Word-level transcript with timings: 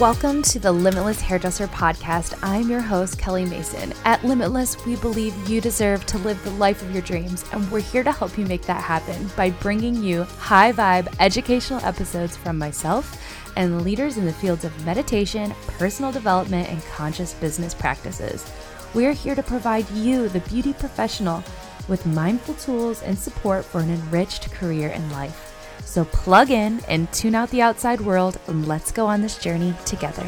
Welcome 0.00 0.42
to 0.42 0.58
the 0.58 0.72
Limitless 0.72 1.22
Hairdresser 1.22 1.68
Podcast. 1.68 2.38
I'm 2.42 2.68
your 2.68 2.82
host, 2.82 3.18
Kelly 3.18 3.46
Mason. 3.46 3.94
At 4.04 4.22
Limitless, 4.22 4.84
we 4.84 4.96
believe 4.96 5.34
you 5.48 5.58
deserve 5.58 6.04
to 6.04 6.18
live 6.18 6.42
the 6.44 6.50
life 6.50 6.82
of 6.82 6.92
your 6.92 7.00
dreams, 7.00 7.46
and 7.50 7.72
we're 7.72 7.80
here 7.80 8.04
to 8.04 8.12
help 8.12 8.36
you 8.36 8.44
make 8.44 8.60
that 8.66 8.82
happen 8.82 9.30
by 9.38 9.48
bringing 9.48 10.02
you 10.02 10.24
high 10.24 10.70
vibe 10.70 11.08
educational 11.18 11.82
episodes 11.82 12.36
from 12.36 12.58
myself 12.58 13.24
and 13.56 13.84
leaders 13.84 14.18
in 14.18 14.26
the 14.26 14.34
fields 14.34 14.66
of 14.66 14.84
meditation, 14.84 15.54
personal 15.78 16.12
development, 16.12 16.68
and 16.68 16.84
conscious 16.84 17.32
business 17.32 17.72
practices. 17.72 18.52
We're 18.92 19.14
here 19.14 19.34
to 19.34 19.42
provide 19.42 19.88
you, 19.92 20.28
the 20.28 20.40
beauty 20.40 20.74
professional, 20.74 21.42
with 21.88 22.04
mindful 22.04 22.56
tools 22.56 23.02
and 23.02 23.18
support 23.18 23.64
for 23.64 23.80
an 23.80 23.88
enriched 23.88 24.52
career 24.52 24.90
and 24.90 25.10
life. 25.12 25.55
So 25.96 26.04
plug 26.04 26.50
in 26.50 26.80
and 26.88 27.10
tune 27.10 27.34
out 27.34 27.48
the 27.48 27.62
outside 27.62 28.02
world 28.02 28.38
and 28.48 28.68
let's 28.68 28.92
go 28.92 29.06
on 29.06 29.22
this 29.22 29.38
journey 29.38 29.72
together. 29.86 30.24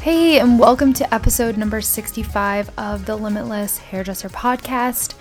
Hey, 0.00 0.40
and 0.40 0.58
welcome 0.58 0.92
to 0.94 1.14
episode 1.14 1.56
number 1.56 1.80
65 1.80 2.68
of 2.76 3.06
the 3.06 3.14
Limitless 3.14 3.78
Hairdresser 3.78 4.28
Podcast. 4.30 5.14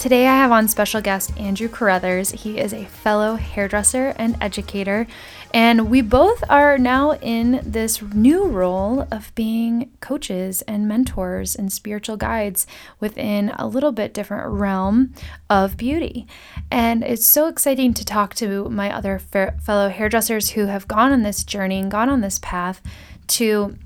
Today 0.00 0.28
I 0.28 0.36
have 0.36 0.52
on 0.52 0.68
special 0.68 1.00
guest 1.00 1.36
Andrew 1.38 1.68
Carruthers. 1.68 2.30
He 2.30 2.58
is 2.58 2.72
a 2.72 2.84
fellow 2.84 3.34
hairdresser 3.34 4.14
and 4.16 4.36
educator, 4.40 5.08
and 5.54 5.90
we 5.90 6.02
both 6.02 6.44
are 6.50 6.76
now 6.76 7.12
in 7.14 7.60
this 7.64 8.02
new 8.02 8.46
role 8.46 9.06
of 9.10 9.34
being 9.34 9.90
coaches 10.00 10.62
and 10.62 10.86
mentors 10.86 11.56
and 11.56 11.72
spiritual 11.72 12.16
guides 12.16 12.66
within 13.00 13.50
a 13.58 13.66
little 13.66 13.92
bit 13.92 14.12
different 14.12 14.46
realm 14.48 15.14
of 15.48 15.76
beauty. 15.76 16.26
And 16.70 17.02
it's 17.02 17.26
so 17.26 17.48
exciting 17.48 17.94
to 17.94 18.04
talk 18.04 18.34
to 18.36 18.68
my 18.68 18.94
other 18.94 19.18
fellow 19.18 19.88
hairdressers 19.88 20.50
who 20.50 20.66
have 20.66 20.88
gone 20.88 21.12
on 21.12 21.22
this 21.22 21.44
journey 21.44 21.78
and 21.78 21.90
gone 21.90 22.08
on 22.08 22.20
this 22.20 22.38
path 22.40 22.82
to 23.28 23.76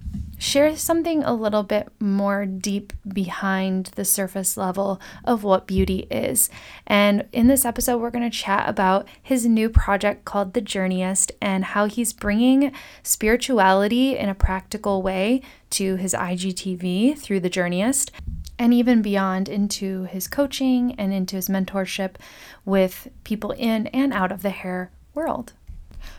share 0.43 0.77
something 0.77 1.23
a 1.23 1.33
little 1.33 1.63
bit 1.63 1.89
more 2.01 2.45
deep 2.45 2.93
behind 3.07 3.87
the 3.95 4.05
surface 4.05 4.57
level 4.57 5.01
of 5.25 5.45
what 5.45 5.69
beauty 5.69 6.01
is. 6.11 6.51
And 6.85 7.29
in 7.33 7.47
this 7.47 7.65
episode, 7.65 7.99
we're 7.99 8.11
going 8.11 8.29
to 8.29 8.37
chat 8.37 8.69
about 8.69 9.07
his 9.23 9.47
new 9.47 9.71
project 9.71 10.25
called 10.25 10.55
The 10.55 10.61
Journeyist 10.61 11.31
and 11.41 11.65
how 11.65 11.87
he's 11.87 12.13
bringing 12.13 12.73
spirituality 13.05 14.17
in 14.19 14.29
a 14.29 14.35
practical 14.35 15.01
way 15.01 15.43
to 15.71 15.95
his 15.95 16.13
IGTV 16.13 17.17
through 17.17 17.39
The 17.39 17.49
Journeyist 17.49 18.11
and 18.59 18.75
even 18.75 19.01
beyond 19.01 19.49
into 19.49 20.05
his 20.05 20.27
coaching 20.27 20.97
and 20.99 21.13
into 21.13 21.37
his 21.37 21.49
mentorship 21.49 22.17
with 22.65 23.07
people 23.23 23.53
in 23.53 23.87
and 23.89 24.13
out 24.13 24.33
of 24.33 24.43
the 24.43 24.51
hair 24.51 24.91
world 25.15 25.53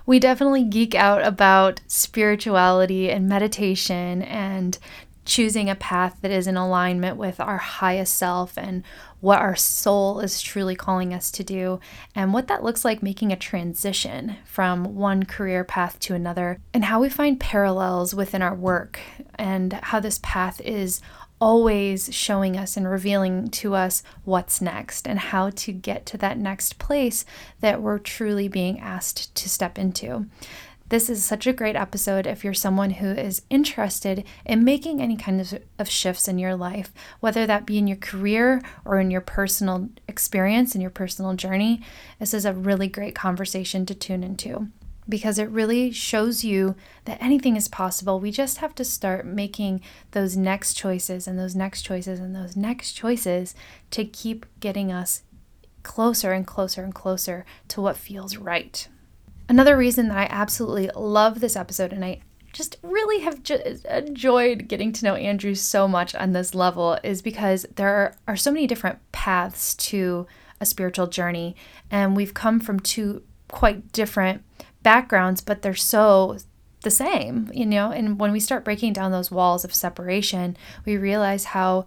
we 0.05 0.19
definitely 0.19 0.63
geek 0.63 0.95
out 0.95 1.25
about 1.25 1.81
spirituality 1.87 3.09
and 3.09 3.27
meditation 3.27 4.21
and 4.23 4.77
choosing 5.25 5.69
a 5.69 5.75
path 5.75 6.17
that 6.21 6.31
is 6.31 6.47
in 6.47 6.57
alignment 6.57 7.15
with 7.15 7.39
our 7.39 7.57
highest 7.57 8.15
self 8.15 8.57
and 8.57 8.83
what 9.21 9.39
our 9.39 9.55
soul 9.55 10.19
is 10.19 10.41
truly 10.41 10.75
calling 10.75 11.13
us 11.13 11.31
to 11.31 11.45
do, 11.45 11.79
and 12.13 12.33
what 12.33 12.47
that 12.47 12.61
looks 12.61 12.83
like 12.83 13.01
making 13.01 13.31
a 13.31 13.37
transition 13.37 14.35
from 14.43 14.95
one 14.95 15.23
career 15.23 15.63
path 15.63 15.97
to 15.97 16.13
another, 16.13 16.59
and 16.73 16.83
how 16.83 16.99
we 16.99 17.07
find 17.07 17.39
parallels 17.39 18.13
within 18.13 18.41
our 18.41 18.53
work, 18.53 18.99
and 19.35 19.71
how 19.71 19.97
this 20.01 20.19
path 20.21 20.59
is 20.59 20.99
always 21.43 22.07
showing 22.15 22.55
us 22.55 22.77
and 22.77 22.89
revealing 22.89 23.49
to 23.49 23.75
us 23.75 24.01
what's 24.23 24.61
next 24.61 25.05
and 25.05 25.19
how 25.19 25.49
to 25.49 25.73
get 25.73 26.05
to 26.05 26.17
that 26.17 26.37
next 26.37 26.79
place 26.79 27.25
that 27.59 27.81
we're 27.81 27.99
truly 27.99 28.47
being 28.47 28.79
asked 28.79 29.35
to 29.35 29.49
step 29.49 29.77
into. 29.77 30.25
This 30.87 31.09
is 31.09 31.21
such 31.21 31.45
a 31.45 31.51
great 31.51 31.75
episode 31.75 32.25
if 32.27 32.45
you're 32.45 32.53
someone 32.53 32.91
who 32.91 33.07
is 33.07 33.41
interested 33.49 34.23
in 34.45 34.63
making 34.63 35.01
any 35.01 35.17
kind 35.17 35.41
of, 35.41 35.53
of 35.77 35.89
shifts 35.89 36.29
in 36.29 36.39
your 36.39 36.55
life, 36.55 36.93
whether 37.19 37.45
that 37.45 37.65
be 37.65 37.77
in 37.77 37.87
your 37.87 37.97
career 37.97 38.61
or 38.85 39.01
in 39.01 39.11
your 39.11 39.19
personal 39.19 39.89
experience 40.07 40.75
and 40.75 40.81
your 40.81 40.91
personal 40.91 41.33
journey. 41.33 41.81
This 42.19 42.33
is 42.33 42.45
a 42.45 42.53
really 42.53 42.87
great 42.87 43.15
conversation 43.15 43.85
to 43.87 43.93
tune 43.93 44.23
into 44.23 44.69
because 45.07 45.37
it 45.37 45.49
really 45.49 45.91
shows 45.91 46.43
you 46.43 46.75
that 47.05 47.21
anything 47.21 47.55
is 47.55 47.67
possible. 47.67 48.19
We 48.19 48.31
just 48.31 48.57
have 48.57 48.75
to 48.75 48.85
start 48.85 49.25
making 49.25 49.81
those 50.11 50.37
next 50.37 50.75
choices 50.75 51.27
and 51.27 51.37
those 51.37 51.55
next 51.55 51.81
choices 51.81 52.19
and 52.19 52.35
those 52.35 52.55
next 52.55 52.93
choices 52.93 53.55
to 53.91 54.05
keep 54.05 54.45
getting 54.59 54.91
us 54.91 55.23
closer 55.83 56.31
and 56.31 56.47
closer 56.47 56.83
and 56.83 56.95
closer 56.95 57.45
to 57.67 57.81
what 57.81 57.97
feels 57.97 58.37
right. 58.37 58.87
Another 59.49 59.75
reason 59.75 60.07
that 60.07 60.17
I 60.17 60.27
absolutely 60.29 60.89
love 60.95 61.39
this 61.39 61.55
episode 61.55 61.91
and 61.91 62.03
I 62.03 62.21
just 62.53 62.77
really 62.83 63.21
have 63.23 63.41
enjoyed 63.89 64.67
getting 64.67 64.93
to 64.93 65.05
know 65.05 65.15
Andrew 65.15 65.55
so 65.55 65.87
much 65.87 66.15
on 66.15 66.31
this 66.31 66.55
level 66.55 66.97
is 67.03 67.21
because 67.21 67.65
there 67.75 67.89
are, 67.89 68.15
are 68.27 68.37
so 68.37 68.51
many 68.51 68.67
different 68.67 68.99
paths 69.11 69.75
to 69.75 70.27
a 70.61 70.65
spiritual 70.65 71.07
journey 71.07 71.55
and 71.91 72.15
we've 72.15 72.33
come 72.33 72.59
from 72.59 72.79
two 72.79 73.23
quite 73.49 73.91
different 73.91 74.43
backgrounds, 74.83 75.41
but 75.41 75.61
they're 75.61 75.73
so 75.73 76.37
the 76.81 76.91
same, 76.91 77.49
you 77.53 77.65
know? 77.65 77.91
And 77.91 78.19
when 78.19 78.31
we 78.31 78.39
start 78.39 78.65
breaking 78.65 78.93
down 78.93 79.11
those 79.11 79.31
walls 79.31 79.63
of 79.63 79.73
separation, 79.73 80.55
we 80.85 80.97
realize 80.97 81.45
how 81.45 81.85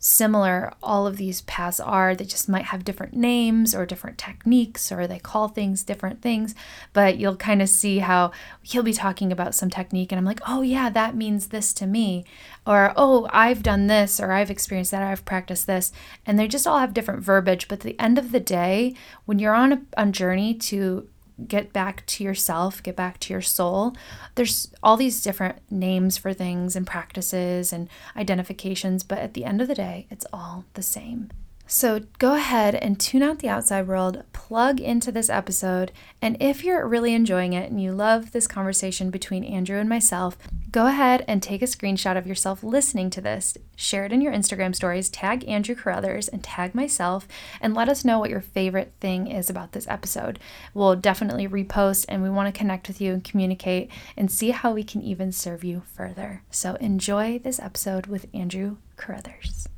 similar 0.00 0.72
all 0.80 1.08
of 1.08 1.16
these 1.16 1.40
paths 1.42 1.80
are. 1.80 2.14
They 2.14 2.24
just 2.24 2.48
might 2.48 2.66
have 2.66 2.84
different 2.84 3.14
names 3.14 3.74
or 3.74 3.84
different 3.84 4.16
techniques, 4.16 4.92
or 4.92 5.06
they 5.06 5.18
call 5.18 5.48
things 5.48 5.82
different 5.82 6.22
things. 6.22 6.54
But 6.92 7.18
you'll 7.18 7.36
kind 7.36 7.60
of 7.60 7.68
see 7.68 7.98
how 7.98 8.30
he'll 8.62 8.84
be 8.84 8.92
talking 8.92 9.32
about 9.32 9.56
some 9.56 9.70
technique, 9.70 10.12
and 10.12 10.18
I'm 10.18 10.24
like, 10.24 10.40
oh, 10.46 10.62
yeah, 10.62 10.88
that 10.90 11.16
means 11.16 11.48
this 11.48 11.72
to 11.74 11.86
me. 11.86 12.24
Or, 12.66 12.92
oh, 12.96 13.28
I've 13.32 13.62
done 13.62 13.88
this, 13.88 14.20
or 14.20 14.30
I've 14.30 14.50
experienced 14.50 14.92
that, 14.92 15.02
or 15.02 15.06
I've 15.06 15.24
practiced 15.24 15.66
this. 15.66 15.92
And 16.24 16.38
they 16.38 16.46
just 16.46 16.66
all 16.66 16.78
have 16.78 16.94
different 16.94 17.22
verbiage. 17.24 17.66
But 17.66 17.80
at 17.80 17.84
the 17.84 17.98
end 17.98 18.18
of 18.18 18.30
the 18.30 18.40
day, 18.40 18.94
when 19.24 19.40
you're 19.40 19.54
on 19.54 19.72
a 19.72 19.82
on 19.96 20.12
journey 20.12 20.54
to 20.54 21.08
get 21.46 21.72
back 21.72 22.04
to 22.06 22.24
yourself, 22.24 22.82
get 22.82 22.96
back 22.96 23.20
to 23.20 23.32
your 23.32 23.42
soul. 23.42 23.94
There's 24.34 24.72
all 24.82 24.96
these 24.96 25.22
different 25.22 25.58
names 25.70 26.18
for 26.18 26.32
things 26.32 26.74
and 26.74 26.86
practices 26.86 27.72
and 27.72 27.88
identifications, 28.16 29.02
but 29.02 29.18
at 29.18 29.34
the 29.34 29.44
end 29.44 29.60
of 29.60 29.68
the 29.68 29.74
day, 29.74 30.06
it's 30.10 30.26
all 30.32 30.64
the 30.74 30.82
same. 30.82 31.30
So 31.70 32.00
go 32.18 32.32
ahead 32.32 32.74
and 32.76 32.98
tune 32.98 33.22
out 33.22 33.40
the 33.40 33.50
outside 33.50 33.86
world, 33.86 34.24
plug 34.32 34.80
into 34.80 35.12
this 35.12 35.28
episode, 35.28 35.92
and 36.22 36.34
if 36.40 36.64
you're 36.64 36.88
really 36.88 37.12
enjoying 37.12 37.52
it 37.52 37.70
and 37.70 37.78
you 37.78 37.92
love 37.92 38.32
this 38.32 38.46
conversation 38.46 39.10
between 39.10 39.44
Andrew 39.44 39.78
and 39.78 39.86
myself, 39.86 40.38
go 40.70 40.86
ahead 40.86 41.26
and 41.28 41.42
take 41.42 41.60
a 41.60 41.66
screenshot 41.66 42.16
of 42.16 42.26
yourself 42.26 42.64
listening 42.64 43.10
to 43.10 43.20
this, 43.20 43.58
share 43.76 44.06
it 44.06 44.12
in 44.14 44.22
your 44.22 44.32
Instagram 44.32 44.74
stories, 44.74 45.10
tag 45.10 45.46
Andrew 45.46 45.74
Carruthers 45.74 46.26
and 46.26 46.42
tag 46.42 46.74
myself, 46.74 47.28
and 47.60 47.74
let 47.74 47.90
us 47.90 48.02
know 48.02 48.18
what 48.18 48.30
your 48.30 48.40
favorite 48.40 48.94
thing 48.98 49.26
is 49.26 49.50
about 49.50 49.72
this 49.72 49.86
episode. 49.88 50.38
We'll 50.72 50.96
definitely 50.96 51.46
repost 51.46 52.06
and 52.08 52.22
we 52.22 52.30
want 52.30 52.52
to 52.52 52.58
connect 52.58 52.88
with 52.88 52.98
you 52.98 53.12
and 53.12 53.22
communicate 53.22 53.90
and 54.16 54.30
see 54.30 54.52
how 54.52 54.72
we 54.72 54.84
can 54.84 55.02
even 55.02 55.32
serve 55.32 55.64
you 55.64 55.82
further. 55.94 56.44
So 56.50 56.76
enjoy 56.76 57.38
this 57.38 57.60
episode 57.60 58.06
with 58.06 58.24
Andrew 58.32 58.78
Carruthers. 58.96 59.68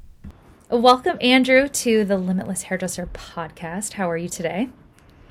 Welcome, 0.71 1.19
Andrew, 1.21 1.67
to 1.67 2.05
the 2.05 2.17
Limitless 2.17 2.63
Hairdresser 2.63 3.07
podcast. 3.07 3.95
How 3.95 4.09
are 4.09 4.17
you 4.17 4.29
today? 4.29 4.69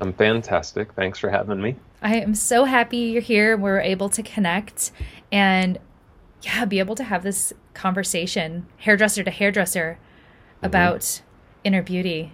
I'm 0.01 0.11
fantastic. 0.11 0.91
Thanks 0.95 1.17
for 1.17 1.29
having 1.29 1.61
me. 1.61 1.77
I 2.01 2.17
am 2.17 2.35
so 2.35 2.65
happy 2.65 2.97
you're 2.97 3.21
here. 3.21 3.55
We're 3.55 3.79
able 3.79 4.09
to 4.09 4.21
connect 4.21 4.91
and, 5.31 5.79
yeah, 6.41 6.65
be 6.65 6.79
able 6.79 6.95
to 6.95 7.05
have 7.05 7.23
this 7.23 7.53
conversation, 7.73 8.67
hairdresser 8.79 9.23
to 9.23 9.31
hairdresser, 9.31 9.97
mm-hmm. 10.57 10.65
about 10.65 11.21
inner 11.63 11.83
beauty. 11.83 12.33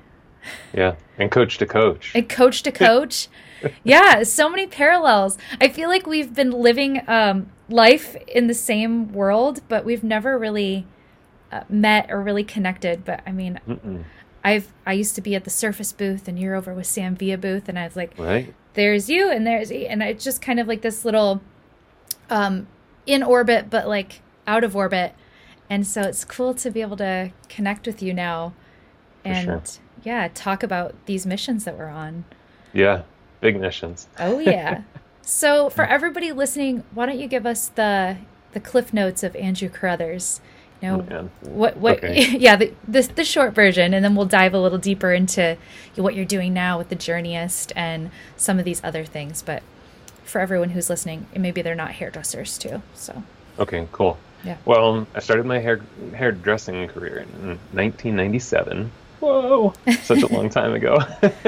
Yeah, 0.74 0.96
and 1.19 1.30
coach 1.30 1.60
to 1.60 1.68
coach. 1.68 2.12
And 2.16 2.28
coach 2.28 2.63
to 2.63 2.72
coach. 2.72 3.28
yeah, 3.84 4.24
so 4.24 4.50
many 4.50 4.66
parallels. 4.66 5.38
I 5.62 5.68
feel 5.68 5.90
like 5.90 6.07
we've 6.07 6.34
been 6.34 6.50
living 6.50 7.07
um, 7.07 7.52
life 7.69 8.16
in 8.28 8.48
the 8.48 8.56
same 8.56 9.13
world, 9.13 9.62
but 9.68 9.86
we've 9.86 10.04
never 10.04 10.40
really 10.40 10.88
uh, 11.51 11.63
met 11.69 12.12
or 12.12 12.21
really 12.21 12.44
connected. 12.44 13.06
But 13.06 13.21
I 13.25 13.31
mean, 13.31 13.59
Mm-mm. 13.68 14.03
I've 14.44 14.71
I 14.86 14.94
used 14.94 15.15
to 15.15 15.21
be 15.21 15.36
at 15.36 15.44
the 15.44 15.50
Surface 15.50 15.92
booth, 15.92 16.27
and 16.27 16.39
you're 16.39 16.56
over 16.56 16.74
with 16.74 16.86
Sam 16.86 17.15
Villa 17.15 17.38
booth, 17.38 17.68
and 17.68 17.80
I 17.80 17.86
was 17.86 17.95
like, 17.95 18.13
right. 18.18 18.53
there's 18.75 19.09
you, 19.09 19.31
and 19.31 19.45
there's 19.45 19.71
and 19.71 20.03
it's 20.03 20.24
just 20.24 20.42
kind 20.42 20.59
of 20.59 20.68
like 20.68 20.81
this 20.81 21.03
little, 21.03 21.42
um, 22.30 22.68
in 23.07 23.24
orbit, 23.24 23.71
but 23.71 23.88
like 23.88 24.21
out 24.45 24.63
of 24.63 24.75
orbit, 24.75 25.15
and 25.68 25.86
so 25.88 26.01
it's 26.03 26.24
cool 26.24 26.53
to 26.53 26.69
be 26.69 26.81
able 26.81 26.97
to 26.97 27.31
connect 27.50 27.88
with 27.88 28.03
you 28.03 28.13
now, 28.13 28.53
and 29.24 29.45
sure. 29.45 29.63
yeah, 30.03 30.30
talk 30.33 30.62
about 30.62 30.94
these 31.07 31.25
missions 31.25 31.65
that 31.65 31.75
we're 31.75 31.89
on. 31.89 32.25
Yeah, 32.71 33.01
big 33.42 33.59
missions. 33.59 34.07
Oh 34.19 34.38
yeah. 34.38 34.83
so 35.24 35.71
for 35.71 35.86
everybody 35.86 36.31
listening, 36.31 36.83
why 36.94 37.07
don't 37.07 37.18
you 37.19 37.27
give 37.27 37.47
us 37.47 37.69
the 37.69 38.18
the 38.51 38.59
cliff 38.59 38.94
notes 38.94 39.24
of 39.24 39.36
Andrew 39.36 39.69
Carruthers? 39.69 40.39
Now, 40.86 41.00
oh, 41.00 41.04
Man. 41.04 41.32
what 41.42 41.78
what? 41.78 41.98
Okay. 41.98 42.38
Yeah, 42.38 42.56
the, 42.56 42.74
the 42.88 43.02
the 43.02 43.24
short 43.24 43.54
version, 43.54 43.94
and 43.94 44.06
then 44.06 44.16
we'll 44.16 44.26
dive 44.28 44.54
a 44.54 44.60
little 44.60 44.78
deeper 44.78 45.14
into 45.14 45.58
what 45.96 46.14
you're 46.16 46.26
doing 46.26 46.54
now 46.54 46.78
with 46.78 46.90
the 46.90 46.96
Journeyist 46.96 47.72
and 47.76 48.12
some 48.38 48.60
of 48.60 48.66
these 48.66 48.84
other 48.84 49.04
things. 49.04 49.42
But 49.42 49.64
for 50.24 50.40
everyone 50.42 50.70
who's 50.70 50.90
listening, 50.90 51.26
maybe 51.36 51.62
they're 51.62 51.76
not 51.76 51.92
hairdressers 51.92 52.58
too. 52.58 52.82
So 52.94 53.24
Okay, 53.58 53.88
cool. 53.92 54.18
Yeah. 54.44 54.58
Well, 54.66 54.94
um, 54.94 55.08
I 55.16 55.20
started 55.20 55.46
my 55.46 55.60
hair 55.60 55.82
hairdressing 56.14 56.88
career 56.90 57.20
in 57.20 57.48
1997. 57.72 58.92
Whoa, 59.20 59.74
such 60.04 60.22
a 60.22 60.31
long 60.31 60.50
time 60.50 60.74
ago. 60.74 61.00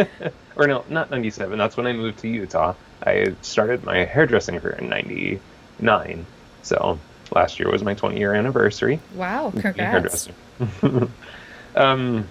or 0.56 0.68
no, 0.68 0.84
not 0.90 1.12
97. 1.12 1.58
That's 1.58 1.78
when 1.78 1.86
I 1.86 1.94
moved 1.94 2.20
to 2.20 2.28
Utah. 2.28 2.74
I 3.06 3.36
started 3.42 3.84
my 3.84 4.06
hairdressing 4.06 4.60
career 4.60 4.78
in 4.80 4.90
99. 4.90 6.26
So 6.64 6.98
last 7.32 7.60
year 7.60 7.72
was 7.72 7.84
my 7.84 7.94
20 7.94 8.18
year 8.18 8.34
anniversary. 8.34 9.00
wow, 9.16 9.52
congrats! 9.52 10.30
um, 11.76 12.28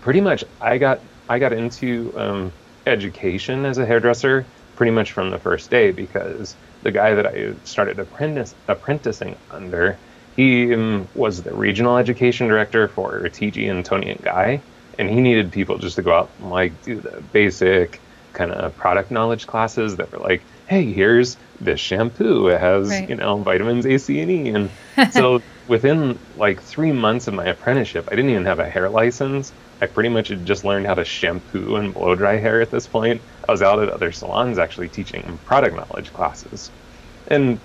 pretty 0.00 0.20
much, 0.20 0.44
I 0.60 0.78
got 0.78 1.00
I 1.28 1.38
got 1.38 1.52
into 1.52 2.12
um, 2.16 2.52
education 2.86 3.64
as 3.64 3.78
a 3.78 3.86
hairdresser 3.86 4.44
pretty 4.76 4.90
much 4.90 5.12
from 5.12 5.30
the 5.30 5.38
first 5.38 5.70
day 5.70 5.92
because 5.92 6.56
the 6.82 6.90
guy 6.90 7.14
that 7.14 7.26
I 7.26 7.54
started 7.64 7.98
apprentice 7.98 8.54
apprenticing 8.68 9.36
under, 9.50 9.96
he 10.34 10.74
um, 10.74 11.08
was 11.14 11.42
the 11.42 11.54
regional 11.54 11.96
education 11.96 12.48
director 12.48 12.88
for 12.88 13.20
TG 13.20 13.70
and 13.70 13.84
Toni 13.84 14.10
and 14.10 14.22
Guy, 14.22 14.60
and 14.98 15.08
he 15.08 15.20
needed 15.20 15.52
people 15.52 15.78
just 15.78 15.96
to 15.96 16.02
go 16.02 16.12
out 16.12 16.30
and 16.38 16.50
like 16.50 16.82
do 16.82 17.00
the 17.00 17.22
basic 17.32 18.00
kind 18.32 18.50
of 18.50 18.76
product 18.76 19.10
knowledge 19.10 19.46
classes 19.46 19.96
that 19.96 20.10
were 20.10 20.18
like, 20.18 20.42
hey, 20.66 20.92
here's 20.92 21.36
this 21.60 21.80
shampoo. 21.80 22.48
It 22.48 22.60
has 22.60 22.88
Right. 22.90 23.08
you 23.08 23.16
know 23.16 23.42
vitamins 23.42 23.86
A, 23.86 23.98
C, 23.98 24.20
and 24.20 24.30
E, 24.30 24.48
and 24.48 24.70
so 25.12 25.40
within 25.66 26.18
like 26.34 26.62
three 26.62 26.92
months 26.92 27.28
of 27.28 27.34
my 27.34 27.46
apprenticeship, 27.46 28.08
I 28.10 28.16
didn't 28.16 28.30
even 28.30 28.46
have 28.46 28.58
a 28.58 28.68
hair 28.68 28.88
license. 28.88 29.52
I 29.80 29.86
pretty 29.86 30.08
much 30.08 30.28
had 30.28 30.44
just 30.46 30.64
learned 30.64 30.86
how 30.86 30.94
to 30.94 31.04
shampoo 31.04 31.76
and 31.76 31.92
blow 31.92 32.14
dry 32.14 32.36
hair 32.36 32.60
at 32.60 32.70
this 32.70 32.86
point. 32.86 33.20
I 33.48 33.52
was 33.52 33.62
out 33.62 33.82
at 33.82 33.88
other 33.88 34.12
salons 34.12 34.58
actually 34.58 34.88
teaching 34.88 35.38
product 35.44 35.74
knowledge 35.76 36.12
classes, 36.12 36.70
and 37.26 37.60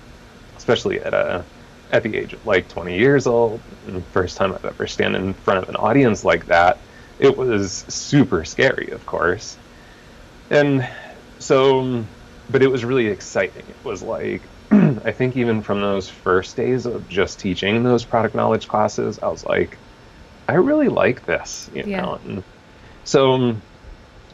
especially 0.56 1.00
at 1.00 1.14
a 1.14 1.44
at 1.90 2.02
the 2.02 2.14
age 2.16 2.34
of 2.34 2.44
like 2.44 2.68
20 2.68 2.98
years 2.98 3.26
old, 3.26 3.62
and 3.86 4.04
first 4.08 4.36
time 4.36 4.52
I've 4.52 4.64
ever 4.64 4.86
stand 4.86 5.16
in 5.16 5.32
front 5.32 5.62
of 5.62 5.68
an 5.70 5.76
audience 5.76 6.22
like 6.24 6.46
that, 6.46 6.82
it 7.18 7.36
was 7.36 7.84
super 7.88 8.44
scary, 8.44 8.90
of 8.90 9.06
course. 9.06 9.56
And 10.50 10.86
so, 11.38 12.04
but 12.48 12.62
it 12.62 12.68
was 12.68 12.84
really 12.84 13.06
exciting. 13.06 13.68
It 13.68 13.78
was 13.84 14.02
like, 14.02 14.50
I 14.72 15.12
think 15.12 15.36
even 15.36 15.62
from 15.62 15.80
those 15.80 16.08
first 16.08 16.56
days 16.56 16.86
of 16.86 17.08
just 17.08 17.40
teaching 17.40 17.82
those 17.82 18.04
product 18.04 18.34
knowledge 18.34 18.68
classes, 18.68 19.18
I 19.22 19.28
was 19.28 19.44
like, 19.44 19.80
I 20.48 20.54
really 20.54 20.88
like 20.88 21.26
this, 21.26 21.68
you 21.72 21.84
Yeah. 21.84 22.00
know. 22.00 22.20
And 22.24 22.44
so, 23.04 23.32
um, 23.34 23.64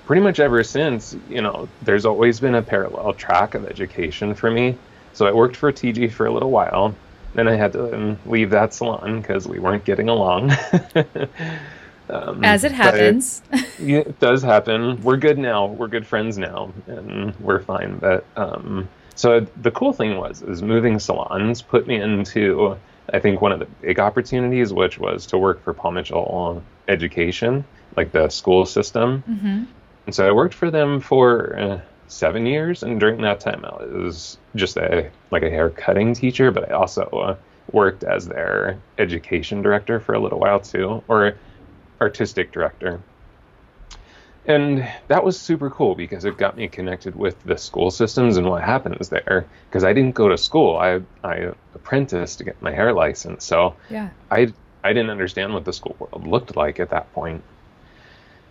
pretty 0.05 0.22
much 0.22 0.40
ever 0.40 0.62
since, 0.64 1.14
you 1.26 1.40
know, 1.43 1.72
there's 1.81 2.06
always 2.06 2.40
been 2.40 2.55
a 2.55 2.62
parallel 2.62 3.14
track 3.14 3.55
of 3.55 3.66
education 3.66 4.34
for 4.34 4.50
me. 4.50 4.81
So 5.12 5.26
I 5.26 5.32
worked 5.32 5.56
for 5.56 5.72
TG 5.72 6.08
for 6.08 6.26
a 6.26 6.32
little 6.32 6.50
while. 6.50 7.00
Then 7.34 7.49
I 7.49 7.56
had 7.56 7.72
to 7.72 8.19
leave 8.25 8.50
that 8.50 8.75
salon 8.75 9.20
because 9.20 9.49
we 9.49 9.58
weren't 9.58 9.84
getting 9.84 10.08
along. 10.08 10.52
um, 12.10 12.44
As 12.44 12.64
it 12.64 12.72
happens, 12.72 13.42
yeah, 13.78 13.98
it 13.98 14.18
does 14.20 14.42
happen. 14.42 15.00
We're 15.02 15.16
good 15.16 15.38
now. 15.38 15.66
We're 15.66 15.88
good 15.88 16.06
friends 16.06 16.36
now, 16.38 16.72
and 16.86 17.34
we're 17.40 17.62
fine. 17.62 17.98
But 17.98 18.24
um, 18.36 18.88
so 19.14 19.40
the 19.62 19.70
cool 19.70 19.92
thing 19.92 20.18
was, 20.18 20.42
is 20.42 20.62
moving 20.62 20.98
salons 20.98 21.62
put 21.62 21.86
me 21.86 22.00
into, 22.00 22.76
I 23.12 23.20
think, 23.20 23.40
one 23.40 23.52
of 23.52 23.58
the 23.58 23.66
big 23.80 23.98
opportunities, 23.98 24.72
which 24.72 24.98
was 24.98 25.26
to 25.26 25.38
work 25.38 25.62
for 25.62 25.72
Paul 25.72 25.92
Mitchell 25.92 26.62
Education, 26.88 27.64
like 27.96 28.12
the 28.12 28.28
school 28.28 28.66
system. 28.66 29.22
hmm 29.22 29.64
And 30.06 30.14
so 30.14 30.28
I 30.28 30.32
worked 30.32 30.54
for 30.54 30.70
them 30.70 31.00
for 31.00 31.58
uh, 31.58 31.80
seven 32.08 32.44
years, 32.44 32.82
and 32.82 33.00
during 33.00 33.22
that 33.22 33.40
time, 33.40 33.64
I 33.64 33.84
was 33.84 34.38
just 34.54 34.76
a 34.76 35.10
like 35.30 35.42
a 35.42 35.50
hair 35.50 35.70
cutting 35.70 36.12
teacher, 36.14 36.50
but 36.50 36.70
I 36.70 36.74
also 36.74 37.02
uh, 37.04 37.36
worked 37.72 38.04
as 38.04 38.28
their 38.28 38.78
education 38.98 39.62
director 39.62 40.00
for 40.00 40.14
a 40.14 40.18
little 40.20 40.38
while 40.38 40.60
too, 40.60 41.02
or 41.08 41.34
artistic 42.00 42.52
director. 42.52 43.00
And 44.46 44.87
that 45.08 45.25
was 45.25 45.41
super 45.41 45.70
cool 45.70 45.94
because 45.94 46.26
it 46.26 46.37
got 46.37 46.55
me 46.56 46.69
connected 46.69 47.17
with 47.17 47.43
the 47.44 47.56
school 47.56 47.91
systems 47.91 48.37
and 48.37 48.46
what 48.46 48.62
happens 48.62 49.08
there. 49.08 49.46
Because 49.69 49.85
I 49.85 49.94
didn't 49.94 50.14
go 50.14 50.29
to 50.29 50.37
school; 50.37 50.76
I 50.76 51.00
I 51.23 51.52
apprenticed 51.75 52.37
to 52.38 52.44
get 52.44 52.61
my 52.61 52.70
hair 52.70 52.93
license, 52.93 53.44
so 53.44 53.75
yeah, 53.88 54.11
I 54.31 54.52
I 54.82 54.93
didn't 54.93 55.11
understand 55.11 55.55
what 55.55 55.64
the 55.64 55.73
school 55.73 55.96
world 55.99 56.26
looked 56.26 56.56
like 56.56 56.79
at 56.79 56.91
that 56.91 57.11
point. 57.14 57.43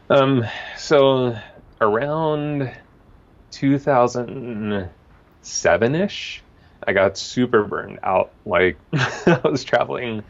Um, 0.10 0.46
so 0.78 1.38
around 1.80 2.72
2007 3.52 5.96
ish, 5.96 6.42
I 6.88 6.94
got 6.94 7.20
super 7.20 7.64
burned 7.64 8.00
out. 8.02 8.32
Like 8.48 8.80
I 8.94 9.42
was 9.44 9.64
traveling 9.64 10.24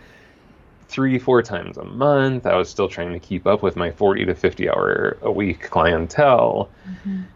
three, 0.94 1.18
four 1.18 1.42
times 1.42 1.76
a 1.78 1.84
month. 1.84 2.46
I 2.46 2.56
was 2.56 2.70
still 2.70 2.88
trying 2.88 3.12
to 3.14 3.20
keep 3.20 3.48
up 3.48 3.64
with 3.64 3.76
my 3.76 3.90
40 3.90 4.26
to 4.26 4.36
50 4.36 4.70
hour 4.70 5.18
a 5.24 5.32
week 5.32 5.70
clientele. 5.72 6.70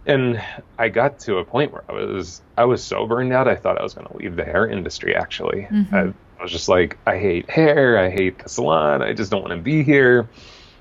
And 0.05 0.39
I 0.77 0.89
got 0.89 1.17
to 1.21 1.37
a 1.37 1.43
point 1.43 1.73
where 1.73 1.83
I 1.89 1.93
was 1.93 2.41
I 2.57 2.65
was 2.65 2.83
so 2.83 3.07
burned 3.07 3.33
out 3.33 3.47
I 3.47 3.55
thought 3.55 3.79
I 3.79 3.83
was 3.83 3.93
going 3.95 4.07
to 4.07 4.15
leave 4.17 4.35
the 4.35 4.45
hair 4.45 4.67
industry 4.67 5.15
actually. 5.15 5.67
Mhm. 5.71 5.91
I, 5.91 6.13
I 6.39 6.43
was 6.43 6.51
just 6.51 6.69
like 6.69 6.97
I 7.07 7.17
hate 7.17 7.49
hair, 7.49 7.97
I 7.97 8.09
hate 8.11 8.37
the 8.43 8.47
salon, 8.49 9.01
I 9.01 9.13
just 9.13 9.31
don't 9.31 9.41
want 9.41 9.53
to 9.53 9.61
be 9.61 9.83
here. 9.83 10.29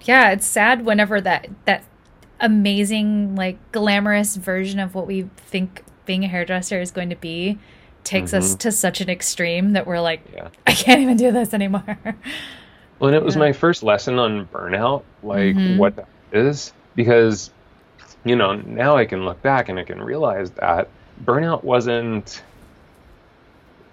yeah. 0.02 0.30
It's 0.32 0.46
sad 0.46 0.84
whenever 0.84 1.18
that 1.22 1.48
that 1.64 1.82
amazing, 2.40 3.34
like 3.36 3.56
glamorous 3.72 4.36
version 4.36 4.78
of 4.80 4.94
what 4.94 5.06
we 5.06 5.22
think 5.38 5.82
being 6.04 6.24
a 6.24 6.28
hairdresser 6.28 6.80
is 6.80 6.90
going 6.90 7.08
to 7.08 7.16
be 7.16 7.58
takes 8.04 8.32
us 8.32 8.54
Mhm. 8.54 8.58
to 8.60 8.70
such 8.72 9.00
an 9.00 9.08
extreme 9.08 9.72
that 9.72 9.84
we're 9.86 9.98
like, 10.00 10.20
Yeah. 10.32 10.48
I 10.66 10.72
can't 10.72 11.00
even 11.00 11.16
do 11.16 11.32
this 11.32 11.52
anymore. 11.54 11.98
Well, 12.98 13.08
and 13.08 13.16
it 13.16 13.24
was 13.24 13.34
Yeah. 13.36 13.40
my 13.40 13.52
first 13.52 13.82
lesson 13.82 14.18
on 14.18 14.46
burnout, 14.46 15.02
like 15.22 15.56
Mhm. 15.56 15.76
what 15.76 15.96
that 15.96 16.08
is, 16.32 16.72
because 16.94 17.50
you 18.24 18.36
know 18.36 18.54
now 18.54 18.96
I 18.96 19.04
can 19.04 19.24
look 19.24 19.42
back 19.42 19.68
and 19.68 19.78
I 19.78 19.84
can 19.84 20.00
realize 20.02 20.50
that 20.52 20.88
burnout 21.24 21.64
wasn't 21.64 22.42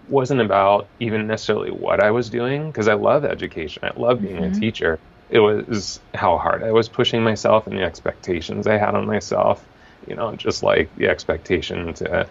wasn't 0.10 0.42
about 0.42 0.88
even 1.00 1.28
necessarily 1.28 1.72
what 1.72 2.04
I 2.04 2.12
was 2.12 2.30
doing 2.30 2.68
because 2.68 2.88
I 2.88 2.94
love 2.94 3.24
education, 3.26 3.84
I 3.84 3.98
love 4.00 4.22
being 4.22 4.38
Mhm. 4.38 4.48
a 4.48 4.60
teacher. 4.60 5.00
It 5.30 5.40
was 5.40 6.00
how 6.14 6.38
hard 6.38 6.64
I 6.64 6.72
was 6.72 6.90
pushing 6.90 7.24
myself 7.24 7.66
and 7.68 7.78
the 7.78 7.84
expectations 7.84 8.68
I 8.68 8.78
had 8.78 8.96
on 8.96 9.08
myself. 9.08 9.66
You 10.08 10.16
know, 10.16 10.36
just 10.36 10.64
like 10.64 10.94
the 10.98 11.08
expectation 11.08 11.94
to 11.94 12.28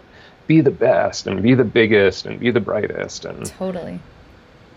be 0.47 0.61
the 0.61 0.71
best 0.71 1.25
and 1.25 1.41
be 1.41 1.55
the 1.55 1.63
biggest 1.63 2.25
and 2.27 2.39
be 2.39 2.51
the 2.51 2.59
brightest 2.59 3.25
and 3.25 3.45
totally. 3.47 3.99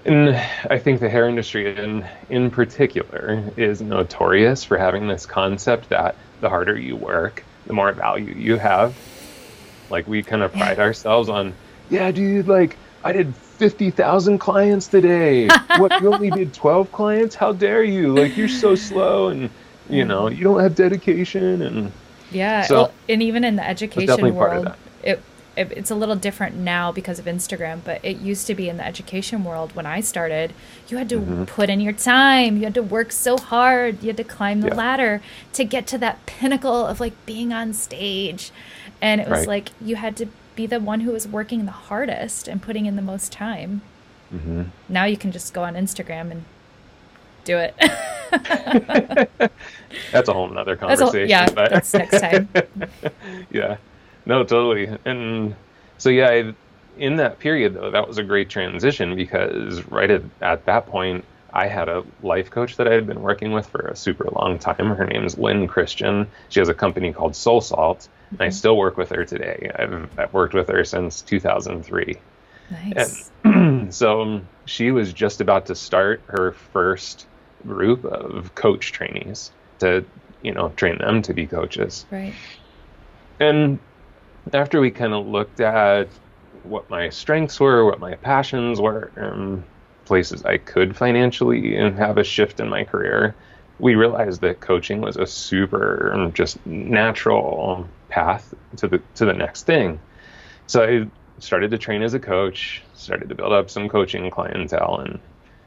And 0.06 0.36
I 0.70 0.78
think 0.78 1.00
the 1.00 1.08
hair 1.08 1.28
industry 1.28 1.76
in 1.76 2.06
in 2.30 2.50
particular 2.50 3.42
is 3.56 3.80
notorious 3.80 4.64
for 4.64 4.78
having 4.78 5.08
this 5.08 5.26
concept 5.26 5.88
that 5.88 6.14
the 6.40 6.48
harder 6.48 6.78
you 6.78 6.96
work, 6.96 7.42
the 7.66 7.72
more 7.72 7.92
value 7.92 8.34
you 8.34 8.56
have. 8.56 8.96
Like 9.90 10.06
we 10.06 10.22
kind 10.22 10.42
of 10.42 10.52
pride 10.52 10.78
ourselves 10.78 11.28
on, 11.28 11.54
yeah, 11.90 12.10
dude, 12.10 12.48
like 12.48 12.76
I 13.04 13.12
did 13.12 13.34
50,000 13.34 14.38
clients 14.38 14.86
today. 14.86 15.48
what 15.78 16.00
you 16.00 16.12
only 16.12 16.30
did 16.30 16.54
12 16.54 16.92
clients? 16.92 17.34
How 17.34 17.52
dare 17.52 17.82
you? 17.82 18.14
Like 18.14 18.36
you're 18.36 18.48
so 18.48 18.74
slow 18.74 19.28
and 19.28 19.50
you 19.88 20.04
mm. 20.04 20.08
know, 20.08 20.28
you 20.28 20.44
don't 20.44 20.60
have 20.60 20.74
dedication 20.74 21.62
and 21.62 21.92
Yeah, 22.30 22.62
So- 22.62 22.74
well, 22.74 22.92
and 23.08 23.22
even 23.22 23.44
in 23.44 23.56
the 23.56 23.66
education 23.66 24.06
definitely 24.06 24.32
part 24.38 24.56
of 24.56 24.64
world, 24.64 24.76
it's 25.56 25.90
a 25.90 25.94
little 25.94 26.16
different 26.16 26.54
now 26.56 26.92
because 26.92 27.18
of 27.18 27.24
Instagram. 27.24 27.80
But 27.84 28.04
it 28.04 28.18
used 28.18 28.46
to 28.48 28.54
be 28.54 28.68
in 28.68 28.76
the 28.76 28.86
education 28.86 29.44
world 29.44 29.74
when 29.74 29.86
I 29.86 30.00
started. 30.00 30.52
You 30.88 30.98
had 30.98 31.08
to 31.10 31.18
Mhm. 31.20 31.46
put 31.46 31.70
in 31.70 31.80
your 31.80 31.92
time. 31.92 32.56
You 32.58 32.64
had 32.64 32.74
to 32.74 32.82
work 32.82 33.12
so 33.12 33.36
hard. 33.38 34.02
You 34.02 34.08
had 34.08 34.16
to 34.18 34.24
climb 34.24 34.60
the 34.60 34.68
Yeah. 34.68 34.74
ladder 34.74 35.22
to 35.54 35.64
get 35.64 35.86
to 35.88 35.98
that 35.98 36.24
pinnacle 36.26 36.86
of 36.86 37.00
like 37.00 37.14
being 37.26 37.52
on 37.52 37.72
stage, 37.72 38.50
and 39.00 39.20
it 39.20 39.28
was 39.28 39.40
Right. 39.40 39.48
like 39.48 39.70
you 39.80 39.96
had 39.96 40.16
to 40.18 40.26
be 40.54 40.66
the 40.66 40.80
one 40.80 41.00
who 41.00 41.12
was 41.12 41.26
working 41.28 41.66
the 41.66 41.72
hardest 41.72 42.48
and 42.48 42.62
putting 42.62 42.86
in 42.86 42.96
the 42.96 43.02
most 43.02 43.30
time. 43.32 43.82
Mhm. 44.34 44.66
Now 44.88 45.04
you 45.04 45.16
can 45.16 45.30
just 45.32 45.52
go 45.54 45.62
on 45.64 45.74
Instagram 45.74 46.30
and 46.30 46.44
do 47.44 47.58
it. 47.58 47.74
that's 50.12 50.28
a 50.28 50.32
whole 50.32 50.48
nother 50.48 50.76
conversation. 50.76 51.28
yeah, 51.28 51.48
but- 51.50 51.70
that's 51.70 51.92
next 51.94 52.20
time. 52.20 52.48
yeah, 53.50 53.76
no, 54.26 54.44
totally. 54.44 54.96
And 55.04 55.54
so, 55.98 56.10
yeah, 56.10 56.28
I, 56.28 56.54
in 56.98 57.16
that 57.16 57.38
period, 57.38 57.74
though, 57.74 57.90
that 57.90 58.06
was 58.06 58.18
a 58.18 58.22
great 58.22 58.50
transition 58.50 59.16
because 59.16 59.82
right 59.86 60.10
at, 60.10 60.22
at 60.42 60.66
that 60.66 60.86
point, 60.86 61.24
I 61.52 61.68
had 61.68 61.88
a 61.88 62.04
life 62.22 62.50
coach 62.50 62.76
that 62.76 62.86
I 62.86 62.92
had 62.92 63.06
been 63.06 63.22
working 63.22 63.52
with 63.52 63.66
for 63.66 63.80
a 63.86 63.96
super 63.96 64.28
long 64.30 64.58
time. 64.58 64.94
Her 64.94 65.06
name 65.06 65.24
is 65.24 65.38
Lynn 65.38 65.68
Christian. 65.68 66.26
She 66.50 66.60
has 66.60 66.68
a 66.68 66.74
company 66.74 67.12
called 67.14 67.34
Soul 67.34 67.62
Salt, 67.62 68.08
and 68.30 68.42
I 68.42 68.46
mm-hmm. 68.46 68.52
still 68.52 68.76
work 68.76 68.98
with 68.98 69.08
her 69.10 69.24
today. 69.24 69.70
I've, 69.74 70.18
I've 70.18 70.34
worked 70.34 70.52
with 70.52 70.68
her 70.68 70.84
since 70.84 71.22
2003. 71.22 72.18
Nice. 72.70 73.30
And 73.44 73.94
so 73.94 74.22
um, 74.22 74.48
she 74.66 74.90
was 74.90 75.12
just 75.12 75.40
about 75.40 75.66
to 75.66 75.74
start 75.74 76.20
her 76.26 76.52
first 76.52 77.26
group 77.66 78.04
of 78.04 78.54
coach 78.54 78.92
trainees 78.92 79.50
to, 79.78 80.04
you 80.42 80.52
know, 80.52 80.70
train 80.70 80.98
them 80.98 81.22
to 81.22 81.32
be 81.32 81.46
coaches. 81.46 82.04
Right. 82.10 82.34
And 83.40 83.78
after 84.52 84.80
we 84.80 84.90
kind 84.90 85.12
of 85.12 85.26
looked 85.26 85.60
at 85.60 86.08
what 86.62 86.88
my 86.90 87.08
strengths 87.08 87.60
were, 87.60 87.84
what 87.84 88.00
my 88.00 88.14
passions 88.16 88.80
were, 88.80 89.10
and 89.16 89.62
places 90.04 90.44
I 90.44 90.58
could 90.58 90.96
financially 90.96 91.76
and 91.76 91.96
have 91.98 92.18
a 92.18 92.24
shift 92.24 92.60
in 92.60 92.68
my 92.68 92.84
career, 92.84 93.34
we 93.78 93.94
realized 93.94 94.40
that 94.40 94.60
coaching 94.60 95.00
was 95.00 95.16
a 95.16 95.26
super 95.26 96.12
um, 96.14 96.32
just 96.32 96.64
natural 96.66 97.86
path 98.08 98.54
to 98.76 98.88
the 98.88 99.02
to 99.16 99.24
the 99.24 99.32
next 99.32 99.64
thing. 99.64 100.00
So 100.66 100.82
I 100.82 101.40
started 101.40 101.70
to 101.72 101.78
train 101.78 102.02
as 102.02 102.14
a 102.14 102.18
coach, 102.20 102.82
started 102.94 103.28
to 103.28 103.34
build 103.34 103.52
up 103.52 103.70
some 103.70 103.88
coaching 103.88 104.30
clientele, 104.30 105.00
and 105.00 105.20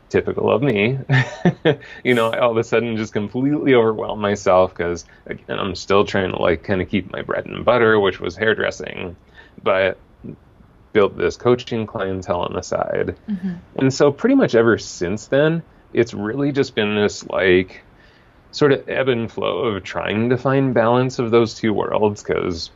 typical 0.09 0.51
of 0.51 0.61
me, 0.61 0.99
you 2.03 2.13
know, 2.13 2.31
I 2.31 2.39
all 2.39 2.51
of 2.51 2.57
a 2.57 2.63
sudden 2.63 2.97
just 2.97 3.13
completely 3.13 3.73
overwhelmed 3.73 4.21
myself 4.21 4.73
because 4.75 5.05
again, 5.25 5.59
I'm 5.59 5.75
still 5.75 6.05
trying 6.05 6.31
to 6.31 6.37
like 6.37 6.63
kind 6.63 6.81
of 6.81 6.89
keep 6.89 7.11
my 7.11 7.21
bread 7.21 7.45
and 7.45 7.63
butter, 7.63 7.99
which 7.99 8.19
was 8.19 8.35
hairdressing, 8.35 9.15
but 9.63 9.97
built 10.91 11.17
this 11.17 11.37
coaching 11.37 11.85
clientele 11.85 12.41
on 12.41 12.53
the 12.53 12.61
side. 12.61 13.15
Mm-hmm. 13.29 13.53
And 13.75 13.93
so 13.93 14.11
pretty 14.11 14.35
much 14.35 14.55
ever 14.55 14.77
since 14.77 15.27
then, 15.27 15.63
it's 15.93 16.13
really 16.13 16.51
just 16.51 16.75
been 16.75 16.95
this 16.95 17.25
like 17.27 17.81
sort 18.51 18.71
of 18.71 18.87
ebb 18.89 19.07
and 19.07 19.31
flow 19.31 19.59
of 19.59 19.83
trying 19.83 20.29
to 20.29 20.37
find 20.37 20.73
balance 20.73 21.19
of 21.19 21.31
those 21.31 21.53
two 21.53 21.73
worlds 21.73 22.23
because 22.23 22.71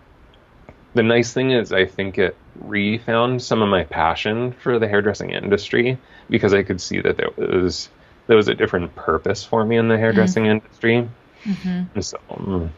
the 0.94 1.04
nice 1.04 1.34
thing 1.34 1.52
is 1.52 1.72
I 1.72 1.86
think 1.86 2.18
it 2.18 2.36
refound 2.62 3.42
some 3.42 3.62
of 3.62 3.70
my 3.70 3.84
passion 3.84 4.52
for 4.52 4.80
the 4.80 4.88
hairdressing 4.88 5.32
industry 5.32 5.98
because 6.30 6.54
I 6.54 6.64
could 6.64 6.80
see 6.80 7.02
that 7.02 7.18
there 7.18 7.30
was 7.38 7.90
there 8.28 8.38
was 8.38 8.48
a 8.48 8.56
different 8.56 8.96
purpose 8.96 9.44
for 9.44 9.66
me 9.66 9.78
in 9.78 9.88
the 9.88 9.98
hairdressing 9.98 10.44
mm-hmm. 10.44 10.52
industry. 10.52 11.10
Mm-hmm. 11.44 11.84
And 11.94 12.06
so, 12.06 12.18
um, 12.30 12.72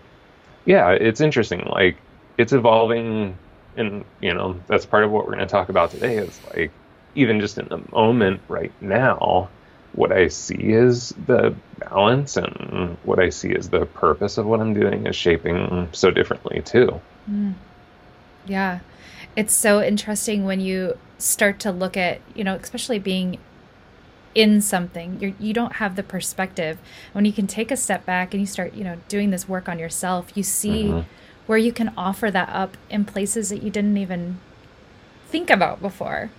yeah, 0.65 0.91
it's 0.91 1.21
interesting. 1.21 1.65
Like 1.65 1.97
it's 2.37 2.53
evolving, 2.53 3.37
and 3.77 4.05
you 4.21 4.33
know 4.33 4.59
that's 4.67 4.85
part 4.85 5.03
of 5.03 5.11
what 5.11 5.25
we're 5.25 5.35
going 5.35 5.47
to 5.47 5.51
talk 5.51 5.69
about 5.69 5.91
today. 5.91 6.17
Is 6.17 6.39
like 6.55 6.71
even 7.13 7.39
just 7.39 7.57
in 7.57 7.67
the 7.67 7.81
moment 7.91 8.41
right 8.47 8.71
now, 8.81 9.49
what 9.93 10.11
I 10.11 10.29
see 10.29 10.55
is 10.55 11.13
the 11.27 11.55
balance 11.77 12.37
and 12.37 12.97
what 13.03 13.19
I 13.19 13.29
see 13.29 13.49
is 13.49 13.69
the 13.69 13.85
purpose 13.85 14.37
of 14.37 14.45
what 14.45 14.59
I'm 14.59 14.73
doing 14.73 15.05
is 15.05 15.15
shaping 15.15 15.89
so 15.91 16.11
differently 16.11 16.61
too. 16.61 16.99
Mm. 17.29 17.53
Yeah. 18.45 18.79
It's 19.35 19.53
so 19.53 19.81
interesting 19.81 20.45
when 20.45 20.59
you 20.59 20.97
start 21.17 21.59
to 21.61 21.71
look 21.71 21.97
at, 21.97 22.21
you 22.33 22.43
know, 22.43 22.55
especially 22.55 22.99
being 22.99 23.37
in 24.33 24.61
something, 24.61 25.17
you're, 25.19 25.33
you 25.39 25.53
don't 25.53 25.73
have 25.73 25.95
the 25.95 26.03
perspective. 26.03 26.77
When 27.13 27.25
you 27.25 27.33
can 27.33 27.47
take 27.47 27.71
a 27.71 27.77
step 27.77 28.05
back 28.05 28.33
and 28.33 28.41
you 28.41 28.47
start, 28.47 28.73
you 28.73 28.83
know, 28.83 28.97
doing 29.07 29.31
this 29.31 29.47
work 29.47 29.69
on 29.69 29.79
yourself, 29.79 30.35
you 30.35 30.43
see 30.43 30.85
mm-hmm. 30.85 31.09
where 31.47 31.57
you 31.57 31.71
can 31.71 31.93
offer 31.97 32.29
that 32.29 32.49
up 32.49 32.77
in 32.89 33.05
places 33.05 33.49
that 33.49 33.63
you 33.63 33.69
didn't 33.69 33.97
even 33.97 34.39
think 35.27 35.49
about 35.49 35.81
before. 35.81 36.31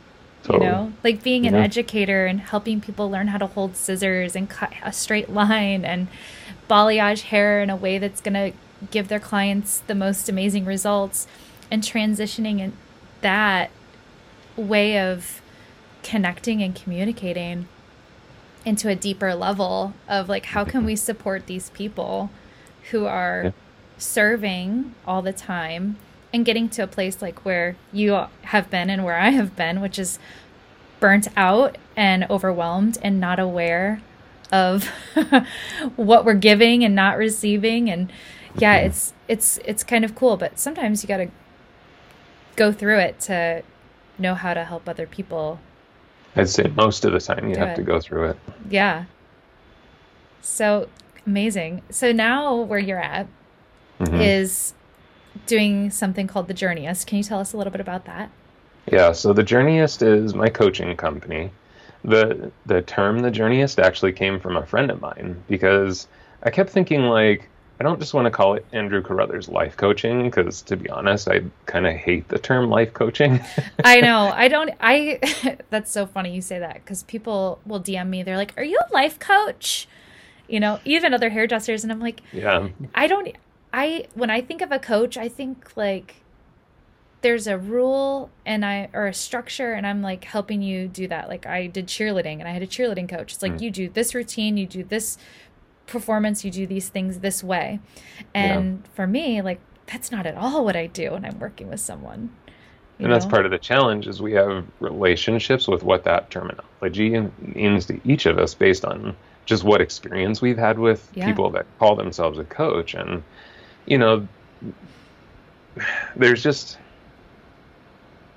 Totally. 0.42 0.66
You 0.66 0.72
know, 0.72 0.92
like 1.02 1.22
being 1.22 1.46
an 1.46 1.54
educator 1.54 2.26
and 2.26 2.38
helping 2.40 2.80
people 2.80 3.10
learn 3.10 3.28
how 3.28 3.38
to 3.38 3.46
hold 3.46 3.74
scissors 3.74 4.36
and 4.36 4.48
cut 4.48 4.72
a 4.84 4.92
straight 4.92 5.30
line 5.30 5.84
and 5.84 6.06
balayage 6.70 7.22
hair 7.22 7.62
in 7.62 7.70
a 7.70 7.76
way 7.76 7.98
that's 7.98 8.20
going 8.20 8.34
to 8.34 8.56
give 8.90 9.08
their 9.08 9.18
clients 9.18 9.80
the 9.80 9.94
most 9.94 10.28
amazing 10.28 10.64
results 10.64 11.26
and 11.70 11.82
transitioning 11.82 12.60
in 12.60 12.72
that 13.20 13.70
way 14.56 14.98
of 14.98 15.40
connecting 16.02 16.62
and 16.62 16.74
communicating 16.74 17.66
into 18.64 18.88
a 18.88 18.94
deeper 18.94 19.34
level 19.34 19.94
of 20.08 20.28
like 20.28 20.46
how 20.46 20.64
can 20.64 20.84
we 20.84 20.96
support 20.96 21.46
these 21.46 21.70
people 21.70 22.30
who 22.90 23.06
are 23.06 23.42
yeah. 23.44 23.50
serving 23.98 24.94
all 25.06 25.22
the 25.22 25.32
time 25.32 25.96
and 26.32 26.44
getting 26.44 26.68
to 26.68 26.82
a 26.82 26.86
place 26.86 27.22
like 27.22 27.44
where 27.44 27.76
you 27.92 28.26
have 28.42 28.68
been 28.70 28.90
and 28.90 29.04
where 29.04 29.16
I 29.16 29.30
have 29.30 29.56
been, 29.56 29.80
which 29.80 29.98
is 29.98 30.18
burnt 31.00 31.28
out 31.36 31.78
and 31.96 32.26
overwhelmed 32.28 32.98
and 33.02 33.20
not 33.20 33.38
aware 33.38 34.02
of 34.52 34.86
what 35.96 36.24
we're 36.24 36.34
giving 36.34 36.84
and 36.84 36.94
not 36.94 37.16
receiving 37.16 37.90
and 37.90 38.12
yeah 38.56 38.76
it's 38.76 39.12
it's 39.26 39.58
it's 39.64 39.82
kind 39.82 40.04
of 40.04 40.14
cool 40.14 40.36
but 40.36 40.58
sometimes 40.58 41.02
you 41.02 41.08
got 41.08 41.16
to 41.16 41.28
go 42.56 42.72
through 42.72 42.98
it 42.98 43.20
to 43.20 43.62
know 44.18 44.34
how 44.34 44.54
to 44.54 44.64
help 44.64 44.88
other 44.88 45.06
people 45.06 45.60
i'd 46.36 46.48
say 46.48 46.64
most 46.76 47.04
of 47.04 47.12
the 47.12 47.20
time 47.20 47.48
you 47.48 47.56
have 47.56 47.68
it. 47.70 47.76
to 47.76 47.82
go 47.82 48.00
through 48.00 48.30
it. 48.30 48.36
Yeah. 48.70 49.04
So 50.42 50.88
amazing. 51.26 51.82
So 51.90 52.12
now 52.12 52.54
where 52.54 52.78
you're 52.78 53.02
at 53.02 53.26
mm-hmm. 53.98 54.20
is 54.20 54.74
doing 55.46 55.90
something 55.90 56.26
called 56.26 56.48
the 56.48 56.54
journeyist 56.54 57.06
can 57.06 57.18
you 57.18 57.24
tell 57.24 57.40
us 57.40 57.52
a 57.52 57.56
little 57.56 57.70
bit 57.70 57.80
about 57.80 58.04
that? 58.04 58.30
Yeah 58.90 59.12
so 59.12 59.32
the 59.32 59.42
journeyist 59.42 60.02
is 60.02 60.34
my 60.34 60.48
coaching 60.48 60.96
company. 60.96 61.50
The 62.04 62.52
the 62.66 62.82
term 62.82 63.20
the 63.20 63.30
journeyist 63.30 63.82
actually 63.82 64.12
came 64.12 64.38
from 64.38 64.56
a 64.56 64.64
friend 64.64 64.90
of 64.90 65.00
mine 65.00 65.42
because 65.48 66.06
i 66.42 66.50
kept 66.50 66.70
thinking 66.70 67.02
like 67.02 67.48
I 67.78 67.84
don't 67.84 68.00
just 68.00 68.14
want 68.14 68.24
to 68.24 68.30
call 68.30 68.54
it 68.54 68.64
Andrew 68.72 69.02
Carruthers 69.02 69.48
life 69.48 69.76
coaching 69.76 70.24
because, 70.24 70.62
to 70.62 70.76
be 70.76 70.88
honest, 70.88 71.28
I 71.28 71.42
kind 71.66 71.86
of 71.86 71.94
hate 71.94 72.28
the 72.28 72.38
term 72.38 72.70
life 72.70 72.94
coaching. 72.94 73.40
I 73.84 74.00
know. 74.00 74.32
I 74.34 74.48
don't. 74.48 74.70
I. 74.80 75.58
that's 75.70 75.90
so 75.90 76.06
funny 76.06 76.34
you 76.34 76.40
say 76.40 76.58
that 76.58 76.74
because 76.74 77.02
people 77.02 77.58
will 77.66 77.80
DM 77.80 78.08
me. 78.08 78.22
They're 78.22 78.38
like, 78.38 78.54
"Are 78.56 78.64
you 78.64 78.78
a 78.78 78.92
life 78.94 79.18
coach?" 79.18 79.88
You 80.48 80.60
know, 80.60 80.80
even 80.84 81.12
other 81.12 81.28
hairdressers, 81.28 81.82
and 81.82 81.92
I'm 81.92 82.00
like, 82.00 82.22
"Yeah." 82.32 82.68
I 82.94 83.06
don't. 83.06 83.36
I 83.72 84.06
when 84.14 84.30
I 84.30 84.40
think 84.40 84.62
of 84.62 84.72
a 84.72 84.78
coach, 84.78 85.18
I 85.18 85.28
think 85.28 85.76
like 85.76 86.22
there's 87.20 87.46
a 87.46 87.58
rule 87.58 88.30
and 88.44 88.64
I 88.64 88.88
or 88.92 89.06
a 89.06 89.12
structure, 89.12 89.72
and 89.72 89.86
I'm 89.86 90.00
like 90.00 90.24
helping 90.24 90.62
you 90.62 90.88
do 90.88 91.08
that. 91.08 91.28
Like 91.28 91.44
I 91.44 91.66
did 91.66 91.88
cheerleading, 91.88 92.38
and 92.38 92.48
I 92.48 92.52
had 92.52 92.62
a 92.62 92.66
cheerleading 92.66 93.08
coach. 93.08 93.34
It's 93.34 93.42
like 93.42 93.54
mm. 93.54 93.62
you 93.62 93.70
do 93.70 93.88
this 93.88 94.14
routine, 94.14 94.56
you 94.56 94.66
do 94.66 94.82
this 94.82 95.18
performance 95.86 96.44
you 96.44 96.50
do 96.50 96.66
these 96.66 96.88
things 96.88 97.20
this 97.20 97.42
way 97.44 97.80
and 98.34 98.82
yeah. 98.82 98.90
for 98.94 99.06
me 99.06 99.40
like 99.40 99.60
that's 99.86 100.10
not 100.10 100.26
at 100.26 100.36
all 100.36 100.64
what 100.64 100.76
i 100.76 100.86
do 100.86 101.12
when 101.12 101.24
i'm 101.24 101.38
working 101.38 101.68
with 101.68 101.80
someone 101.80 102.30
and 102.98 103.08
know? 103.08 103.14
that's 103.14 103.26
part 103.26 103.44
of 103.44 103.50
the 103.50 103.58
challenge 103.58 104.06
is 104.06 104.20
we 104.20 104.32
have 104.32 104.64
relationships 104.80 105.68
with 105.68 105.82
what 105.82 106.04
that 106.04 106.30
terminology 106.30 107.20
means 107.38 107.86
to 107.86 108.00
each 108.04 108.26
of 108.26 108.38
us 108.38 108.54
based 108.54 108.84
on 108.84 109.14
just 109.44 109.62
what 109.62 109.80
experience 109.80 110.42
we've 110.42 110.58
had 110.58 110.78
with 110.78 111.08
yeah. 111.14 111.26
people 111.26 111.50
that 111.50 111.66
call 111.78 111.94
themselves 111.94 112.38
a 112.38 112.44
coach 112.44 112.94
and 112.94 113.22
you 113.86 113.98
know 113.98 114.26
there's 116.16 116.42
just 116.42 116.78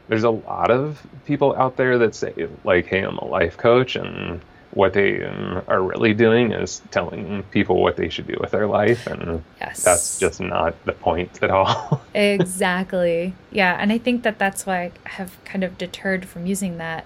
there's 0.08 0.24
a 0.24 0.30
lot 0.30 0.72
of 0.72 1.06
people 1.26 1.56
out 1.56 1.78
there 1.78 1.98
that 1.98 2.14
say 2.14 2.48
like 2.64 2.86
hey 2.86 3.02
i'm 3.02 3.18
a 3.18 3.26
life 3.26 3.58
coach 3.58 3.96
and 3.96 4.42
what 4.72 4.94
they 4.94 5.24
um, 5.24 5.62
are 5.68 5.82
really 5.82 6.14
doing 6.14 6.52
is 6.52 6.82
telling 6.92 7.44
people 7.52 7.82
what 7.82 7.96
they 7.96 8.10
should 8.10 8.28
do 8.28 8.38
with 8.40 8.52
their 8.52 8.68
life 8.68 9.08
and 9.08 9.44
yes. 9.60 9.84
that's 9.84 10.20
just 10.20 10.40
not 10.40 10.76
the 10.86 10.94
point 10.94 11.42
at 11.42 11.50
all 11.50 12.02
exactly 12.14 13.34
yeah 13.52 13.78
and 13.80 13.92
i 13.92 13.98
think 13.98 14.24
that 14.24 14.38
that's 14.38 14.66
why 14.66 14.84
i 14.84 15.10
have 15.10 15.44
kind 15.44 15.64
of 15.64 15.78
deterred 15.78 16.26
from 16.26 16.46
using 16.46 16.78
that 16.78 17.04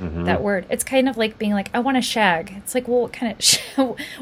mm-hmm. 0.00 0.24
that 0.24 0.42
word 0.42 0.64
it's 0.70 0.84
kind 0.84 1.08
of 1.08 1.16
like 1.18 1.38
being 1.38 1.52
like 1.52 1.68
i 1.74 1.78
want 1.78 1.96
a 1.96 2.02
shag 2.02 2.54
it's 2.56 2.74
like 2.74 2.88
well 2.88 3.02
what 3.02 3.12
kind 3.12 3.32
of 3.32 3.44
sh- 3.44 3.58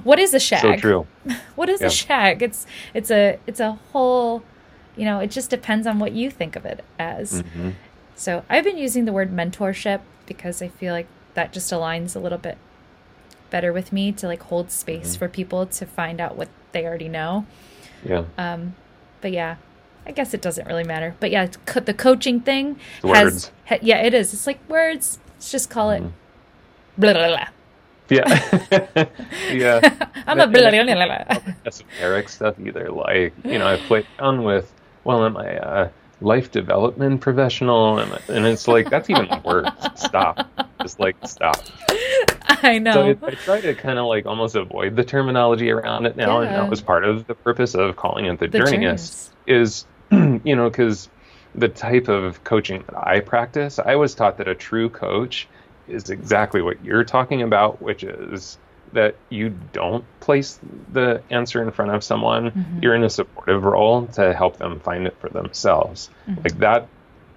what 0.02 0.18
is 0.18 0.34
a 0.34 0.40
shag 0.40 0.60
so 0.60 0.76
true 0.76 1.06
what 1.54 1.68
is 1.68 1.80
yeah. 1.80 1.86
a 1.86 1.90
shag 1.90 2.42
it's 2.42 2.66
it's 2.92 3.10
a 3.10 3.38
it's 3.46 3.60
a 3.60 3.72
whole 3.92 4.42
you 4.96 5.04
know 5.04 5.20
it 5.20 5.30
just 5.30 5.48
depends 5.48 5.86
on 5.86 6.00
what 6.00 6.12
you 6.12 6.30
think 6.30 6.56
of 6.56 6.64
it 6.64 6.84
as 6.98 7.42
mm-hmm. 7.42 7.70
so 8.16 8.44
i've 8.50 8.64
been 8.64 8.78
using 8.78 9.04
the 9.04 9.12
word 9.12 9.30
mentorship 9.30 10.00
because 10.26 10.60
i 10.60 10.66
feel 10.66 10.92
like 10.92 11.06
that 11.34 11.52
just 11.52 11.72
aligns 11.72 12.16
a 12.16 12.18
little 12.18 12.38
bit 12.38 12.58
better 13.50 13.72
with 13.72 13.92
me 13.92 14.12
to 14.12 14.26
like 14.26 14.42
hold 14.44 14.70
space 14.70 15.10
mm-hmm. 15.10 15.18
for 15.18 15.28
people 15.28 15.66
to 15.66 15.86
find 15.86 16.20
out 16.20 16.36
what 16.36 16.48
they 16.72 16.84
already 16.84 17.08
know. 17.08 17.46
Yeah. 18.04 18.24
Um, 18.38 18.74
but 19.20 19.32
yeah, 19.32 19.56
I 20.06 20.12
guess 20.12 20.34
it 20.34 20.42
doesn't 20.42 20.66
really 20.66 20.84
matter. 20.84 21.14
But 21.20 21.30
yeah, 21.30 21.48
co- 21.66 21.80
the 21.80 21.94
coaching 21.94 22.40
thing 22.40 22.78
has, 23.02 23.50
ha, 23.66 23.78
yeah, 23.82 24.02
it 24.02 24.14
is. 24.14 24.32
It's 24.32 24.46
like 24.46 24.60
words. 24.68 25.18
Let's 25.34 25.50
just 25.50 25.70
call 25.70 25.90
it. 25.90 26.02
Mm. 26.02 26.12
Blah, 26.98 27.12
blah, 27.12 27.28
blah. 27.28 27.48
Yeah. 28.08 29.06
yeah. 29.52 30.08
I'm 30.26 30.40
a 30.40 30.46
blah, 30.46 30.70
blah, 30.70 30.84
blah, 30.84 31.06
blah. 31.06 31.54
esoteric 31.64 32.28
stuff 32.28 32.58
either. 32.58 32.90
Like, 32.90 33.32
you 33.44 33.58
know, 33.58 33.66
I've 33.66 33.80
played 33.80 34.06
on 34.18 34.42
with, 34.42 34.72
well, 35.04 35.24
am 35.24 35.36
I 35.36 35.50
a 35.50 35.90
life 36.20 36.50
development 36.50 37.20
professional? 37.20 37.98
And 37.98 38.46
it's 38.46 38.68
like, 38.68 38.90
that's 38.90 39.10
even 39.10 39.28
worse. 39.44 39.70
Stop. 39.96 40.48
Just 40.82 41.00
like, 41.00 41.16
stop. 41.26 41.56
I 42.62 42.78
know. 42.78 42.92
So 42.92 43.06
it, 43.06 43.18
I 43.22 43.30
try 43.32 43.60
to 43.60 43.74
kind 43.74 43.98
of 43.98 44.06
like 44.06 44.26
almost 44.26 44.54
avoid 44.54 44.96
the 44.96 45.04
terminology 45.04 45.70
around 45.70 46.06
it 46.06 46.16
now, 46.16 46.40
yeah. 46.40 46.48
and 46.48 46.56
that 46.56 46.70
was 46.70 46.80
part 46.80 47.04
of 47.04 47.26
the 47.26 47.34
purpose 47.34 47.74
of 47.74 47.96
calling 47.96 48.26
it 48.26 48.38
the, 48.38 48.48
the 48.48 48.58
journeyist. 48.58 49.30
Is 49.46 49.86
you 50.10 50.56
know 50.56 50.68
because 50.68 51.08
the 51.54 51.68
type 51.68 52.08
of 52.08 52.44
coaching 52.44 52.84
that 52.86 52.96
I 52.96 53.20
practice, 53.20 53.78
I 53.78 53.96
was 53.96 54.14
taught 54.14 54.38
that 54.38 54.48
a 54.48 54.54
true 54.54 54.88
coach 54.88 55.48
is 55.88 56.10
exactly 56.10 56.62
what 56.62 56.84
you're 56.84 57.04
talking 57.04 57.42
about, 57.42 57.82
which 57.82 58.04
is 58.04 58.58
that 58.92 59.16
you 59.28 59.50
don't 59.72 60.04
place 60.20 60.58
the 60.92 61.22
answer 61.30 61.62
in 61.62 61.70
front 61.70 61.92
of 61.92 62.02
someone. 62.02 62.50
Mm-hmm. 62.50 62.78
You're 62.82 62.94
in 62.94 63.04
a 63.04 63.10
supportive 63.10 63.62
role 63.62 64.06
to 64.08 64.34
help 64.34 64.56
them 64.56 64.80
find 64.80 65.06
it 65.06 65.16
for 65.20 65.28
themselves. 65.28 66.10
Mm-hmm. 66.28 66.42
Like 66.42 66.58
that 66.58 66.88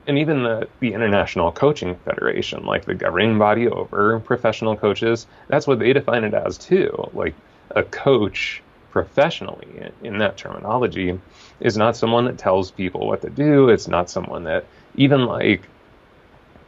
and 0.05 0.19
even 0.19 0.43
the, 0.43 0.67
the 0.79 0.93
International 0.93 1.51
Coaching 1.51 1.95
Federation, 1.95 2.65
like 2.65 2.85
the 2.85 2.93
governing 2.93 3.37
body 3.39 3.67
over 3.67 4.19
professional 4.19 4.75
coaches, 4.75 5.27
that's 5.47 5.65
what 5.65 5.79
they 5.79 5.93
define 5.93 6.23
it 6.23 6.33
as 6.33 6.57
too. 6.57 7.09
Like 7.13 7.35
a 7.71 7.83
coach 7.83 8.61
professionally 8.91 9.91
in 10.03 10.19
that 10.19 10.37
terminology 10.37 11.19
is 11.59 11.77
not 11.77 11.95
someone 11.95 12.25
that 12.25 12.37
tells 12.37 12.71
people 12.71 13.07
what 13.07 13.21
to 13.21 13.29
do. 13.29 13.69
It's 13.69 13.87
not 13.87 14.09
someone 14.09 14.43
that 14.43 14.65
even 14.95 15.25
like 15.25 15.61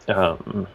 um, 0.07 0.67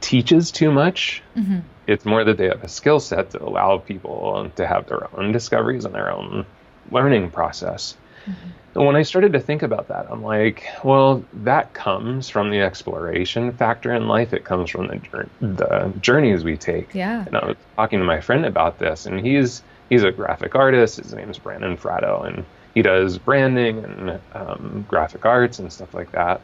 teaches 0.00 0.50
too 0.50 0.72
much. 0.72 1.22
Mm-hmm. 1.36 1.60
It's 1.86 2.04
more 2.04 2.24
that 2.24 2.36
they 2.36 2.46
have 2.46 2.64
a 2.64 2.68
skill 2.68 3.00
set 3.00 3.30
to 3.30 3.42
allow 3.42 3.78
people 3.78 4.50
to 4.56 4.66
have 4.66 4.86
their 4.86 5.08
own 5.18 5.32
discoveries 5.32 5.84
and 5.84 5.94
their 5.94 6.10
own 6.10 6.46
learning 6.90 7.30
process. 7.30 7.96
Mm-hmm. 8.26 8.48
And 8.74 8.86
when 8.86 8.96
I 8.96 9.02
started 9.02 9.32
to 9.34 9.40
think 9.40 9.62
about 9.62 9.88
that, 9.88 10.06
I'm 10.10 10.22
like, 10.22 10.64
well, 10.82 11.24
that 11.32 11.74
comes 11.74 12.28
from 12.28 12.50
the 12.50 12.60
exploration 12.60 13.52
factor 13.52 13.94
in 13.94 14.08
life. 14.08 14.32
It 14.32 14.44
comes 14.44 14.70
from 14.70 14.88
the, 14.88 15.28
the 15.40 15.92
journeys 16.00 16.42
we 16.42 16.56
take. 16.56 16.92
Yeah. 16.92 17.24
And 17.24 17.36
I 17.36 17.46
was 17.46 17.56
talking 17.76 18.00
to 18.00 18.04
my 18.04 18.20
friend 18.20 18.44
about 18.44 18.78
this, 18.78 19.06
and 19.06 19.24
he's 19.24 19.62
he's 19.90 20.02
a 20.02 20.10
graphic 20.10 20.56
artist. 20.56 20.96
His 20.96 21.14
name's 21.14 21.38
Brandon 21.38 21.76
Fratto, 21.76 22.26
and 22.26 22.44
he 22.74 22.82
does 22.82 23.16
branding 23.16 23.84
and 23.84 24.20
um, 24.32 24.84
graphic 24.88 25.24
arts 25.24 25.60
and 25.60 25.72
stuff 25.72 25.94
like 25.94 26.10
that. 26.12 26.40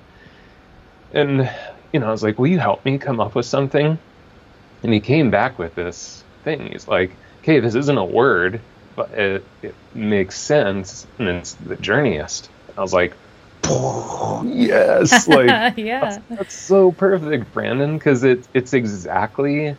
And 1.12 1.50
you 1.92 1.98
know, 1.98 2.06
I 2.06 2.10
was 2.12 2.22
like, 2.22 2.38
will 2.38 2.46
you 2.46 2.60
help 2.60 2.84
me 2.84 2.98
come 2.98 3.18
up 3.18 3.34
with 3.34 3.46
something? 3.46 3.98
And 4.82 4.92
he 4.92 5.00
came 5.00 5.30
back 5.30 5.58
with 5.58 5.74
this 5.74 6.24
thing. 6.44 6.72
He's 6.72 6.88
like, 6.88 7.14
okay, 7.42 7.60
this 7.60 7.74
isn't 7.74 7.98
a 7.98 8.04
word 8.04 8.60
but 9.00 9.18
it, 9.18 9.44
it 9.62 9.74
makes 9.94 10.38
sense, 10.38 11.06
and 11.18 11.28
it's 11.28 11.54
the 11.54 11.76
journeyist. 11.76 12.48
I 12.76 12.82
was 12.82 12.92
like, 12.92 13.14
yes, 13.64 15.28
like 15.28 15.76
yeah, 15.78 16.00
that's, 16.00 16.18
that's 16.28 16.54
so 16.54 16.92
perfect, 16.92 17.52
Brandon, 17.52 17.96
because 17.96 18.24
it 18.24 18.46
it's 18.52 18.74
exactly, 18.74 19.76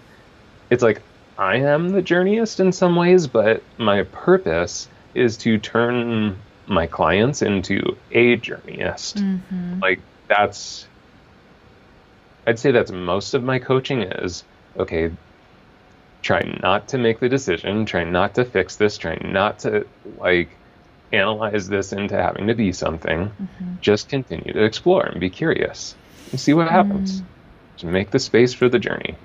it's 0.70 0.84
like 0.84 1.01
I 1.38 1.58
am 1.58 1.89
the 1.89 2.01
journeyist 2.01 2.60
in 2.60 2.72
some 2.72 2.96
ways, 2.96 3.27
but 3.27 3.63
my 3.77 4.03
purpose 4.03 4.88
is 5.13 5.38
to 5.38 5.58
turn 5.58 6.38
my 6.67 6.88
clients 6.88 7.41
into 7.41 7.98
a 8.12 8.38
journeyist. 8.38 9.15
Mm-hmm. 9.15 9.79
Like 9.81 10.00
that's, 10.29 10.88
I'd 12.48 12.60
say 12.60 12.72
that's 12.72 12.91
most 12.91 13.34
of 13.34 13.43
my 13.43 13.60
coaching 13.60 14.03
is 14.03 14.43
okay 14.77 15.11
try 16.21 16.41
not 16.61 16.87
to 16.89 16.97
make 16.97 17.19
the 17.19 17.29
decision, 17.29 17.85
try 17.85 18.03
not 18.03 18.35
to 18.35 18.45
fix 18.45 18.75
this, 18.75 18.97
try 18.97 19.17
not 19.23 19.59
to 19.59 19.85
like 20.19 20.49
analyze 21.11 21.67
this 21.67 21.91
into 21.91 22.15
having 22.15 22.47
to 22.47 22.53
be 22.53 22.71
something. 22.71 23.25
Mm-hmm. 23.25 23.73
Just 23.81 24.09
continue 24.09 24.53
to 24.53 24.63
explore 24.63 25.05
and 25.05 25.19
be 25.19 25.29
curious 25.29 25.95
and 26.31 26.39
see 26.39 26.53
what 26.53 26.69
happens. 26.69 27.21
Mm. 27.21 27.25
Just 27.75 27.91
make 27.91 28.11
the 28.11 28.19
space 28.19 28.53
for 28.53 28.69
the 28.69 28.79
journey 28.79 29.15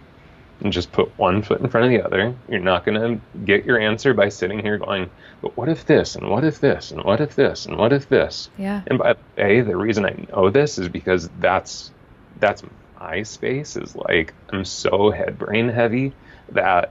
and 0.61 0.73
just 0.73 0.91
put 0.91 1.17
one 1.19 1.43
foot 1.43 1.61
in 1.61 1.69
front 1.69 1.85
of 1.85 1.91
the 1.91 2.05
other. 2.05 2.35
You're 2.49 2.61
not 2.61 2.85
going 2.85 3.01
to 3.01 3.21
get 3.45 3.67
your 3.67 3.79
answer 3.79 4.15
by 4.15 4.31
sitting 4.31 4.61
here 4.61 4.79
going, 4.79 5.11
but 5.43 5.57
what 5.57 5.69
if 5.69 5.85
this 5.85 6.17
and 6.17 6.29
what 6.31 6.45
if 6.45 6.61
this 6.61 6.91
and 6.91 7.05
what 7.05 7.21
if 7.21 7.37
this 7.37 7.67
and 7.67 7.77
what 7.77 7.93
if 7.93 8.09
this? 8.09 8.49
Yeah. 8.57 8.83
And 8.87 8.99
by 8.99 9.13
the 9.13 9.43
way, 9.43 9.61
the 9.61 9.77
reason 9.77 10.07
I 10.07 10.27
know 10.33 10.51
this 10.51 10.79
is 10.79 10.89
because 10.89 11.29
that's 11.41 11.93
that's 12.41 12.63
my 13.07 13.23
space 13.23 13.77
is 13.77 13.95
like 13.95 14.35
I'm 14.51 14.65
so 14.65 15.11
head 15.11 15.39
brain 15.39 15.69
heavy 15.69 16.13
that 16.51 16.91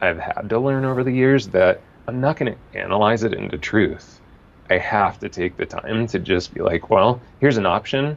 I've 0.00 0.18
had 0.18 0.48
to 0.50 0.58
learn 0.58 0.84
over 0.84 1.04
the 1.04 1.12
years 1.12 1.48
that 1.48 1.80
I'm 2.08 2.20
not 2.20 2.36
going 2.36 2.54
to 2.54 2.78
analyze 2.78 3.24
it 3.24 3.34
into 3.34 3.58
truth. 3.58 4.20
I 4.70 4.78
have 4.78 5.18
to 5.20 5.28
take 5.28 5.56
the 5.56 5.66
time 5.66 6.06
to 6.08 6.18
just 6.18 6.54
be 6.54 6.60
like, 6.60 6.90
well, 6.90 7.20
here's 7.40 7.58
an 7.58 7.66
option. 7.66 8.16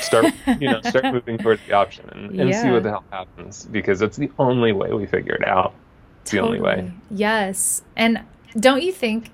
Start, 0.00 0.26
you 0.60 0.70
know, 0.70 0.80
start 0.82 1.04
moving 1.12 1.38
towards 1.38 1.62
the 1.66 1.72
option 1.72 2.08
and, 2.10 2.40
and 2.40 2.50
yeah. 2.50 2.62
see 2.62 2.70
what 2.70 2.82
the 2.82 2.90
hell 2.90 3.04
happens 3.10 3.64
because 3.64 4.02
it's 4.02 4.16
the 4.16 4.30
only 4.38 4.72
way 4.72 4.92
we 4.92 5.06
figure 5.06 5.34
it 5.34 5.46
out. 5.46 5.74
It's 6.22 6.30
totally. 6.30 6.58
the 6.58 6.66
only 6.66 6.82
way. 6.82 6.92
Yes. 7.10 7.82
And 7.96 8.20
don't 8.60 8.82
you 8.82 8.92
think 8.92 9.30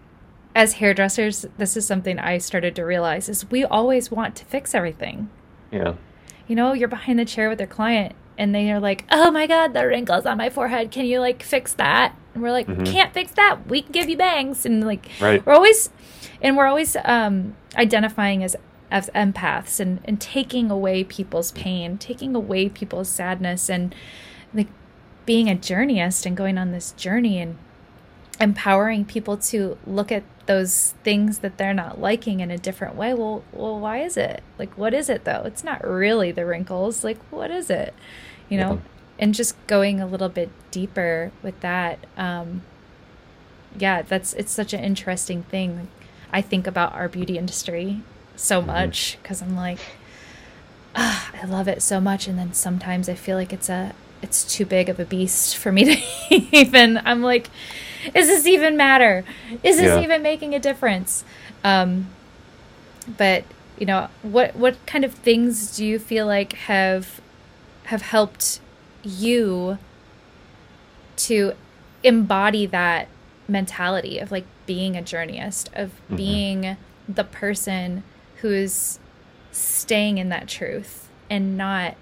as 0.54 0.74
hairdressers, 0.74 1.46
this 1.58 1.76
is 1.76 1.86
something 1.86 2.18
I 2.18 2.38
started 2.38 2.74
to 2.76 2.82
realize 2.84 3.28
is 3.28 3.50
we 3.50 3.64
always 3.64 4.10
want 4.10 4.36
to 4.36 4.44
fix 4.44 4.74
everything. 4.74 5.30
Yeah. 5.70 5.94
You 6.48 6.56
know, 6.56 6.72
you're 6.72 6.88
behind 6.88 7.18
the 7.18 7.24
chair 7.24 7.48
with 7.48 7.60
your 7.60 7.68
client 7.68 8.14
and 8.40 8.54
they 8.54 8.72
are 8.72 8.80
like, 8.80 9.04
"Oh 9.12 9.30
my 9.30 9.46
god, 9.46 9.74
the 9.74 9.86
wrinkles 9.86 10.24
on 10.24 10.38
my 10.38 10.48
forehead. 10.48 10.90
Can 10.90 11.04
you 11.04 11.20
like 11.20 11.42
fix 11.42 11.74
that?" 11.74 12.16
And 12.32 12.42
we're 12.42 12.52
like, 12.52 12.66
mm-hmm. 12.66 12.84
"Can't 12.84 13.12
fix 13.12 13.32
that. 13.32 13.68
We 13.68 13.82
can 13.82 13.92
give 13.92 14.08
you 14.08 14.16
bangs." 14.16 14.64
And 14.64 14.82
like 14.82 15.10
right. 15.20 15.44
we're 15.44 15.52
always 15.52 15.90
and 16.40 16.56
we're 16.56 16.66
always 16.66 16.96
um, 17.04 17.54
identifying 17.76 18.42
as 18.42 18.56
as 18.90 19.10
empaths 19.14 19.78
and 19.78 20.00
and 20.04 20.20
taking 20.20 20.70
away 20.70 21.04
people's 21.04 21.52
pain, 21.52 21.98
taking 21.98 22.34
away 22.34 22.70
people's 22.70 23.10
sadness 23.10 23.68
and 23.68 23.94
like 24.54 24.68
being 25.26 25.50
a 25.50 25.54
journeyist 25.54 26.24
and 26.24 26.34
going 26.34 26.56
on 26.56 26.72
this 26.72 26.92
journey 26.92 27.38
and 27.38 27.58
empowering 28.40 29.04
people 29.04 29.36
to 29.36 29.76
look 29.86 30.10
at 30.10 30.22
those 30.46 30.94
things 31.04 31.40
that 31.40 31.58
they're 31.58 31.74
not 31.74 32.00
liking 32.00 32.40
in 32.40 32.50
a 32.50 32.58
different 32.58 32.96
way. 32.96 33.14
Well, 33.14 33.44
well, 33.52 33.78
why 33.78 34.02
is 34.02 34.16
it? 34.16 34.42
Like 34.58 34.76
what 34.76 34.94
is 34.94 35.08
it 35.08 35.24
though? 35.24 35.42
It's 35.44 35.62
not 35.62 35.86
really 35.86 36.32
the 36.32 36.46
wrinkles. 36.46 37.04
Like 37.04 37.18
what 37.30 37.50
is 37.50 37.70
it? 37.70 37.94
you 38.50 38.58
know, 38.58 38.74
yeah. 38.74 38.80
and 39.20 39.34
just 39.34 39.54
going 39.66 40.00
a 40.00 40.06
little 40.06 40.28
bit 40.28 40.50
deeper 40.70 41.32
with 41.42 41.58
that. 41.60 42.00
Um, 42.18 42.62
yeah, 43.78 44.02
that's 44.02 44.34
it's 44.34 44.52
such 44.52 44.74
an 44.74 44.84
interesting 44.84 45.44
thing. 45.44 45.88
I 46.32 46.42
think 46.42 46.66
about 46.66 46.92
our 46.92 47.08
beauty 47.08 47.38
industry 47.38 48.02
so 48.36 48.58
mm-hmm. 48.58 48.66
much 48.66 49.18
because 49.22 49.40
I'm 49.40 49.56
like, 49.56 49.78
ah, 50.94 51.30
I 51.40 51.46
love 51.46 51.68
it 51.68 51.80
so 51.80 52.00
much, 52.00 52.26
and 52.26 52.38
then 52.38 52.52
sometimes 52.52 53.08
I 53.08 53.14
feel 53.14 53.38
like 53.38 53.52
it's 53.52 53.70
a 53.70 53.94
it's 54.20 54.44
too 54.44 54.66
big 54.66 54.90
of 54.90 55.00
a 55.00 55.04
beast 55.06 55.56
for 55.56 55.72
me 55.72 55.84
to 55.84 56.02
even. 56.52 56.98
I'm 56.98 57.22
like, 57.22 57.48
is 58.14 58.26
this 58.26 58.46
even 58.46 58.76
matter? 58.76 59.24
Is 59.62 59.76
this 59.76 59.96
yeah. 59.96 60.02
even 60.02 60.22
making 60.22 60.54
a 60.54 60.58
difference? 60.58 61.24
Um, 61.64 62.08
but 63.18 63.44
you 63.78 63.86
know, 63.86 64.08
what 64.22 64.54
what 64.56 64.84
kind 64.86 65.04
of 65.04 65.14
things 65.14 65.76
do 65.76 65.84
you 65.84 65.98
feel 65.98 66.26
like 66.26 66.52
have 66.52 67.20
have 67.84 68.02
helped 68.02 68.60
you 69.02 69.78
to 71.16 71.52
embody 72.02 72.66
that 72.66 73.08
mentality 73.48 74.18
of 74.18 74.30
like 74.30 74.44
being 74.66 74.96
a 74.96 75.02
journeyist, 75.02 75.68
of 75.74 75.90
mm-hmm. 75.90 76.16
being 76.16 76.76
the 77.08 77.24
person 77.24 78.02
who's 78.36 78.98
staying 79.50 80.18
in 80.18 80.28
that 80.28 80.46
truth 80.48 81.08
and 81.28 81.56
not 81.56 81.96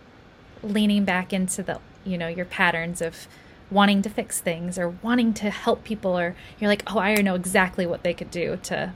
leaning 0.62 1.04
back 1.04 1.32
into 1.32 1.62
the, 1.62 1.80
you 2.04 2.18
know, 2.18 2.28
your 2.28 2.44
patterns 2.44 3.00
of 3.00 3.26
wanting 3.70 4.02
to 4.02 4.11
fix 4.11 4.40
things 4.40 4.78
or 4.78 4.90
wanting 5.02 5.35
to 5.35 5.50
help 5.50 5.85
people 5.85 6.18
or 6.18 6.35
you're 6.59 6.68
like, 6.68 6.83
"Oh, 6.87 6.98
I 6.98 7.14
know 7.16 7.35
exactly 7.35 7.87
what 7.87 8.02
they 8.02 8.14
could 8.14 8.31
do 8.31 8.57
to 8.64 8.92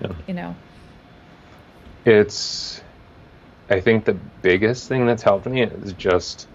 yeah. 0.00 0.12
you 0.26 0.34
know." 0.34 0.54
It's 2.04 2.82
I 3.68 3.80
think 3.80 4.04
the 4.04 4.16
biggest 4.42 4.88
thing 4.88 5.06
that's 5.06 5.22
helped 5.22 5.46
me 5.46 5.62
is 5.62 5.92
just 5.94 6.48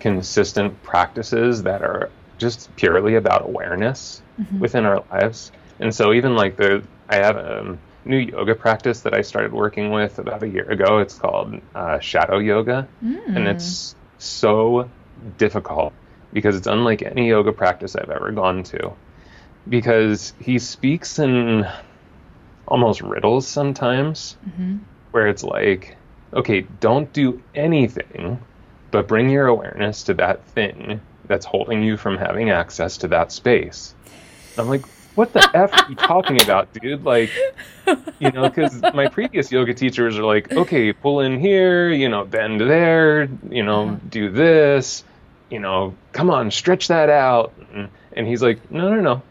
consistent 0.00 0.82
practices 0.82 1.62
that 1.64 1.82
are 1.82 2.10
just 2.38 2.74
purely 2.76 3.16
about 3.16 3.44
awareness 3.44 4.22
mm-hmm. 4.40 4.58
within 4.58 4.84
our 4.84 5.02
lives. 5.10 5.52
And 5.80 5.94
so 5.94 6.12
even 6.12 6.34
like 6.34 6.56
the 6.56 6.82
I 7.08 7.16
have 7.16 7.36
a 7.36 7.78
new 8.04 8.18
yoga 8.18 8.54
practice 8.54 9.00
that 9.00 9.14
I 9.14 9.22
started 9.22 9.52
working 9.52 9.90
with 9.90 10.18
about 10.18 10.42
a 10.42 10.48
year 10.48 10.68
ago. 10.70 10.98
It's 10.98 11.14
called 11.14 11.60
uh, 11.74 11.98
shadow 11.98 12.38
yoga, 12.38 12.88
mm. 13.04 13.36
and 13.36 13.48
it's 13.48 13.94
so 14.18 14.88
difficult 15.38 15.92
because 16.36 16.54
it's 16.54 16.66
unlike 16.66 17.00
any 17.00 17.28
yoga 17.28 17.50
practice 17.50 17.96
I've 17.96 18.10
ever 18.10 18.30
gone 18.30 18.62
to. 18.64 18.92
Because 19.66 20.34
he 20.38 20.58
speaks 20.58 21.18
in 21.18 21.66
almost 22.68 23.00
riddles 23.00 23.48
sometimes, 23.48 24.36
mm-hmm. 24.46 24.76
where 25.12 25.28
it's 25.28 25.42
like 25.42 25.96
okay, 26.34 26.60
don't 26.80 27.10
do 27.14 27.42
anything, 27.54 28.38
but 28.90 29.08
bring 29.08 29.30
your 29.30 29.46
awareness 29.46 30.02
to 30.02 30.12
that 30.14 30.44
thing 30.48 31.00
that's 31.26 31.46
holding 31.46 31.82
you 31.82 31.96
from 31.96 32.18
having 32.18 32.50
access 32.50 32.98
to 32.98 33.08
that 33.08 33.32
space. 33.32 33.94
I'm 34.58 34.68
like, 34.68 34.84
what 35.14 35.32
the 35.32 35.50
F 35.54 35.72
are 35.72 35.88
you 35.88 35.96
talking 35.96 36.42
about, 36.42 36.70
dude? 36.82 37.02
Like, 37.02 37.30
you 38.18 38.30
know, 38.30 38.42
because 38.42 38.82
my 38.92 39.08
previous 39.08 39.50
yoga 39.50 39.72
teachers 39.72 40.18
are 40.18 40.24
like, 40.24 40.52
okay, 40.52 40.92
pull 40.92 41.20
in 41.20 41.40
here, 41.40 41.88
you 41.88 42.10
know, 42.10 42.26
bend 42.26 42.60
there, 42.60 43.30
you 43.48 43.62
know, 43.62 43.98
do 44.10 44.28
this, 44.28 45.02
you 45.50 45.58
know, 45.58 45.94
come 46.12 46.30
on, 46.30 46.50
stretch 46.50 46.88
that 46.88 47.08
out. 47.08 47.52
And, 48.14 48.26
he's 48.26 48.42
like, 48.42 48.70
no, 48.70 48.94
no, 48.94 49.00
no. 49.00 49.22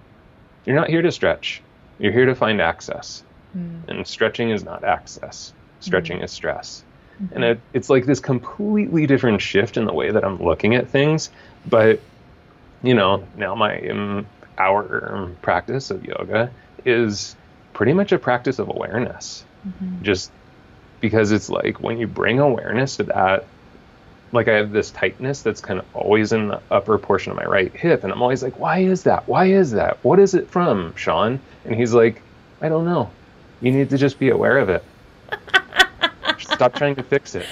You're 0.65 0.75
not 0.75 0.89
here 0.89 1.01
to 1.01 1.11
stretch. 1.11 1.61
You're 1.99 2.11
here 2.11 2.25
to 2.25 2.35
find 2.35 2.61
access. 2.61 3.23
mm. 3.55 3.87
and 3.87 4.05
stretching 4.07 4.49
is 4.49 4.63
not 4.63 4.83
access. 4.83 5.53
Stretching 5.79 6.19
mm. 6.19 6.23
is 6.23 6.31
stress. 6.31 6.83
Mm-hmm. 7.21 7.35
And 7.35 7.43
it, 7.43 7.59
it's 7.73 7.89
like 7.89 8.05
this 8.05 8.19
completely 8.19 9.07
different 9.07 9.41
shift 9.41 9.77
in 9.77 9.85
the 9.85 9.93
way 9.93 10.11
that 10.11 10.23
I'm 10.23 10.41
looking 10.41 10.75
at 10.75 10.89
things. 10.89 11.29
But, 11.65 11.99
you 12.83 12.93
know, 12.93 13.25
now 13.37 13.55
my 13.55 13.79
um, 13.89 14.27
our 14.57 15.31
practice 15.41 15.91
of 15.91 16.05
yoga 16.05 16.51
is 16.85 17.35
pretty 17.73 17.93
much 17.93 18.11
a 18.11 18.19
practice 18.19 18.59
of 18.59 18.69
awareness. 18.69 19.43
Mm-hmm. 19.67 20.03
Just 20.03 20.31
because 21.01 21.31
it's 21.31 21.49
like 21.49 21.79
when 21.79 21.97
you 21.99 22.07
bring 22.07 22.39
awareness 22.39 22.97
to 22.97 23.03
that, 23.03 23.45
like 24.35 24.47
I 24.47 24.53
have 24.53 24.71
this 24.71 24.91
tightness 24.91 25.41
that's 25.41 25.61
kind 25.61 25.79
of 25.79 25.85
always 25.95 26.31
in 26.31 26.49
the 26.49 26.61
upper 26.71 26.97
portion 26.97 27.31
of 27.31 27.37
my 27.37 27.45
right 27.45 27.73
hip. 27.75 28.03
And 28.03 28.11
I'm 28.11 28.21
always 28.21 28.43
like, 28.43 28.59
why 28.59 28.79
is 28.79 29.03
that? 29.03 29.27
Why 29.27 29.47
is 29.47 29.71
that? 29.71 29.97
What 30.03 30.19
is 30.19 30.33
it 30.33 30.49
from, 30.49 30.95
Sean? 30.95 31.39
And 31.65 31.75
he's 31.75 31.93
like, 31.93 32.21
I 32.61 32.69
don't 32.69 32.85
know. 32.85 33.09
You 33.61 33.71
need 33.71 33.89
to 33.89 33.97
just 33.97 34.19
be 34.19 34.29
aware 34.29 34.57
of 34.57 34.69
it. 34.69 34.83
Stop 36.39 36.75
trying 36.75 36.95
to 36.95 37.03
fix 37.03 37.35
it. 37.35 37.47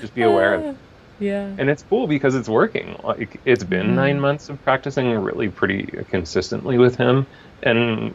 Just 0.00 0.14
be 0.14 0.22
aware 0.22 0.54
of 0.54 0.64
it. 0.64 0.76
Yeah. 1.20 1.52
And 1.58 1.68
it's 1.68 1.82
cool 1.82 2.06
because 2.06 2.36
it's 2.36 2.48
working. 2.48 2.96
Like 3.02 3.40
it's 3.44 3.64
been 3.64 3.86
mm-hmm. 3.86 3.96
nine 3.96 4.20
months 4.20 4.50
of 4.50 4.62
practicing 4.62 5.10
really 5.18 5.48
pretty 5.48 5.82
consistently 6.10 6.78
with 6.78 6.94
him. 6.94 7.26
And 7.64 8.14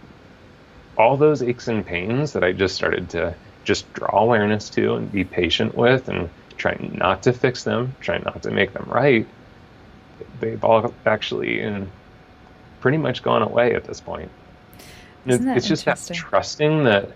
all 0.98 1.18
those 1.18 1.44
aches 1.44 1.68
and 1.68 1.86
pains 1.86 2.32
that 2.32 2.46
I 2.46 2.54
just 2.54 2.76
started 2.76 3.10
to 3.10 3.36
just 3.66 3.92
draw 3.92 4.20
awareness 4.20 4.70
to 4.70 4.96
and 4.96 5.12
be 5.12 5.26
patient 5.26 5.76
with 5.76 6.08
and 6.08 6.30
try 6.58 6.78
not 6.80 7.24
to 7.24 7.34
fix 7.34 7.64
them, 7.64 7.96
try 8.00 8.18
not 8.20 8.44
to 8.44 8.52
make 8.52 8.74
them 8.74 8.86
right, 8.88 9.28
they've 10.40 10.64
all 10.64 10.94
actually 11.06 11.62
and 11.62 11.90
pretty 12.82 12.98
much 12.98 13.24
gone 13.24 13.42
away 13.42 13.76
at 13.76 13.86
this 13.86 14.02
point. 14.02 14.30
It's, 15.26 15.44
it's 15.46 15.68
just 15.68 15.86
that 15.86 16.00
trusting 16.14 16.84
that 16.84 17.10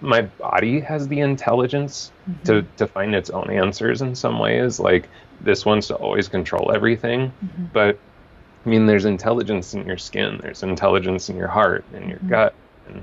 my 0.00 0.22
body 0.22 0.80
has 0.80 1.08
the 1.08 1.20
intelligence 1.20 2.12
mm-hmm. 2.28 2.42
to, 2.44 2.66
to 2.76 2.86
find 2.86 3.14
its 3.14 3.30
own 3.30 3.50
answers 3.50 4.00
in 4.00 4.14
some 4.14 4.38
ways. 4.38 4.78
Like 4.78 5.08
this 5.40 5.66
wants 5.66 5.88
to 5.88 5.96
always 5.96 6.28
control 6.28 6.72
everything. 6.72 7.32
Mm-hmm. 7.44 7.64
But 7.72 7.98
I 8.64 8.68
mean, 8.68 8.86
there's 8.86 9.04
intelligence 9.04 9.74
in 9.74 9.86
your 9.86 9.98
skin, 9.98 10.38
there's 10.42 10.62
intelligence 10.62 11.28
in 11.28 11.36
your 11.36 11.48
heart 11.48 11.84
and 11.92 12.08
your 12.08 12.18
mm-hmm. 12.18 12.30
gut 12.30 12.54
and 12.88 13.02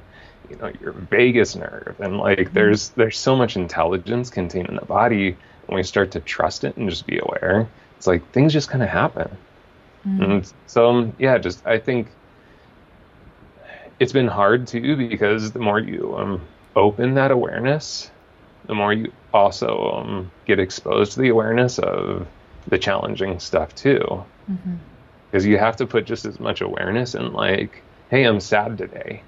you 0.49 0.55
know 0.57 0.71
your 0.81 0.91
vagus 0.91 1.55
nerve 1.55 1.95
and 1.99 2.17
like 2.17 2.39
mm-hmm. 2.39 2.53
there's 2.53 2.89
there's 2.89 3.17
so 3.17 3.35
much 3.35 3.55
intelligence 3.55 4.29
contained 4.29 4.67
in 4.69 4.75
the 4.75 4.85
body 4.85 5.35
when 5.65 5.75
we 5.77 5.83
start 5.83 6.11
to 6.11 6.19
trust 6.19 6.63
it 6.63 6.75
and 6.77 6.89
just 6.89 7.07
be 7.07 7.19
aware 7.19 7.67
it's 7.97 8.07
like 8.07 8.29
things 8.31 8.53
just 8.53 8.69
kind 8.69 8.83
of 8.83 8.89
happen 8.89 9.29
mm-hmm. 10.07 10.23
and 10.23 10.53
so 10.67 10.89
um, 10.89 11.15
yeah 11.17 11.37
just 11.37 11.65
i 11.65 11.77
think 11.77 12.07
it's 13.99 14.13
been 14.13 14.27
hard 14.27 14.67
too 14.67 14.95
because 14.95 15.51
the 15.51 15.59
more 15.59 15.79
you 15.79 16.15
um, 16.17 16.41
open 16.75 17.15
that 17.15 17.31
awareness, 17.31 18.11
the 18.65 18.75
more 18.75 18.93
you 18.93 19.11
also 19.33 19.91
um, 19.91 20.31
get 20.45 20.59
exposed 20.59 21.13
to 21.13 21.21
the 21.21 21.29
awareness 21.29 21.79
of 21.79 22.27
the 22.67 22.77
challenging 22.77 23.39
stuff 23.39 23.73
too. 23.75 24.23
Because 24.47 25.43
mm-hmm. 25.43 25.51
you 25.51 25.57
have 25.57 25.77
to 25.77 25.87
put 25.87 26.05
just 26.05 26.25
as 26.25 26.39
much 26.39 26.61
awareness 26.61 27.15
in, 27.15 27.33
like, 27.33 27.81
hey, 28.09 28.23
I'm 28.23 28.39
sad 28.39 28.77
today, 28.77 29.21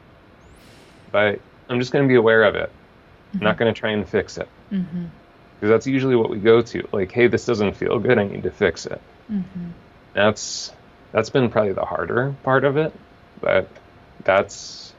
but 1.12 1.40
I'm 1.70 1.80
just 1.80 1.92
going 1.92 2.06
to 2.06 2.08
be 2.08 2.16
aware 2.16 2.44
of 2.44 2.56
it. 2.56 2.70
Mm-hmm. 2.70 3.38
I'm 3.38 3.44
not 3.44 3.52
mm-hmm. 3.52 3.60
going 3.60 3.74
to 3.74 3.80
try 3.80 3.92
and 3.92 4.08
fix 4.08 4.38
it. 4.38 4.48
Because 4.70 4.86
mm-hmm. 4.86 5.68
that's 5.68 5.88
usually 5.88 6.16
what 6.16 6.30
we 6.30 6.38
go 6.40 6.62
to. 6.62 6.88
Like, 6.92 7.12
hey, 7.12 7.28
this 7.28 7.46
doesn't 7.46 7.76
feel 7.76 8.00
good. 8.00 8.18
I 8.18 8.26
need 8.26 8.44
to 8.44 8.52
fix 8.52 8.86
it. 8.86 9.02
Mm-hmm. 9.32 9.70
That's 10.14 10.74
that's 11.12 11.30
been 11.30 11.50
probably 11.50 11.74
the 11.74 11.86
harder 11.86 12.36
part 12.44 12.64
of 12.64 12.78
it, 12.78 12.94
but 13.40 13.70
that's 14.24 14.94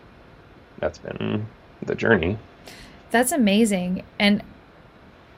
that's 0.79 0.99
been 0.99 1.47
the 1.83 1.95
journey. 1.95 2.39
That's 3.11 3.33
amazing. 3.33 4.05
And 4.19 4.43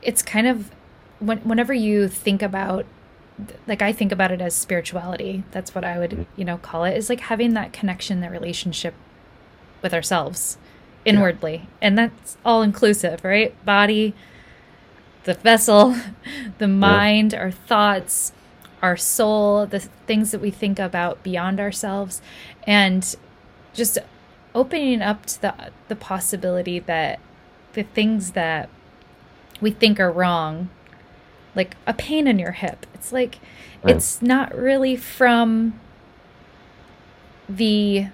it's 0.03 0.23
kind 0.23 0.47
of 0.47 0.71
when, 1.19 1.39
whenever 1.39 1.73
you 1.73 2.09
think 2.09 2.43
about 2.43 2.87
like 3.67 3.83
I 3.83 3.93
think 3.93 4.13
about 4.13 4.33
it 4.33 4.41
as 4.41 4.55
spirituality. 4.55 5.45
That's 5.51 5.75
what 5.75 5.85
I 5.85 5.99
would, 5.99 6.11
mm-hmm. 6.11 6.23
you 6.37 6.45
know, 6.45 6.59
call 6.59 6.85
it. 6.85 6.97
Is 6.97 7.09
like 7.09 7.21
having 7.21 7.55
that 7.55 7.73
connection, 7.73 8.21
that 8.21 8.31
relationship 8.31 8.95
with 9.83 9.95
ourselves 9.95 10.59
inwardly. 11.05 11.55
Yeah. 11.55 11.79
And 11.83 11.99
that's 11.99 12.37
all 12.45 12.63
inclusive, 12.63 13.25
right? 13.25 13.55
Body, 13.65 14.15
the 15.25 15.35
vessel, 15.35 15.97
the 16.59 16.69
mind, 16.69 17.33
yeah. 17.33 17.41
our 17.41 17.51
thoughts, 17.51 18.33
our 18.83 18.97
soul, 18.97 19.67
the 19.67 19.81
things 19.81 20.31
that 20.31 20.41
we 20.41 20.51
think 20.51 20.79
about 20.79 21.23
beyond 21.23 21.61
ourselves. 21.61 22.21
And 22.67 23.17
just 23.75 23.99
opening 24.55 25.03
up 25.03 25.27
to 25.27 25.41
the 25.41 25.55
the 25.89 25.97
possibility 25.97 26.79
that 26.79 27.21
the 27.75 27.83
things 27.83 28.33
that 28.33 28.69
we 29.61 29.71
think 29.71 30.01
are 30.01 30.11
wrong 30.11 30.69
like 31.55 31.77
a 31.87 31.95
pain 31.95 32.27
in 32.27 32.39
your 32.39 32.53
hip 32.53 32.87
it's 32.95 33.13
like 33.13 33.39
right. 33.83 33.95
it's 33.95 34.21
not 34.21 34.55
really 34.57 34.97
from 34.97 35.79
the 37.49 38.07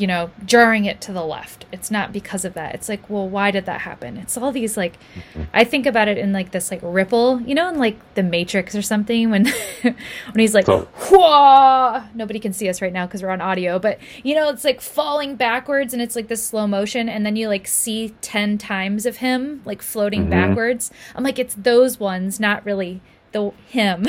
you 0.00 0.06
know, 0.06 0.30
jarring 0.46 0.86
it 0.86 1.00
to 1.02 1.12
the 1.12 1.24
left. 1.24 1.66
It's 1.72 1.90
not 1.90 2.12
because 2.12 2.44
of 2.44 2.54
that. 2.54 2.74
It's 2.74 2.88
like, 2.88 3.08
well, 3.10 3.28
why 3.28 3.50
did 3.50 3.66
that 3.66 3.82
happen? 3.82 4.16
It's 4.16 4.36
all 4.38 4.50
these 4.50 4.76
like. 4.76 4.94
I 5.52 5.64
think 5.64 5.86
about 5.86 6.08
it 6.08 6.16
in 6.16 6.32
like 6.32 6.52
this 6.52 6.70
like 6.70 6.80
ripple, 6.82 7.40
you 7.42 7.54
know, 7.54 7.68
in 7.68 7.78
like 7.78 8.14
the 8.14 8.22
Matrix 8.22 8.74
or 8.74 8.82
something 8.82 9.30
when 9.30 9.46
when 9.82 9.94
he's 10.36 10.54
like 10.54 10.66
so, 10.66 10.88
Whoa! 11.10 12.02
nobody 12.14 12.38
can 12.38 12.52
see 12.52 12.68
us 12.68 12.80
right 12.80 12.92
now 12.92 13.06
because 13.06 13.22
we're 13.22 13.30
on 13.30 13.40
audio, 13.40 13.78
but 13.78 13.98
you 14.22 14.34
know, 14.34 14.48
it's 14.48 14.64
like 14.64 14.80
falling 14.80 15.36
backwards 15.36 15.92
and 15.92 16.02
it's 16.02 16.16
like 16.16 16.28
this 16.28 16.42
slow 16.42 16.66
motion 16.66 17.08
and 17.08 17.26
then 17.26 17.36
you 17.36 17.48
like 17.48 17.66
see 17.66 18.14
10 18.22 18.58
times 18.58 19.06
of 19.06 19.18
him 19.18 19.60
like 19.64 19.82
floating 19.82 20.22
mm-hmm. 20.22 20.30
backwards. 20.30 20.90
I'm 21.14 21.24
like 21.24 21.38
it's 21.38 21.54
those 21.54 22.00
ones, 22.00 22.40
not 22.40 22.64
really 22.64 23.00
the 23.32 23.52
him. 23.68 24.06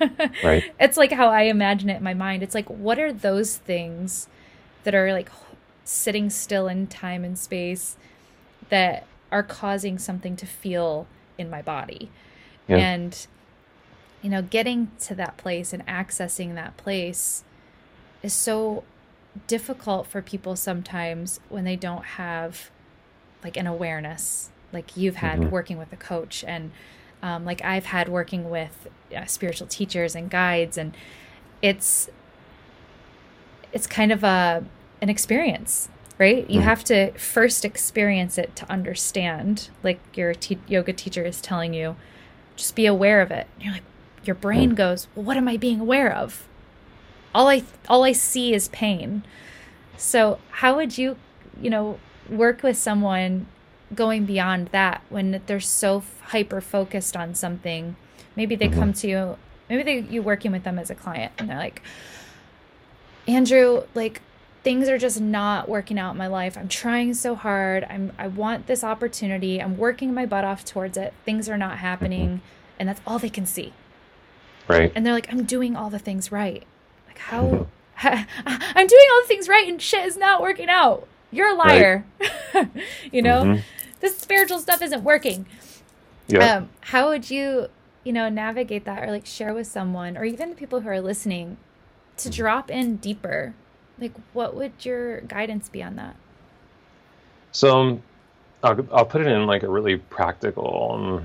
right. 0.42 0.64
It's 0.80 0.96
like 0.96 1.12
how 1.12 1.28
I 1.28 1.42
imagine 1.42 1.90
it 1.90 1.98
in 1.98 2.02
my 2.02 2.14
mind. 2.14 2.42
It's 2.42 2.54
like 2.54 2.68
what 2.68 2.98
are 2.98 3.12
those 3.12 3.56
things 3.56 4.28
that 4.84 4.94
are 4.94 5.12
like 5.12 5.30
sitting 5.84 6.30
still 6.30 6.68
in 6.68 6.86
time 6.86 7.24
and 7.24 7.38
space 7.38 7.96
that 8.70 9.06
are 9.30 9.42
causing 9.42 9.98
something 9.98 10.36
to 10.36 10.46
feel 10.46 11.06
in 11.36 11.50
my 11.50 11.60
body. 11.60 12.10
Yeah. 12.68 12.76
And 12.76 13.26
you 14.22 14.30
know, 14.30 14.40
getting 14.40 14.90
to 15.00 15.14
that 15.16 15.36
place 15.36 15.74
and 15.74 15.86
accessing 15.86 16.54
that 16.54 16.78
place 16.78 17.44
is 18.22 18.32
so 18.32 18.84
difficult 19.46 20.06
for 20.06 20.22
people 20.22 20.56
sometimes 20.56 21.40
when 21.48 21.64
they 21.64 21.76
don't 21.76 22.04
have 22.04 22.70
like 23.42 23.56
an 23.56 23.66
awareness 23.66 24.50
like 24.72 24.96
you've 24.96 25.16
had 25.16 25.38
mm-hmm. 25.40 25.50
working 25.50 25.78
with 25.78 25.92
a 25.92 25.96
coach 25.96 26.44
and 26.44 26.70
um, 27.22 27.44
like 27.44 27.64
I've 27.64 27.86
had 27.86 28.08
working 28.08 28.50
with 28.50 28.88
uh, 29.14 29.24
spiritual 29.26 29.66
teachers 29.66 30.14
and 30.14 30.30
guides 30.30 30.76
and 30.76 30.94
it's 31.62 32.08
it's 33.74 33.86
kind 33.86 34.10
of 34.10 34.24
a 34.24 34.64
an 35.02 35.10
experience 35.10 35.90
right 36.16 36.48
you 36.48 36.60
mm-hmm. 36.60 36.68
have 36.68 36.84
to 36.84 37.12
first 37.18 37.64
experience 37.64 38.38
it 38.38 38.54
to 38.56 38.70
understand 38.70 39.68
like 39.82 40.00
your 40.16 40.32
te- 40.32 40.58
yoga 40.66 40.92
teacher 40.92 41.24
is 41.24 41.40
telling 41.40 41.74
you 41.74 41.96
just 42.56 42.74
be 42.74 42.86
aware 42.86 43.20
of 43.20 43.30
it 43.30 43.46
and 43.56 43.64
you're 43.64 43.74
like 43.74 43.82
your 44.24 44.36
brain 44.36 44.72
mm. 44.72 44.76
goes 44.76 45.08
well 45.14 45.24
what 45.24 45.36
am 45.36 45.48
i 45.48 45.56
being 45.56 45.80
aware 45.80 46.10
of 46.14 46.48
all 47.34 47.48
i 47.48 47.62
all 47.88 48.04
i 48.04 48.12
see 48.12 48.54
is 48.54 48.68
pain 48.68 49.24
so 49.96 50.38
how 50.50 50.76
would 50.76 50.96
you 50.96 51.16
you 51.60 51.68
know 51.68 51.98
work 52.30 52.62
with 52.62 52.78
someone 52.78 53.46
going 53.94 54.24
beyond 54.24 54.68
that 54.68 55.02
when 55.10 55.42
they're 55.46 55.60
so 55.60 56.02
hyper 56.26 56.60
focused 56.60 57.16
on 57.16 57.34
something 57.34 57.96
maybe 58.36 58.54
they 58.54 58.68
mm-hmm. 58.68 58.78
come 58.78 58.92
to 58.92 59.08
you 59.08 59.36
maybe 59.68 59.82
they 59.82 59.98
you 60.10 60.22
working 60.22 60.52
with 60.52 60.64
them 60.64 60.78
as 60.78 60.90
a 60.90 60.94
client 60.94 61.32
and 61.38 61.48
they're 61.48 61.58
like 61.58 61.82
andrew 63.26 63.84
like 63.94 64.20
things 64.64 64.88
are 64.88 64.98
just 64.98 65.20
not 65.20 65.68
working 65.68 65.98
out 65.98 66.12
in 66.12 66.16
my 66.16 66.26
life. 66.26 66.56
I'm 66.56 66.68
trying 66.68 67.14
so 67.14 67.34
hard. 67.34 67.84
I'm 67.84 68.12
I 68.18 68.26
want 68.26 68.66
this 68.66 68.82
opportunity. 68.82 69.62
I'm 69.62 69.76
working 69.76 70.12
my 70.12 70.26
butt 70.26 70.44
off 70.44 70.64
towards 70.64 70.96
it. 70.96 71.12
Things 71.24 71.48
are 71.48 71.58
not 71.58 71.78
happening, 71.78 72.28
mm-hmm. 72.28 72.76
and 72.80 72.88
that's 72.88 73.00
all 73.06 73.18
they 73.18 73.28
can 73.28 73.46
see. 73.46 73.74
Right. 74.66 74.90
And 74.94 75.04
they're 75.04 75.12
like, 75.12 75.30
I'm 75.32 75.44
doing 75.44 75.76
all 75.76 75.90
the 75.90 75.98
things 75.98 76.32
right. 76.32 76.64
Like 77.06 77.18
how 77.18 77.68
mm-hmm. 77.98 78.24
I'm 78.46 78.86
doing 78.86 79.06
all 79.12 79.22
the 79.22 79.28
things 79.28 79.48
right 79.48 79.68
and 79.68 79.80
shit 79.80 80.04
is 80.06 80.16
not 80.16 80.40
working 80.40 80.68
out. 80.68 81.06
You're 81.30 81.50
a 81.50 81.54
liar. 81.54 82.04
Right. 82.54 82.68
you 83.12 83.20
know? 83.20 83.42
Mm-hmm. 83.44 83.60
This 84.00 84.18
spiritual 84.18 84.58
stuff 84.58 84.82
isn't 84.82 85.04
working. 85.04 85.46
Yeah. 86.28 86.56
Um, 86.56 86.68
how 86.80 87.10
would 87.10 87.30
you, 87.30 87.68
you 88.04 88.12
know, 88.12 88.28
navigate 88.28 88.84
that 88.86 89.02
or 89.02 89.10
like 89.10 89.26
share 89.26 89.52
with 89.52 89.66
someone 89.66 90.16
or 90.16 90.24
even 90.24 90.50
the 90.50 90.56
people 90.56 90.80
who 90.80 90.88
are 90.88 91.00
listening 91.00 91.58
to 92.18 92.30
drop 92.30 92.70
in 92.70 92.96
deeper. 92.96 93.54
Like 93.98 94.12
what 94.32 94.54
would 94.54 94.72
your 94.84 95.20
guidance 95.22 95.68
be 95.68 95.82
on 95.82 95.96
that? 95.96 96.16
So 97.52 97.78
um, 97.78 98.02
I'll, 98.62 98.86
I'll 98.92 99.04
put 99.04 99.20
it 99.20 99.28
in 99.28 99.46
like 99.46 99.62
a 99.62 99.68
really 99.68 99.96
practical 99.96 101.22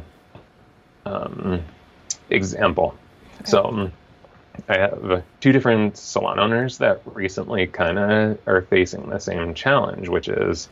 um, 1.06 1.12
um 1.12 1.64
example. 2.30 2.96
Okay. 3.42 3.52
so 3.52 3.64
um, 3.66 3.92
I 4.68 4.78
have 4.78 5.24
two 5.40 5.52
different 5.52 5.98
salon 5.98 6.40
owners 6.40 6.78
that 6.80 7.02
recently 7.06 7.68
kind 7.68 7.98
of 7.98 8.40
are 8.46 8.62
facing 8.64 9.10
the 9.10 9.20
same 9.20 9.54
challenge, 9.54 10.10
which 10.10 10.28
is 10.28 10.68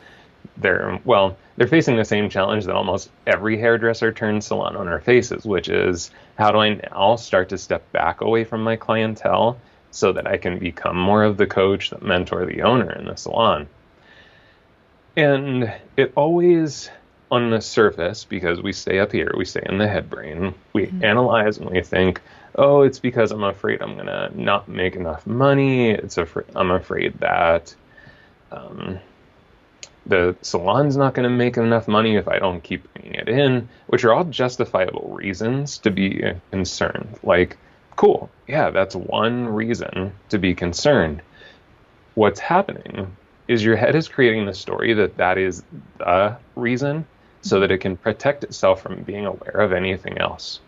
they're 0.58 1.00
well, 1.06 1.38
they're 1.56 1.68
facing 1.68 1.96
the 1.96 2.06
same 2.06 2.30
challenge 2.30 2.66
that 2.66 2.76
almost 2.76 3.10
every 3.26 3.58
hairdresser 3.58 4.12
turned 4.12 4.44
salon 4.44 4.76
owner 4.76 5.00
faces, 5.00 5.46
which 5.46 5.70
is 5.70 6.12
how 6.38 6.52
do 6.52 6.60
I 6.60 6.76
now 6.76 7.16
start 7.16 7.50
to 7.50 7.58
step 7.58 7.90
back 7.92 8.22
away 8.22 8.44
from 8.44 8.64
my 8.64 8.76
clientele 8.76 9.58
so 9.92 10.14
that 10.14 10.28
I 10.28 10.38
can 10.38 10.60
become 10.60 10.98
more 10.98 11.24
of 11.24 11.38
the 11.38 11.48
coach, 11.48 11.90
the 11.90 12.00
mentor, 12.00 12.46
the 12.46 12.62
owner 12.62 12.92
in 12.92 13.06
the 13.06 13.16
salon. 13.16 13.68
And 15.16 15.74
it 15.96 16.14
always 16.16 16.90
on 17.30 17.50
the 17.50 17.60
surface, 17.60 18.24
because 18.24 18.62
we 18.62 18.72
stay 18.72 19.00
up 19.00 19.12
here, 19.12 19.34
we 19.36 19.46
stay 19.46 19.64
in 19.66 19.78
the 19.78 19.88
head 19.88 20.10
brain, 20.10 20.54
we 20.74 20.86
mm-hmm. 20.86 21.04
analyze 21.04 21.58
and 21.58 21.70
we 21.70 21.82
think, 21.82 22.22
oh, 22.56 22.84
it's 22.84 23.00
because 23.00 23.32
I'm 23.32 23.44
afraid 23.44 23.82
I'm 23.82 23.98
gonna 23.98 24.32
not 24.34 24.68
make 24.68 24.96
enough 24.96 25.28
money. 25.28 25.92
It's 25.92 26.18
afraid 26.18 26.46
I'm 26.56 26.72
afraid 26.72 27.20
that 27.20 27.76
um, 28.52 29.00
the 30.08 30.36
salon's 30.42 30.96
not 30.96 31.14
going 31.14 31.30
to 31.30 31.36
make 31.36 31.58
enough 31.58 31.88
money 31.88 32.16
if 32.16 32.28
I 32.28 32.40
don't 32.40 32.64
keep 32.64 32.92
bringing 32.94 33.16
it 33.16 33.30
in, 33.30 33.68
which 33.88 34.04
are 34.04 34.14
all 34.14 34.24
justifiable 34.24 35.10
reasons 35.14 35.78
to 35.80 35.92
be 35.92 36.24
concerned. 36.52 37.20
Like, 37.24 37.58
cool, 37.98 38.30
yeah, 38.48 38.70
that's 38.70 38.96
one 38.96 39.50
reason 39.50 40.14
to 40.30 40.38
be 40.38 40.56
concerned. 40.56 41.22
What's 42.16 42.40
happening 42.40 43.16
is 43.48 43.64
your 43.64 43.76
head 43.76 43.96
is 43.96 44.08
creating 44.08 44.46
the 44.46 44.54
story 44.54 44.94
that 44.94 45.18
that 45.18 45.38
is 45.38 45.64
the 45.98 46.38
reason 46.56 47.06
so 47.42 47.60
that 47.60 47.72
it 47.72 47.80
can 47.80 47.98
protect 47.98 48.44
itself 48.44 48.82
from 48.82 49.04
being 49.04 49.26
aware 49.26 49.60
of 49.62 49.74
anything 49.74 50.18
else. 50.18 50.60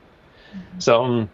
Mm-hmm. 0.52 0.80
So, 0.80 1.04
um, 1.04 1.30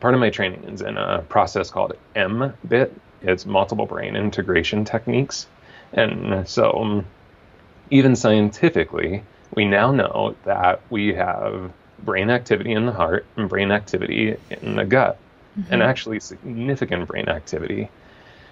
part 0.00 0.14
of 0.14 0.20
my 0.20 0.30
training 0.30 0.64
is 0.64 0.80
in 0.80 0.96
a 0.96 1.22
process 1.28 1.70
called 1.70 1.94
MBIT. 2.14 2.90
It's 3.22 3.46
multiple 3.46 3.86
brain 3.86 4.16
integration 4.16 4.84
techniques. 4.84 5.46
And 5.92 6.48
so, 6.48 6.72
um, 6.72 7.06
even 7.90 8.16
scientifically, 8.16 9.22
we 9.54 9.64
now 9.64 9.92
know 9.92 10.36
that 10.44 10.80
we 10.90 11.14
have 11.14 11.72
brain 12.04 12.30
activity 12.30 12.72
in 12.72 12.86
the 12.86 12.92
heart 12.92 13.26
and 13.36 13.48
brain 13.48 13.70
activity 13.70 14.36
in 14.50 14.76
the 14.76 14.84
gut, 14.84 15.18
mm-hmm. 15.58 15.72
and 15.72 15.82
actually 15.82 16.20
significant 16.20 17.06
brain 17.08 17.28
activity. 17.28 17.90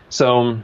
So, 0.08 0.60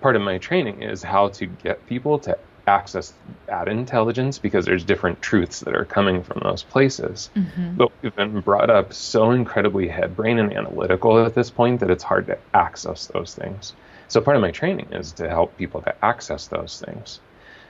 part 0.00 0.16
of 0.16 0.22
my 0.22 0.38
training 0.38 0.82
is 0.82 1.02
how 1.02 1.28
to 1.28 1.46
get 1.46 1.86
people 1.86 2.18
to 2.20 2.38
access 2.66 3.12
that 3.46 3.68
intelligence 3.68 4.38
because 4.38 4.64
there's 4.64 4.84
different 4.84 5.20
truths 5.20 5.60
that 5.60 5.74
are 5.74 5.84
coming 5.84 6.22
from 6.22 6.40
those 6.42 6.62
places. 6.62 7.30
Mm-hmm. 7.34 7.76
But 7.76 7.90
we've 8.00 8.14
been 8.14 8.40
brought 8.40 8.70
up 8.70 8.92
so 8.92 9.32
incredibly 9.32 9.88
head 9.88 10.14
brain 10.16 10.38
and 10.38 10.52
analytical 10.52 11.24
at 11.24 11.34
this 11.34 11.50
point 11.50 11.80
that 11.80 11.90
it's 11.90 12.04
hard 12.04 12.26
to 12.28 12.38
access 12.54 13.06
those 13.06 13.34
things. 13.34 13.74
So 14.08 14.20
part 14.20 14.36
of 14.36 14.42
my 14.42 14.50
training 14.50 14.88
is 14.92 15.12
to 15.12 15.28
help 15.28 15.56
people 15.56 15.82
to 15.82 16.04
access 16.04 16.46
those 16.48 16.80
things. 16.80 17.20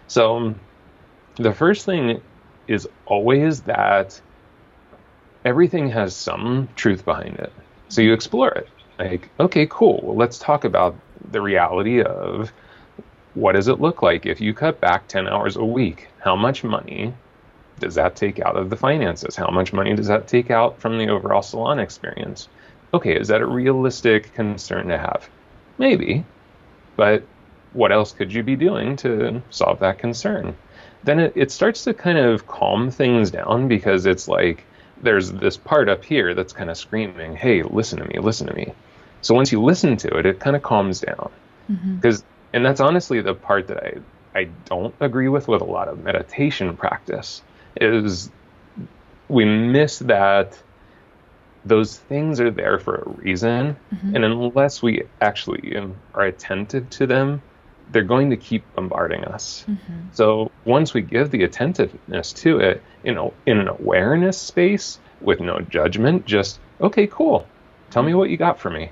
So 0.06 0.54
the 1.36 1.52
first 1.52 1.86
thing 1.86 2.20
is 2.66 2.88
always 3.06 3.62
that 3.62 4.20
everything 5.44 5.88
has 5.90 6.14
some 6.14 6.68
truth 6.76 7.04
behind 7.04 7.36
it. 7.36 7.52
So 7.88 8.02
you 8.02 8.12
explore 8.12 8.50
it. 8.50 8.68
Like, 8.98 9.30
okay, 9.40 9.66
cool. 9.70 10.00
Well, 10.02 10.16
let's 10.16 10.38
talk 10.38 10.64
about 10.64 10.94
the 11.30 11.40
reality 11.40 12.02
of 12.02 12.52
what 13.34 13.52
does 13.52 13.68
it 13.68 13.80
look 13.80 14.02
like 14.02 14.26
if 14.26 14.40
you 14.40 14.52
cut 14.52 14.80
back 14.80 15.08
10 15.08 15.28
hours 15.28 15.56
a 15.56 15.64
week? 15.64 16.08
How 16.18 16.36
much 16.36 16.64
money 16.64 17.14
does 17.78 17.94
that 17.94 18.16
take 18.16 18.40
out 18.40 18.56
of 18.56 18.70
the 18.70 18.76
finances? 18.76 19.36
How 19.36 19.50
much 19.50 19.72
money 19.72 19.94
does 19.94 20.08
that 20.08 20.28
take 20.28 20.50
out 20.50 20.80
from 20.80 20.98
the 20.98 21.08
overall 21.08 21.42
salon 21.42 21.78
experience? 21.78 22.48
Okay, 22.92 23.18
is 23.18 23.28
that 23.28 23.40
a 23.40 23.46
realistic 23.46 24.34
concern 24.34 24.88
to 24.88 24.98
have? 24.98 25.28
Maybe, 25.78 26.24
but 26.96 27.22
what 27.72 27.92
else 27.92 28.12
could 28.12 28.32
you 28.32 28.42
be 28.42 28.56
doing 28.56 28.96
to 28.96 29.42
solve 29.50 29.78
that 29.78 29.98
concern? 29.98 30.56
Then 31.04 31.20
it, 31.20 31.32
it 31.36 31.50
starts 31.50 31.84
to 31.84 31.94
kind 31.94 32.18
of 32.18 32.46
calm 32.46 32.90
things 32.90 33.30
down 33.30 33.68
because 33.68 34.06
it's 34.06 34.28
like 34.28 34.64
there's 35.02 35.32
this 35.32 35.56
part 35.56 35.88
up 35.88 36.04
here 36.04 36.34
that's 36.34 36.52
kind 36.52 36.70
of 36.70 36.76
screaming, 36.76 37.36
hey, 37.36 37.62
listen 37.62 37.98
to 37.98 38.04
me, 38.04 38.18
listen 38.18 38.46
to 38.46 38.54
me. 38.54 38.72
So 39.22 39.34
once 39.34 39.52
you 39.52 39.62
listen 39.62 39.96
to 39.98 40.18
it, 40.18 40.26
it 40.26 40.40
kind 40.40 40.56
of 40.56 40.62
calms 40.62 41.00
down. 41.00 41.30
Because 41.68 42.20
mm-hmm 42.20 42.30
and 42.52 42.64
that's 42.64 42.80
honestly 42.80 43.20
the 43.20 43.34
part 43.34 43.68
that 43.68 43.78
I 43.78 43.98
I 44.38 44.44
don't 44.64 44.94
agree 45.00 45.28
with 45.28 45.48
with 45.48 45.60
a 45.60 45.64
lot 45.64 45.88
of 45.88 46.02
meditation 46.02 46.76
practice 46.76 47.42
is 47.76 48.30
we 49.28 49.44
miss 49.44 49.98
that 50.00 50.60
those 51.64 51.98
things 51.98 52.40
are 52.40 52.50
there 52.50 52.78
for 52.78 52.96
a 52.96 53.08
reason 53.10 53.76
mm-hmm. 53.92 54.16
and 54.16 54.24
unless 54.24 54.82
we 54.82 55.02
actually 55.20 55.76
are 56.14 56.24
attentive 56.24 56.88
to 56.90 57.06
them 57.06 57.42
they're 57.92 58.02
going 58.02 58.30
to 58.30 58.36
keep 58.36 58.64
bombarding 58.74 59.24
us. 59.24 59.64
Mm-hmm. 59.68 60.08
so 60.12 60.50
once 60.64 60.94
we 60.94 61.02
give 61.02 61.30
the 61.30 61.44
attentiveness 61.44 62.32
to 62.34 62.58
it 62.58 62.82
you 63.04 63.14
know 63.14 63.32
in 63.46 63.58
an 63.58 63.68
awareness 63.68 64.38
space 64.38 64.98
with 65.20 65.40
no 65.40 65.60
judgment 65.60 66.26
just 66.26 66.58
okay 66.80 67.06
cool. 67.06 67.46
Tell 67.90 68.02
me 68.02 68.14
what 68.14 68.30
you 68.30 68.36
got 68.36 68.60
for 68.60 68.70
me. 68.70 68.90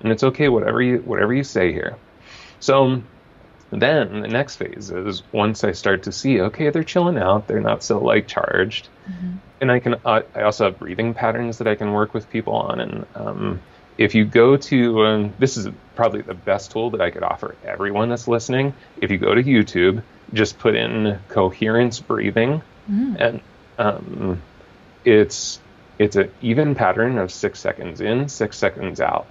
And 0.00 0.12
it's 0.12 0.22
okay 0.22 0.48
whatever 0.48 0.80
you 0.80 0.98
whatever 0.98 1.34
you 1.34 1.42
say 1.42 1.72
here. 1.72 1.96
So 2.60 3.02
then 3.70 4.20
the 4.20 4.28
next 4.28 4.56
phase 4.56 4.90
is 4.90 5.22
once 5.32 5.64
I 5.64 5.72
start 5.72 6.04
to 6.04 6.12
see, 6.12 6.40
okay, 6.40 6.70
they're 6.70 6.84
chilling 6.84 7.18
out, 7.18 7.46
they're 7.46 7.60
not 7.60 7.82
so 7.82 7.98
like 7.98 8.26
charged, 8.26 8.88
mm-hmm. 9.08 9.36
and 9.60 9.72
I 9.72 9.80
can 9.80 9.94
uh, 10.04 10.22
I 10.34 10.42
also 10.42 10.66
have 10.66 10.78
breathing 10.78 11.14
patterns 11.14 11.58
that 11.58 11.66
I 11.66 11.74
can 11.74 11.92
work 11.92 12.14
with 12.14 12.30
people 12.30 12.54
on, 12.54 12.80
and 12.80 13.06
um, 13.14 13.60
if 13.98 14.14
you 14.14 14.24
go 14.24 14.56
to 14.56 15.04
um, 15.04 15.34
this 15.38 15.56
is 15.56 15.68
probably 15.98 16.22
the 16.22 16.32
best 16.32 16.70
tool 16.70 16.90
that 16.90 17.00
I 17.00 17.10
could 17.10 17.24
offer 17.24 17.56
everyone 17.64 18.08
that's 18.08 18.28
listening. 18.28 18.72
If 19.02 19.10
you 19.10 19.18
go 19.18 19.34
to 19.34 19.42
YouTube, 19.42 20.00
just 20.32 20.56
put 20.56 20.76
in 20.76 21.18
coherence 21.28 21.98
breathing, 21.98 22.62
mm. 22.88 23.16
and 23.18 23.40
um, 23.78 24.40
it's 25.04 25.58
it's 25.98 26.14
an 26.14 26.30
even 26.40 26.76
pattern 26.76 27.18
of 27.18 27.32
six 27.32 27.58
seconds 27.58 28.00
in, 28.00 28.28
six 28.28 28.56
seconds 28.56 29.00
out. 29.00 29.26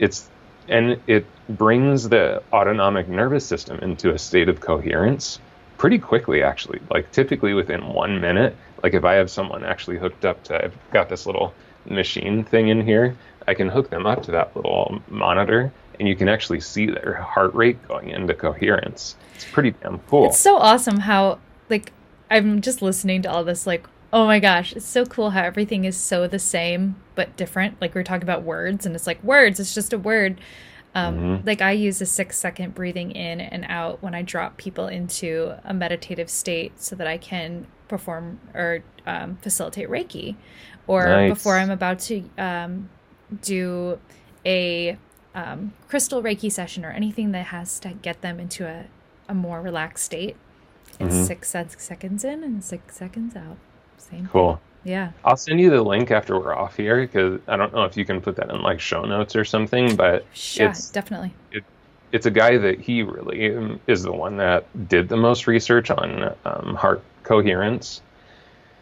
It's 0.00 0.28
and 0.66 1.00
it 1.06 1.24
brings 1.48 2.08
the 2.08 2.42
autonomic 2.52 3.08
nervous 3.08 3.46
system 3.46 3.78
into 3.78 4.12
a 4.12 4.18
state 4.18 4.48
of 4.48 4.58
coherence 4.58 5.38
pretty 5.78 5.98
quickly 5.98 6.42
actually 6.42 6.80
like 6.90 7.10
typically 7.12 7.54
within 7.54 7.84
one 7.88 8.20
minute 8.20 8.54
like 8.84 8.94
if 8.94 9.04
i 9.04 9.14
have 9.14 9.28
someone 9.28 9.64
actually 9.64 9.98
hooked 9.98 10.24
up 10.24 10.40
to 10.44 10.64
i've 10.64 10.76
got 10.92 11.08
this 11.08 11.26
little 11.26 11.52
machine 11.84 12.44
thing 12.44 12.68
in 12.68 12.80
here 12.86 13.16
i 13.48 13.54
can 13.54 13.68
hook 13.68 13.90
them 13.90 14.06
up 14.06 14.22
to 14.22 14.30
that 14.30 14.54
little 14.54 15.02
monitor 15.08 15.72
and 15.98 16.08
you 16.08 16.16
can 16.16 16.28
actually 16.28 16.60
see 16.60 16.86
their 16.86 17.14
heart 17.14 17.54
rate 17.54 17.76
going 17.88 18.10
into 18.10 18.34
coherence 18.34 19.16
it's 19.34 19.44
pretty 19.44 19.72
damn 19.82 19.98
cool 20.00 20.26
it's 20.26 20.38
so 20.38 20.56
awesome 20.56 20.98
how 20.98 21.38
like 21.68 21.92
i'm 22.30 22.60
just 22.60 22.82
listening 22.82 23.22
to 23.22 23.30
all 23.30 23.44
this 23.44 23.66
like 23.66 23.86
oh 24.12 24.26
my 24.26 24.38
gosh 24.38 24.72
it's 24.72 24.86
so 24.86 25.04
cool 25.06 25.30
how 25.30 25.42
everything 25.42 25.84
is 25.84 25.96
so 25.96 26.26
the 26.26 26.38
same 26.38 26.96
but 27.14 27.36
different 27.36 27.80
like 27.80 27.94
we 27.94 28.00
are 28.00 28.04
talking 28.04 28.22
about 28.22 28.42
words 28.42 28.84
and 28.86 28.94
it's 28.94 29.06
like 29.06 29.22
words 29.22 29.58
it's 29.58 29.74
just 29.74 29.92
a 29.92 29.98
word 29.98 30.40
um, 30.94 31.18
mm-hmm. 31.18 31.46
Like 31.46 31.62
I 31.62 31.72
use 31.72 32.00
a 32.00 32.06
six 32.06 32.38
second 32.38 32.74
breathing 32.74 33.12
in 33.12 33.40
and 33.40 33.64
out 33.68 34.02
when 34.02 34.14
I 34.14 34.22
drop 34.22 34.56
people 34.56 34.88
into 34.88 35.54
a 35.64 35.72
meditative 35.72 36.28
state 36.28 36.82
so 36.82 36.96
that 36.96 37.06
I 37.06 37.18
can 37.18 37.66
perform 37.88 38.40
or 38.54 38.82
um, 39.06 39.36
facilitate 39.36 39.88
Reiki. 39.88 40.36
Or 40.86 41.06
nice. 41.06 41.32
before 41.32 41.56
I'm 41.56 41.70
about 41.70 42.00
to 42.00 42.28
um, 42.36 42.90
do 43.40 43.98
a 44.44 44.98
um, 45.34 45.72
crystal 45.88 46.22
Reiki 46.22 46.50
session 46.50 46.84
or 46.84 46.90
anything 46.90 47.32
that 47.32 47.46
has 47.46 47.78
to 47.80 47.90
get 47.90 48.20
them 48.20 48.38
into 48.38 48.66
a, 48.66 48.86
a 49.28 49.34
more 49.34 49.60
relaxed 49.60 50.04
state. 50.04 50.36
It's 51.00 51.14
mm-hmm. 51.14 51.24
six, 51.24 51.56
seconds 51.78 52.24
in 52.24 52.44
and 52.44 52.62
six 52.62 52.96
seconds 52.96 53.34
out. 53.34 53.56
Same. 53.96 54.28
Cool. 54.28 54.60
Yeah. 54.84 55.12
I'll 55.24 55.36
send 55.36 55.60
you 55.60 55.70
the 55.70 55.82
link 55.82 56.10
after 56.10 56.38
we're 56.38 56.54
off 56.54 56.76
here 56.76 57.02
because 57.02 57.40
I 57.46 57.56
don't 57.56 57.72
know 57.72 57.84
if 57.84 57.96
you 57.96 58.04
can 58.04 58.20
put 58.20 58.36
that 58.36 58.50
in 58.50 58.62
like 58.62 58.80
show 58.80 59.04
notes 59.04 59.36
or 59.36 59.44
something, 59.44 59.96
but 59.96 60.26
yeah, 60.54 60.70
it's 60.70 60.90
definitely. 60.90 61.32
It, 61.52 61.64
it's 62.10 62.26
a 62.26 62.30
guy 62.30 62.58
that 62.58 62.80
he 62.80 63.02
really 63.02 63.54
um, 63.54 63.80
is 63.86 64.02
the 64.02 64.12
one 64.12 64.36
that 64.36 64.66
did 64.88 65.08
the 65.08 65.16
most 65.16 65.46
research 65.46 65.90
on 65.90 66.34
um, 66.44 66.74
heart 66.74 67.02
coherence. 67.22 68.02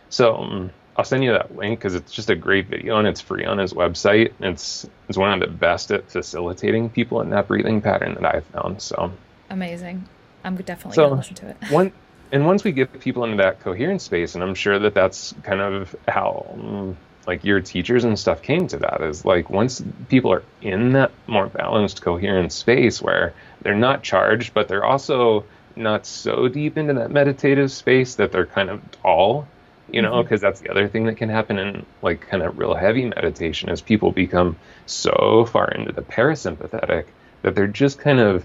So 0.09 0.37
um, 0.37 0.71
I'll 1.01 1.05
send 1.05 1.25
you 1.25 1.33
that 1.33 1.57
link 1.57 1.79
because 1.79 1.95
it's 1.95 2.13
just 2.13 2.29
a 2.29 2.37
great 2.37 2.67
video 2.67 2.99
and 2.99 3.09
it's 3.09 3.23
free 3.23 3.47
on 3.47 3.57
his 3.57 3.73
website. 3.73 4.35
It's 4.39 4.87
it's 5.09 5.17
one 5.17 5.33
of 5.33 5.41
the 5.41 5.47
best 5.47 5.91
at 5.91 6.11
facilitating 6.11 6.91
people 6.91 7.23
in 7.23 7.31
that 7.31 7.49
breathing 7.49 7.81
pattern 7.81 8.19
that 8.21 8.35
I've 8.35 8.45
found. 8.45 8.83
So 8.83 9.11
amazing. 9.49 10.07
I'm 10.45 10.57
definitely 10.57 10.97
so 10.97 11.05
gonna 11.05 11.15
listen 11.15 11.37
to 11.37 11.49
it. 11.49 11.57
one 11.71 11.91
and 12.33 12.45
once 12.45 12.65
we 12.65 12.73
get 12.73 13.01
people 13.01 13.25
into 13.25 13.39
that 13.39 13.61
coherent 13.61 14.03
space, 14.03 14.35
and 14.35 14.45
I'm 14.45 14.55
sure 14.55 14.79
that 14.79 14.93
that's 14.93 15.35
kind 15.43 15.63
of 15.63 15.97
how 16.07 16.95
like 17.27 17.45
your 17.45 17.63
teachers 17.63 18.05
and 18.05 18.19
stuff 18.19 18.43
came 18.43 18.69
to 18.69 18.77
that 18.77 19.01
is 19.01 19.25
like 19.25 19.49
once 19.49 19.83
people 20.11 20.31
are 20.31 20.43
in 20.61 20.93
that 20.93 21.13
more 21.27 21.47
balanced, 21.47 22.03
coherent 22.03 22.53
space 22.53 23.01
where 23.01 23.33
they're 23.63 23.75
not 23.75 24.03
charged, 24.03 24.53
but 24.53 24.69
they're 24.69 24.85
also 24.85 25.47
not 25.77 26.05
so 26.05 26.47
deep 26.47 26.77
into 26.77 26.93
that 26.93 27.11
meditative 27.11 27.73
space 27.73 28.17
that 28.17 28.33
they're 28.33 28.45
kind 28.45 28.69
of 28.69 28.83
dull. 29.03 29.49
You 29.93 30.03
know, 30.03 30.23
because 30.23 30.41
mm-hmm. 30.41 30.47
that's 30.47 30.61
the 30.61 30.71
other 30.71 30.89
thing 30.89 31.07
that 31.07 31.17
can 31.17 31.29
happen 31.29 31.59
in 31.59 31.87
like 32.03 32.21
kind 32.29 32.43
of 32.43 32.59
real 32.59 32.75
heavy 32.75 33.07
meditation 33.07 33.69
is 33.69 33.81
people 33.81 34.13
become 34.13 34.57
so 34.87 35.47
far 35.51 35.71
into 35.71 35.93
the 35.93 36.03
parasympathetic 36.03 37.07
that 37.43 37.55
they're 37.55 37.67
just 37.67 37.99
kind 37.99 38.21
of 38.21 38.45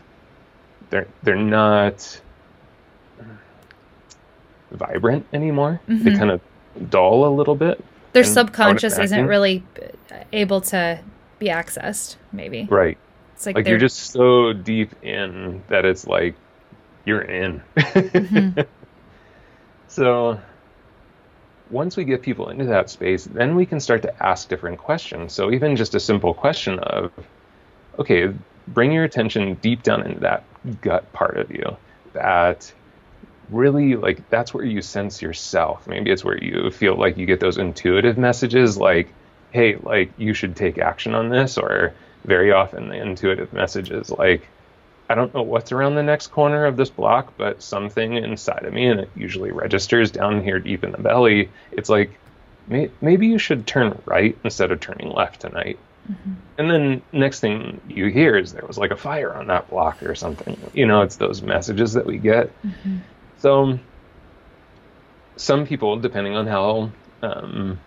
they're 0.89 1.07
they're 1.23 1.35
not 1.35 2.21
vibrant 4.71 5.25
anymore. 5.33 5.81
Mm-hmm. 5.87 6.03
They 6.03 6.15
kind 6.17 6.31
of 6.31 6.41
dull 6.89 7.25
a 7.25 7.33
little 7.33 7.55
bit. 7.55 7.83
Their 8.13 8.23
subconscious 8.23 8.97
isn't 8.97 9.27
really 9.27 9.63
able 10.31 10.61
to 10.61 11.01
be 11.39 11.47
accessed, 11.47 12.15
maybe. 12.31 12.65
Right. 12.69 12.97
It's 13.33 13.45
like, 13.45 13.55
like 13.55 13.67
you're 13.67 13.77
just 13.77 14.11
so 14.11 14.53
deep 14.53 14.91
in 15.03 15.61
that 15.67 15.83
it's 15.83 16.07
like 16.07 16.35
you're 17.05 17.21
in. 17.21 17.61
Mm-hmm. 17.75 18.61
so 19.87 20.39
once 21.71 21.97
we 21.97 22.03
get 22.03 22.21
people 22.21 22.49
into 22.49 22.65
that 22.65 22.89
space, 22.89 23.25
then 23.25 23.55
we 23.55 23.65
can 23.65 23.79
start 23.79 24.01
to 24.03 24.23
ask 24.25 24.47
different 24.49 24.77
questions. 24.77 25.33
So 25.33 25.51
even 25.51 25.75
just 25.75 25.95
a 25.95 25.99
simple 25.99 26.33
question 26.33 26.79
of, 26.79 27.11
okay, 27.97 28.33
bring 28.67 28.91
your 28.91 29.03
attention 29.03 29.55
deep 29.55 29.83
down 29.83 30.05
into 30.05 30.19
that 30.21 30.43
gut 30.81 31.11
part 31.13 31.37
of 31.37 31.51
you 31.51 31.77
that 32.13 32.71
really 33.49 33.95
like 33.95 34.27
that's 34.29 34.53
where 34.53 34.65
you 34.65 34.81
sense 34.81 35.21
yourself 35.21 35.87
maybe 35.87 36.09
it's 36.09 36.23
where 36.23 36.43
you 36.43 36.71
feel 36.71 36.95
like 36.95 37.17
you 37.17 37.27
get 37.27 37.39
those 37.39 37.57
intuitive 37.57 38.17
messages 38.17 38.77
like 38.77 39.07
hey 39.51 39.75
like 39.83 40.11
you 40.17 40.33
should 40.33 40.55
take 40.55 40.79
action 40.79 41.13
on 41.13 41.29
this 41.29 41.57
or 41.57 41.93
very 42.23 42.51
often 42.51 42.89
the 42.89 42.95
intuitive 42.95 43.53
messages 43.53 44.09
like 44.09 44.47
i 45.09 45.15
don't 45.15 45.33
know 45.33 45.41
what's 45.41 45.71
around 45.71 45.95
the 45.95 46.03
next 46.03 46.27
corner 46.27 46.65
of 46.65 46.77
this 46.77 46.89
block 46.89 47.33
but 47.37 47.61
something 47.61 48.15
inside 48.15 48.65
of 48.65 48.73
me 48.73 48.87
and 48.87 48.99
it 48.99 49.09
usually 49.15 49.51
registers 49.51 50.11
down 50.11 50.43
here 50.43 50.59
deep 50.59 50.83
in 50.83 50.91
the 50.91 50.97
belly 50.97 51.49
it's 51.71 51.89
like 51.89 52.11
may, 52.67 52.89
maybe 53.01 53.27
you 53.27 53.37
should 53.37 53.65
turn 53.65 54.01
right 54.05 54.37
instead 54.43 54.71
of 54.71 54.79
turning 54.79 55.09
left 55.09 55.41
tonight 55.41 55.77
Mm-hmm. 56.11 56.33
And 56.57 56.71
then 56.71 57.01
next 57.11 57.39
thing 57.39 57.81
you 57.87 58.07
hear 58.07 58.37
is 58.37 58.53
there 58.53 58.65
was 58.65 58.77
like 58.77 58.91
a 58.91 58.95
fire 58.95 59.33
on 59.33 59.47
that 59.47 59.69
block 59.69 60.03
or 60.03 60.15
something. 60.15 60.57
You 60.73 60.85
know, 60.85 61.01
it's 61.01 61.15
those 61.15 61.41
messages 61.41 61.93
that 61.93 62.05
we 62.05 62.17
get. 62.17 62.49
Mm-hmm. 62.61 62.97
So 63.39 63.79
some 65.35 65.65
people, 65.65 65.97
depending 65.97 66.35
on 66.35 66.47
how 66.47 66.91
um, 67.21 67.79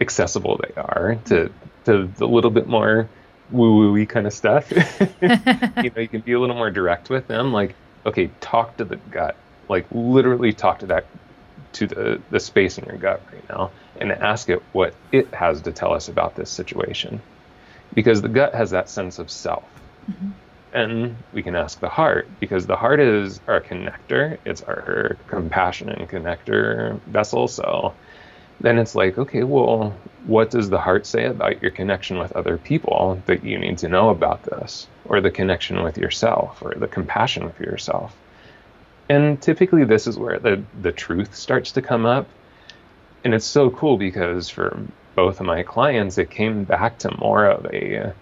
accessible 0.00 0.60
they 0.62 0.80
are 0.80 1.16
to 1.26 1.50
to 1.84 2.06
the 2.16 2.28
little 2.28 2.50
bit 2.50 2.68
more 2.68 3.08
woo 3.50 3.92
woo 3.92 4.06
kind 4.06 4.26
of 4.26 4.32
stuff, 4.32 4.70
you 5.20 5.28
know, 5.28 6.00
you 6.00 6.08
can 6.08 6.20
be 6.20 6.32
a 6.32 6.40
little 6.40 6.56
more 6.56 6.70
direct 6.70 7.10
with 7.10 7.26
them. 7.26 7.52
Like, 7.52 7.74
okay, 8.06 8.30
talk 8.40 8.76
to 8.78 8.84
the 8.84 8.96
gut. 8.96 9.36
Like 9.68 9.86
literally 9.90 10.52
talk 10.52 10.80
to 10.80 10.86
that 10.86 11.06
to 11.72 11.86
the 11.86 12.20
the 12.30 12.40
space 12.40 12.78
in 12.78 12.84
your 12.86 12.96
gut 12.96 13.22
right 13.32 13.48
now 13.48 13.70
and 14.00 14.12
ask 14.12 14.48
it 14.48 14.62
what 14.72 14.94
it 15.12 15.32
has 15.34 15.62
to 15.62 15.72
tell 15.72 15.92
us 15.92 16.08
about 16.08 16.34
this 16.34 16.50
situation 16.50 17.20
because 17.94 18.22
the 18.22 18.28
gut 18.28 18.54
has 18.54 18.70
that 18.70 18.88
sense 18.88 19.18
of 19.18 19.30
self. 19.30 19.64
Mm-hmm. 20.10 20.30
And 20.72 21.16
we 21.32 21.42
can 21.42 21.56
ask 21.56 21.80
the 21.80 21.88
heart 21.88 22.28
because 22.40 22.66
the 22.66 22.76
heart 22.76 23.00
is 23.00 23.40
our 23.46 23.60
connector, 23.60 24.38
it's 24.44 24.62
our 24.62 25.16
compassion 25.26 25.88
and 25.88 26.08
connector 26.08 27.00
vessel. 27.02 27.48
So 27.48 27.94
then 28.60 28.78
it's 28.78 28.94
like, 28.94 29.18
okay, 29.18 29.44
well, 29.44 29.94
what 30.26 30.50
does 30.50 30.68
the 30.68 30.80
heart 30.80 31.06
say 31.06 31.26
about 31.26 31.62
your 31.62 31.70
connection 31.70 32.18
with 32.18 32.32
other 32.32 32.58
people 32.58 33.22
that 33.26 33.44
you 33.44 33.58
need 33.58 33.78
to 33.78 33.88
know 33.88 34.10
about 34.10 34.42
this, 34.42 34.88
or 35.04 35.20
the 35.20 35.30
connection 35.30 35.82
with 35.82 35.96
yourself, 35.96 36.60
or 36.62 36.74
the 36.74 36.88
compassion 36.88 37.44
with 37.44 37.60
yourself? 37.60 38.16
And 39.08 39.40
typically, 39.40 39.84
this 39.84 40.06
is 40.06 40.18
where 40.18 40.38
the, 40.38 40.62
the 40.82 40.92
truth 40.92 41.34
starts 41.34 41.72
to 41.72 41.82
come 41.82 42.04
up. 42.04 42.28
And 43.24 43.34
it's 43.34 43.46
so 43.46 43.70
cool 43.70 43.96
because 43.96 44.48
for 44.48 44.78
both 45.14 45.40
of 45.40 45.46
my 45.46 45.62
clients, 45.62 46.18
it 46.18 46.30
came 46.30 46.64
back 46.64 46.98
to 46.98 47.16
more 47.18 47.46
of 47.46 47.66
a 47.66 48.12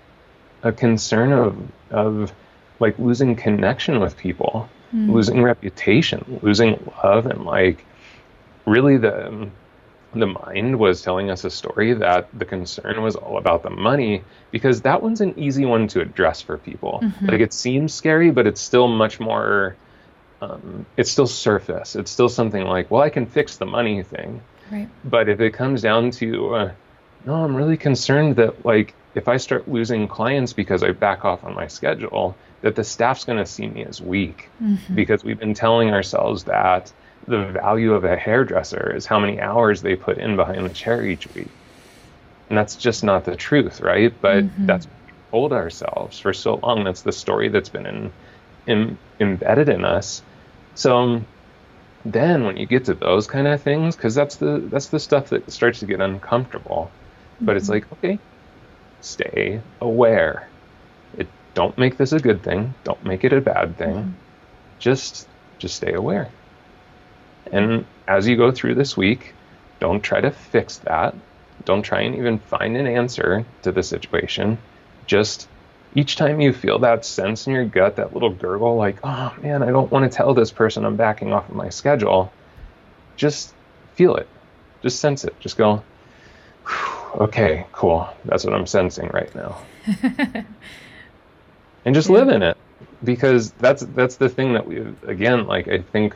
a 0.62 0.72
concern 0.72 1.32
of 1.32 1.56
of 1.90 2.32
like 2.80 2.98
losing 2.98 3.36
connection 3.36 4.00
with 4.00 4.16
people, 4.16 4.68
mm. 4.94 5.10
losing 5.12 5.42
reputation, 5.42 6.40
losing 6.42 6.90
love, 7.04 7.26
and 7.26 7.44
like 7.44 7.84
really 8.66 8.96
the 8.96 9.50
the 10.20 10.26
mind 10.26 10.78
was 10.78 11.02
telling 11.02 11.30
us 11.30 11.44
a 11.44 11.50
story 11.50 11.94
that 11.94 12.28
the 12.38 12.44
concern 12.44 13.02
was 13.02 13.16
all 13.16 13.38
about 13.38 13.62
the 13.62 13.70
money 13.70 14.22
because 14.50 14.82
that 14.82 15.02
one's 15.02 15.20
an 15.20 15.38
easy 15.38 15.64
one 15.64 15.88
to 15.88 16.00
address 16.00 16.40
for 16.40 16.58
people. 16.58 17.00
Mm-hmm. 17.02 17.26
Like 17.26 17.40
it 17.40 17.52
seems 17.52 17.94
scary, 17.94 18.30
but 18.30 18.46
it's 18.46 18.60
still 18.60 18.88
much 18.88 19.20
more. 19.20 19.76
Um, 20.40 20.84
it's 20.96 21.10
still 21.10 21.26
surface. 21.26 21.96
It's 21.96 22.10
still 22.10 22.28
something 22.28 22.64
like, 22.64 22.90
well, 22.90 23.02
I 23.02 23.10
can 23.10 23.26
fix 23.26 23.56
the 23.56 23.66
money 23.66 24.02
thing. 24.02 24.42
Right. 24.70 24.88
But 25.04 25.28
if 25.28 25.40
it 25.40 25.52
comes 25.52 25.82
down 25.82 26.10
to 26.12 26.54
uh, 26.54 26.72
no, 27.26 27.34
I'm 27.34 27.56
really 27.56 27.76
concerned 27.76 28.36
that 28.36 28.64
like 28.64 28.94
if 29.14 29.28
I 29.28 29.36
start 29.36 29.68
losing 29.68 30.08
clients 30.08 30.52
because 30.52 30.82
I 30.82 30.92
back 30.92 31.24
off 31.24 31.44
on 31.44 31.54
my 31.54 31.66
schedule, 31.66 32.36
that 32.60 32.76
the 32.76 32.84
staff's 32.84 33.24
going 33.24 33.38
to 33.38 33.46
see 33.46 33.66
me 33.66 33.84
as 33.84 34.00
weak 34.00 34.48
mm-hmm. 34.62 34.94
because 34.94 35.24
we've 35.24 35.38
been 35.38 35.54
telling 35.54 35.90
ourselves 35.90 36.44
that 36.44 36.92
the 37.26 37.46
value 37.46 37.94
of 37.94 38.04
a 38.04 38.16
hairdresser 38.16 38.94
is 38.94 39.06
how 39.06 39.18
many 39.18 39.40
hours 39.40 39.82
they 39.82 39.96
put 39.96 40.18
in 40.18 40.36
behind 40.36 40.64
the 40.64 40.72
chair 40.72 41.04
each 41.04 41.32
week. 41.34 41.48
And 42.48 42.56
that's 42.56 42.76
just 42.76 43.02
not 43.02 43.24
the 43.24 43.36
truth, 43.36 43.80
right? 43.80 44.12
But 44.20 44.44
mm-hmm. 44.44 44.66
that's 44.66 44.86
what 44.86 45.30
told 45.30 45.52
ourselves 45.52 46.18
for 46.18 46.32
so 46.32 46.56
long. 46.56 46.84
That's 46.84 47.02
the 47.02 47.12
story 47.12 47.48
that's 47.48 47.68
been 47.68 47.86
in, 47.86 48.12
in, 48.66 48.98
embedded 49.18 49.68
in 49.68 49.84
us. 49.84 50.22
So 50.76 50.96
um, 50.96 51.26
then 52.04 52.44
when 52.44 52.56
you 52.56 52.66
get 52.66 52.84
to 52.84 52.94
those 52.94 53.26
kind 53.26 53.48
of 53.48 53.60
things, 53.62 53.96
because 53.96 54.14
that's 54.14 54.36
the 54.36 54.58
that's 54.70 54.88
the 54.88 55.00
stuff 55.00 55.30
that 55.30 55.50
starts 55.50 55.80
to 55.80 55.86
get 55.86 56.00
uncomfortable 56.00 56.90
but 57.40 57.56
it's 57.56 57.64
mm-hmm. 57.64 57.72
like, 57.72 57.92
okay, 57.92 58.18
stay 59.00 59.60
aware. 59.80 60.48
It 61.16 61.28
don't 61.54 61.76
make 61.78 61.96
this 61.96 62.12
a 62.12 62.20
good 62.20 62.42
thing. 62.42 62.74
Don't 62.84 63.04
make 63.04 63.24
it 63.24 63.32
a 63.32 63.40
bad 63.40 63.76
thing. 63.76 63.94
Mm-hmm. 63.94 64.10
Just 64.78 65.28
just 65.58 65.76
stay 65.76 65.92
aware. 65.92 66.28
And 67.52 67.86
as 68.06 68.26
you 68.26 68.36
go 68.36 68.50
through 68.50 68.74
this 68.74 68.96
week, 68.96 69.34
don't 69.80 70.02
try 70.02 70.20
to 70.20 70.30
fix 70.30 70.78
that. 70.78 71.14
Don't 71.64 71.82
try 71.82 72.02
and 72.02 72.14
even 72.16 72.38
find 72.38 72.76
an 72.76 72.86
answer 72.86 73.44
to 73.62 73.72
the 73.72 73.82
situation. 73.82 74.58
Just 75.06 75.48
each 75.94 76.16
time 76.16 76.40
you 76.40 76.52
feel 76.52 76.78
that 76.80 77.04
sense 77.04 77.46
in 77.46 77.52
your 77.52 77.64
gut, 77.64 77.96
that 77.96 78.12
little 78.12 78.30
gurgle, 78.30 78.76
like, 78.76 78.98
oh 79.02 79.34
man, 79.42 79.62
I 79.62 79.70
don't 79.70 79.90
want 79.90 80.10
to 80.10 80.14
tell 80.14 80.34
this 80.34 80.52
person 80.52 80.84
I'm 80.84 80.96
backing 80.96 81.32
off 81.32 81.48
of 81.48 81.54
my 81.54 81.70
schedule, 81.70 82.32
just 83.16 83.54
feel 83.94 84.16
it. 84.16 84.28
Just 84.82 85.00
sense 85.00 85.24
it. 85.24 85.38
Just 85.40 85.56
go, 85.56 85.82
okay, 87.16 87.66
cool. 87.72 88.08
That's 88.24 88.44
what 88.44 88.54
I'm 88.54 88.66
sensing 88.66 89.08
right 89.08 89.34
now. 89.34 89.58
and 91.84 91.94
just 91.94 92.08
yeah. 92.08 92.14
live 92.14 92.28
in 92.28 92.42
it 92.42 92.56
because 93.02 93.52
that's 93.52 93.82
that's 93.94 94.16
the 94.16 94.28
thing 94.28 94.52
that 94.54 94.66
we 94.66 94.84
again 95.06 95.46
like 95.46 95.68
I 95.68 95.80
think 95.80 96.14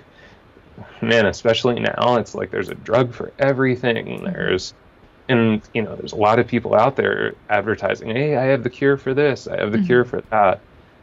man, 1.00 1.26
especially 1.26 1.80
now 1.80 2.16
it's 2.16 2.34
like 2.34 2.50
there's 2.50 2.68
a 2.68 2.74
drug 2.74 3.14
for 3.14 3.32
everything. 3.38 4.06
Mm-hmm. 4.06 4.24
There's 4.24 4.74
and 5.28 5.62
you 5.72 5.82
know, 5.82 5.94
there's 5.94 6.12
a 6.12 6.16
lot 6.16 6.38
of 6.38 6.48
people 6.48 6.74
out 6.74 6.96
there 6.96 7.34
advertising, 7.48 8.10
"Hey, 8.10 8.36
I 8.36 8.44
have 8.46 8.62
the 8.62 8.70
cure 8.70 8.96
for 8.96 9.14
this. 9.14 9.46
I 9.46 9.58
have 9.58 9.72
the 9.72 9.78
mm-hmm. 9.78 9.86
cure 9.86 10.04
for 10.04 10.20
that." 10.30 10.60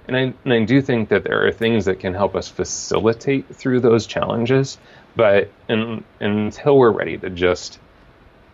And 0.08 0.16
I, 0.16 0.34
and 0.46 0.54
I 0.54 0.64
do 0.64 0.82
think 0.82 1.10
that 1.10 1.24
there 1.24 1.46
are 1.46 1.52
things 1.52 1.86
that 1.86 2.00
can 2.00 2.14
help 2.14 2.36
us 2.36 2.48
facilitate 2.48 3.54
through 3.54 3.82
those 3.82 4.08
challenges, 4.08 4.78
but 5.16 5.52
in, 5.68 6.04
until 6.22 6.78
we're 6.78 6.92
ready 6.92 7.18
to 7.18 7.30
just 7.30 7.80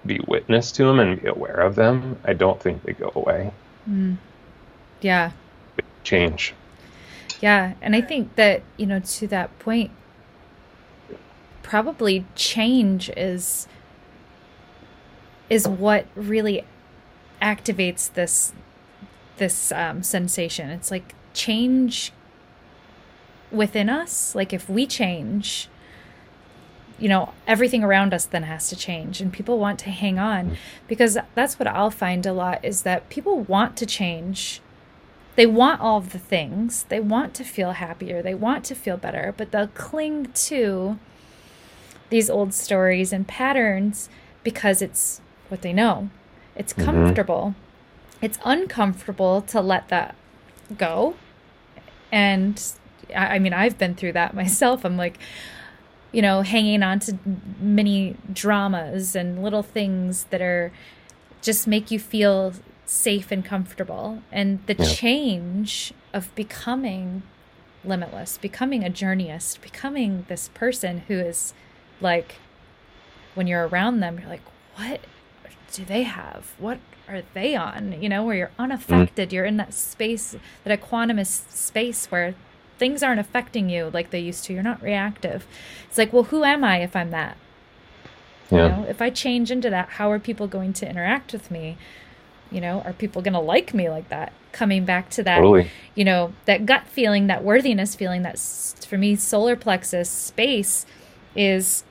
be 0.06 0.20
witness 0.28 0.72
to 0.74 0.86
them 0.86 1.00
and 1.00 1.22
be 1.22 1.28
aware 1.28 1.60
of 1.60 1.76
them, 1.76 2.18
I 2.26 2.34
don't 2.34 2.60
think 2.60 2.84
they 2.84 2.94
go 2.94 3.12
away. 3.14 3.52
Mm. 3.88 4.18
Yeah. 5.02 5.32
Change. 6.04 6.56
Yeah. 7.40 7.74
And 7.82 7.96
I 7.96 8.02
think 8.02 8.36
that, 8.36 8.64
you 8.78 8.86
know, 8.86 9.00
to 9.00 9.28
that 9.28 9.58
point, 9.60 9.92
probably 11.64 12.26
change 12.36 13.10
is 13.18 13.68
is 15.50 15.68
what 15.68 16.06
really 16.16 16.64
activates 17.42 18.14
this 18.14 18.54
this 19.38 19.72
um, 19.72 20.04
sensation. 20.04 20.70
It's 20.70 20.92
like 20.92 21.16
change 21.34 22.12
within 23.52 23.90
us. 23.90 24.36
Like 24.36 24.54
if 24.54 24.70
we 24.70 24.86
change, 24.86 25.68
you 27.00 27.10
know, 27.10 27.34
everything 27.48 27.84
around 27.84 28.14
us 28.14 28.26
then 28.26 28.44
has 28.44 28.70
to 28.70 28.76
change 28.76 29.22
and 29.22 29.34
people 29.34 29.58
want 29.58 29.80
to 29.80 29.90
hang 29.90 30.20
on 30.20 30.58
because 30.88 31.18
that's 31.36 31.58
what 31.58 31.68
I'll 31.68 31.92
find 31.92 32.26
a 32.26 32.34
lot 32.34 32.64
is 32.64 32.84
that 32.84 33.10
people 33.10 33.40
want 33.40 33.76
to 33.78 33.86
change. 33.86 34.62
They 35.36 35.48
want 35.48 35.82
all 35.82 36.00
the 36.00 36.20
things. 36.20 36.84
They 36.90 37.00
want 37.00 37.34
to 37.36 37.44
feel 37.44 37.72
happier. 37.72 38.22
They 38.22 38.36
want 38.36 38.64
to 38.66 38.76
feel 38.76 38.98
better, 38.98 39.34
but 39.36 39.52
they'll 39.52 39.68
cling 39.68 40.32
to 40.34 41.00
these 42.14 42.30
old 42.30 42.54
stories 42.54 43.12
and 43.12 43.28
patterns 43.28 44.08
because 44.44 44.84
it's 44.84 45.20
what 45.50 45.64
they 45.64 45.74
know. 45.74 46.12
It's 46.56 46.72
mm-hmm. 46.72 46.86
comfortable. 46.86 47.56
It's 48.22 48.38
uncomfortable 48.46 49.42
to 49.42 49.60
let 49.60 49.88
that 49.88 50.16
go. 50.78 51.16
And 52.12 52.64
I 53.16 53.40
mean, 53.40 53.52
I've 53.52 53.80
been 53.80 53.96
through 53.96 54.12
that 54.12 54.36
myself. 54.42 54.86
I'm 54.86 54.96
like, 54.96 55.18
you 56.12 56.22
know, 56.22 56.44
hanging 56.44 56.84
on 56.84 57.00
to 57.00 57.18
many 57.60 58.16
dramas 58.32 59.16
and 59.16 59.42
little 59.42 59.64
things 59.64 60.26
that 60.26 60.40
are 60.40 60.72
just 61.42 61.66
make 61.66 61.90
you 61.90 61.98
feel 61.98 62.54
safe 62.86 63.32
and 63.32 63.44
comfortable. 63.44 64.22
And 64.32 64.64
the 64.68 64.76
yeah. 64.76 64.86
change 64.86 65.96
of 66.14 66.34
becoming 66.36 67.24
limitless, 67.84 68.38
becoming 68.38 68.84
a 68.84 68.92
journeyist, 68.92 69.62
becoming 69.62 70.26
this 70.30 70.50
person 70.50 71.00
who 71.08 71.16
is 71.16 71.56
like, 72.02 72.36
when 73.36 73.48
you're 73.48 73.68
around 73.68 74.00
them, 74.00 74.20
you're 74.20 74.30
like, 74.30 74.42
what 74.76 75.02
do 75.72 75.86
they 75.86 76.04
have? 76.04 76.54
What 76.58 76.80
are 77.08 77.24
they 77.34 77.56
on? 77.56 78.02
You 78.02 78.10
know, 78.10 78.24
where 78.24 78.36
you're 78.36 78.52
unaffected, 78.60 79.30
mm. 79.30 79.32
you're 79.34 79.46
in 79.46 79.58
that 79.58 79.74
space, 79.74 80.36
that 80.64 80.80
equanimous 80.80 81.50
space 81.50 82.08
where 82.08 82.36
things 82.78 83.04
aren't 83.04 83.20
affecting 83.20 83.70
you 83.70 83.90
like 83.94 84.10
they 84.10 84.20
used 84.20 84.46
to. 84.46 84.54
You're 84.54 84.64
not 84.64 84.82
reactive. 84.82 85.46
It's 85.88 85.98
like, 85.98 86.14
well, 86.14 86.24
who 86.24 86.44
am 86.44 86.64
I 86.64 86.82
if 86.82 86.96
I'm 86.96 87.12
that? 87.12 87.38
Yeah. 88.50 88.64
You 88.64 88.70
know, 88.70 88.90
if 88.90 89.02
I 89.02 89.10
change 89.10 89.52
into 89.52 89.70
that, 89.70 89.90
how 89.90 90.12
are 90.12 90.20
people 90.20 90.48
going 90.48 90.74
to 90.74 90.90
interact 90.90 91.34
with 91.34 91.50
me? 91.50 91.78
You 92.52 92.62
know, 92.62 92.82
are 92.82 92.94
people 92.94 93.22
going 93.22 93.34
to 93.34 93.40
like 93.40 93.74
me 93.74 93.90
like 93.90 94.10
that? 94.10 94.32
Coming 94.52 94.86
back 94.86 95.10
to 95.12 95.24
that, 95.24 95.38
totally. 95.38 95.72
you 95.96 96.06
know, 96.06 96.34
that 96.46 96.68
gut 96.68 96.86
feeling, 96.88 97.26
that 97.28 97.44
worthiness 97.44 97.96
feeling, 97.96 98.22
that 98.22 98.38
for 98.88 98.98
me, 98.98 99.16
solar 99.16 99.56
plexus 99.56 100.10
space 100.10 100.86
is 101.36 101.84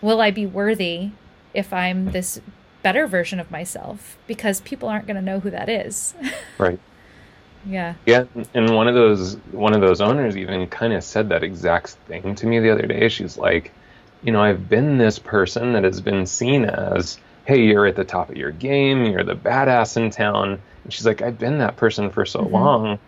will 0.00 0.20
I 0.20 0.30
be 0.30 0.46
worthy 0.46 1.10
if 1.54 1.72
I'm 1.72 2.12
this 2.12 2.40
better 2.82 3.06
version 3.06 3.40
of 3.40 3.50
myself? 3.50 4.18
Because 4.26 4.60
people 4.60 4.88
aren't 4.88 5.06
going 5.06 5.16
to 5.16 5.22
know 5.22 5.40
who 5.40 5.50
that 5.50 5.68
is. 5.68 6.14
right. 6.58 6.78
Yeah. 7.66 7.94
Yeah, 8.04 8.24
and 8.52 8.74
one 8.74 8.88
of 8.88 8.94
those 8.94 9.36
one 9.52 9.74
of 9.74 9.80
those 9.80 10.00
owners 10.00 10.36
even 10.36 10.66
kind 10.66 10.92
of 10.92 11.02
said 11.02 11.30
that 11.30 11.42
exact 11.42 11.90
thing 12.06 12.34
to 12.34 12.46
me 12.46 12.60
the 12.60 12.70
other 12.70 12.86
day. 12.86 13.08
She's 13.08 13.38
like, 13.38 13.72
you 14.22 14.32
know, 14.32 14.42
I've 14.42 14.68
been 14.68 14.98
this 14.98 15.18
person 15.18 15.72
that 15.72 15.84
has 15.84 16.00
been 16.00 16.26
seen 16.26 16.64
as, 16.64 17.18
hey, 17.46 17.62
you're 17.62 17.86
at 17.86 17.96
the 17.96 18.04
top 18.04 18.30
of 18.30 18.36
your 18.36 18.50
game, 18.50 19.04
you're 19.04 19.24
the 19.24 19.34
badass 19.34 19.96
in 19.96 20.10
town. 20.10 20.60
And 20.82 20.92
she's 20.92 21.06
like, 21.06 21.22
I've 21.22 21.38
been 21.38 21.58
that 21.58 21.76
person 21.76 22.10
for 22.10 22.26
so 22.26 22.40
mm-hmm. 22.40 22.54
long. 22.54 22.98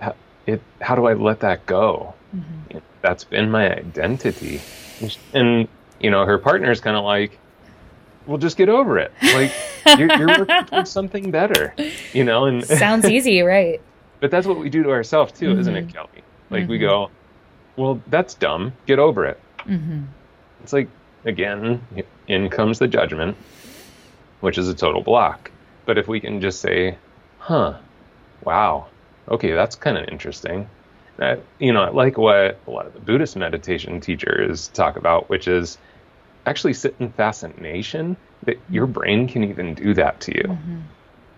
How, 0.00 0.14
it, 0.46 0.60
how 0.80 0.94
do 0.94 1.06
I 1.06 1.14
let 1.14 1.40
that 1.40 1.66
go? 1.66 2.14
Mm-hmm. 2.34 2.78
That's 3.02 3.24
been 3.24 3.50
my 3.50 3.74
identity. 3.74 4.60
And, 5.32 5.68
you 6.00 6.10
know, 6.10 6.24
her 6.24 6.38
partner's 6.38 6.80
kind 6.80 6.96
of 6.96 7.04
like, 7.04 7.38
well, 8.26 8.38
just 8.38 8.56
get 8.56 8.68
over 8.68 8.98
it. 8.98 9.12
Like 9.22 9.52
you're, 9.98 10.12
you're 10.16 10.38
working 10.38 10.64
towards 10.66 10.90
something 10.90 11.30
better, 11.30 11.74
you 12.12 12.24
know. 12.24 12.46
And 12.46 12.64
sounds 12.78 13.06
easy, 13.06 13.42
right? 13.42 13.80
But 14.20 14.30
that's 14.30 14.46
what 14.46 14.58
we 14.58 14.70
do 14.70 14.82
to 14.82 14.90
ourselves 14.90 15.32
too, 15.32 15.50
mm-hmm. 15.50 15.60
isn't 15.60 15.76
it, 15.76 15.92
Kelly? 15.92 16.08
Like 16.50 16.62
mm-hmm. 16.62 16.70
we 16.70 16.78
go, 16.78 17.10
well, 17.76 18.00
that's 18.06 18.34
dumb. 18.34 18.72
Get 18.86 18.98
over 18.98 19.26
it. 19.26 19.40
Mm-hmm. 19.66 20.04
It's 20.62 20.72
like 20.72 20.88
again, 21.24 21.80
in 22.28 22.48
comes 22.48 22.78
the 22.78 22.88
judgment, 22.88 23.36
which 24.40 24.58
is 24.58 24.68
a 24.68 24.74
total 24.74 25.02
block. 25.02 25.50
But 25.86 25.98
if 25.98 26.08
we 26.08 26.20
can 26.20 26.40
just 26.40 26.60
say, 26.60 26.96
huh, 27.38 27.78
wow, 28.42 28.86
okay, 29.28 29.52
that's 29.52 29.76
kind 29.76 29.98
of 29.98 30.08
interesting. 30.08 30.68
That 31.16 31.40
you 31.58 31.72
know, 31.72 31.90
like 31.92 32.18
what 32.18 32.58
a 32.66 32.70
lot 32.70 32.86
of 32.86 32.94
the 32.94 33.00
Buddhist 33.00 33.36
meditation 33.36 34.00
teachers 34.00 34.68
talk 34.68 34.96
about, 34.96 35.28
which 35.28 35.46
is 35.46 35.78
actually 36.46 36.74
sit 36.74 36.94
in 36.98 37.10
fascination 37.12 38.16
that 38.44 38.58
your 38.68 38.86
brain 38.86 39.26
can 39.28 39.44
even 39.44 39.74
do 39.74 39.94
that 39.94 40.20
to 40.20 40.34
you. 40.34 40.42
Mm-hmm. 40.42 40.80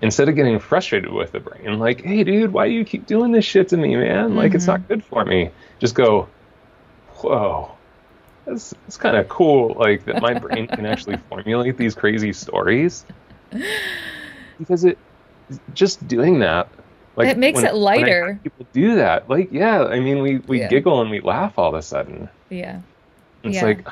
Instead 0.03 0.29
of 0.29 0.35
getting 0.35 0.59
frustrated 0.59 1.12
with 1.12 1.33
the 1.33 1.41
brain, 1.41 1.79
like, 1.79 2.03
hey, 2.03 2.22
dude, 2.22 2.53
why 2.53 2.66
do 2.66 2.74
you 2.74 2.85
keep 2.85 3.07
doing 3.07 3.33
this 3.33 3.45
shit 3.45 3.68
to 3.68 3.77
me, 3.77 3.97
man? 3.97 4.29
Mm-hmm. 4.29 4.37
Like, 4.37 4.55
it's 4.55 4.66
not 4.66 4.81
mm-hmm. 4.81 4.89
good 4.89 5.05
for 5.05 5.24
me. 5.24 5.51
Just 5.79 5.95
go, 5.95 6.29
whoa, 7.14 7.70
that's, 8.45 8.70
that's 8.70 8.99
kind 8.99 9.16
of 9.16 9.29
cool. 9.29 9.74
Like, 9.79 10.05
that 10.05 10.20
my 10.20 10.35
brain 10.35 10.66
can 10.66 10.85
actually 10.85 11.16
formulate 11.29 11.79
these 11.79 11.95
crazy 11.95 12.33
stories. 12.33 13.07
Because 14.59 14.85
it, 14.85 14.99
just 15.72 16.07
doing 16.07 16.41
that, 16.41 16.68
like, 17.17 17.29
it 17.29 17.39
makes 17.39 17.57
when, 17.57 17.67
it 17.67 17.75
lighter. 17.75 18.39
people 18.43 18.67
do 18.73 18.97
that. 18.97 19.29
Like, 19.29 19.53
yeah, 19.53 19.85
I 19.85 20.01
mean, 20.01 20.23
we, 20.23 20.39
we 20.39 20.61
yeah. 20.61 20.69
giggle 20.69 21.01
and 21.01 21.11
we 21.11 21.21
laugh 21.21 21.59
all 21.59 21.69
of 21.69 21.75
a 21.75 21.83
sudden. 21.83 22.29
Yeah. 22.51 22.81
It's 23.43 23.57
yeah. 23.57 23.64
like, 23.64 23.89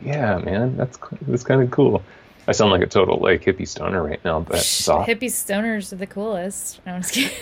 yeah, 0.00 0.38
man, 0.38 0.76
that's 0.76 0.98
that's 1.22 1.44
kind 1.44 1.62
of 1.62 1.70
cool. 1.70 2.02
I 2.46 2.52
sound 2.52 2.70
like 2.70 2.80
a 2.80 2.86
total 2.86 3.18
like 3.18 3.44
hippie 3.44 3.68
stoner 3.68 4.02
right 4.02 4.24
now, 4.24 4.40
but 4.40 4.58
Shh, 4.58 4.88
hippie 4.88 5.24
stoners 5.24 5.92
are 5.92 5.96
the 5.96 6.06
coolest. 6.06 6.80
No, 6.86 7.00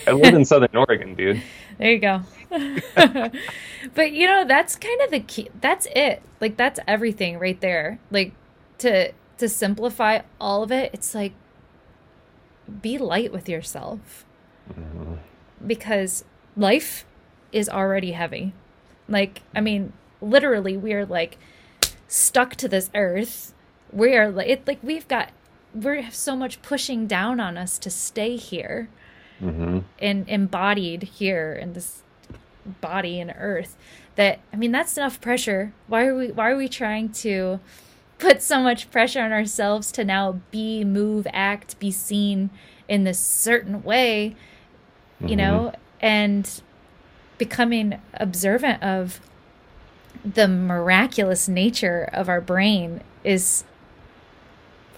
i 0.08 0.12
live 0.12 0.34
in 0.34 0.44
Southern 0.44 0.74
Oregon, 0.74 1.14
dude. 1.14 1.40
There 1.78 1.92
you 1.92 1.98
go. 2.00 2.22
but 3.94 4.12
you 4.12 4.26
know, 4.26 4.44
that's 4.44 4.74
kind 4.74 5.00
of 5.02 5.12
the 5.12 5.20
key. 5.20 5.48
That's 5.60 5.86
it. 5.94 6.22
Like 6.40 6.56
that's 6.56 6.80
everything 6.88 7.38
right 7.38 7.60
there. 7.60 8.00
Like 8.10 8.32
to 8.78 9.12
to 9.38 9.48
simplify 9.48 10.22
all 10.40 10.64
of 10.64 10.72
it, 10.72 10.90
it's 10.92 11.14
like 11.14 11.34
be 12.82 12.98
light 12.98 13.32
with 13.32 13.48
yourself. 13.48 14.24
Mm-hmm. 14.72 15.14
Because 15.66 16.24
life 16.56 17.04
is 17.52 17.68
already 17.68 18.12
heavy. 18.12 18.52
Like, 19.08 19.42
I 19.54 19.60
mean, 19.60 19.92
literally 20.20 20.76
we 20.76 20.92
are 20.92 21.06
like 21.06 21.38
stuck 22.08 22.56
to 22.56 22.68
this 22.68 22.90
earth. 22.94 23.54
We 23.92 24.16
are 24.16 24.30
like 24.30 24.48
it, 24.48 24.66
like 24.66 24.78
we've 24.82 25.08
got 25.08 25.30
we 25.74 26.02
have 26.02 26.14
so 26.14 26.34
much 26.34 26.62
pushing 26.62 27.06
down 27.06 27.38
on 27.38 27.58
us 27.58 27.78
to 27.78 27.90
stay 27.90 28.36
here 28.36 28.88
mm-hmm. 29.40 29.80
and 29.98 30.28
embodied 30.28 31.02
here 31.02 31.52
in 31.52 31.74
this 31.74 32.02
body 32.80 33.20
and 33.20 33.32
earth 33.38 33.76
that 34.16 34.40
i 34.52 34.56
mean 34.56 34.72
that's 34.72 34.96
enough 34.96 35.20
pressure 35.20 35.72
why 35.86 36.04
are 36.04 36.16
we 36.16 36.32
why 36.32 36.50
are 36.50 36.56
we 36.56 36.68
trying 36.68 37.08
to 37.08 37.60
put 38.18 38.42
so 38.42 38.60
much 38.60 38.90
pressure 38.90 39.20
on 39.20 39.30
ourselves 39.32 39.92
to 39.92 40.04
now 40.04 40.40
be 40.50 40.82
move 40.82 41.26
act 41.32 41.78
be 41.78 41.90
seen 41.90 42.50
in 42.88 43.04
this 43.04 43.20
certain 43.20 43.82
way 43.84 44.34
mm-hmm. 45.16 45.28
you 45.28 45.36
know 45.36 45.72
and 46.00 46.62
becoming 47.38 48.00
observant 48.14 48.82
of 48.82 49.20
the 50.24 50.48
miraculous 50.48 51.48
nature 51.48 52.08
of 52.12 52.28
our 52.28 52.40
brain 52.40 53.02
is 53.22 53.64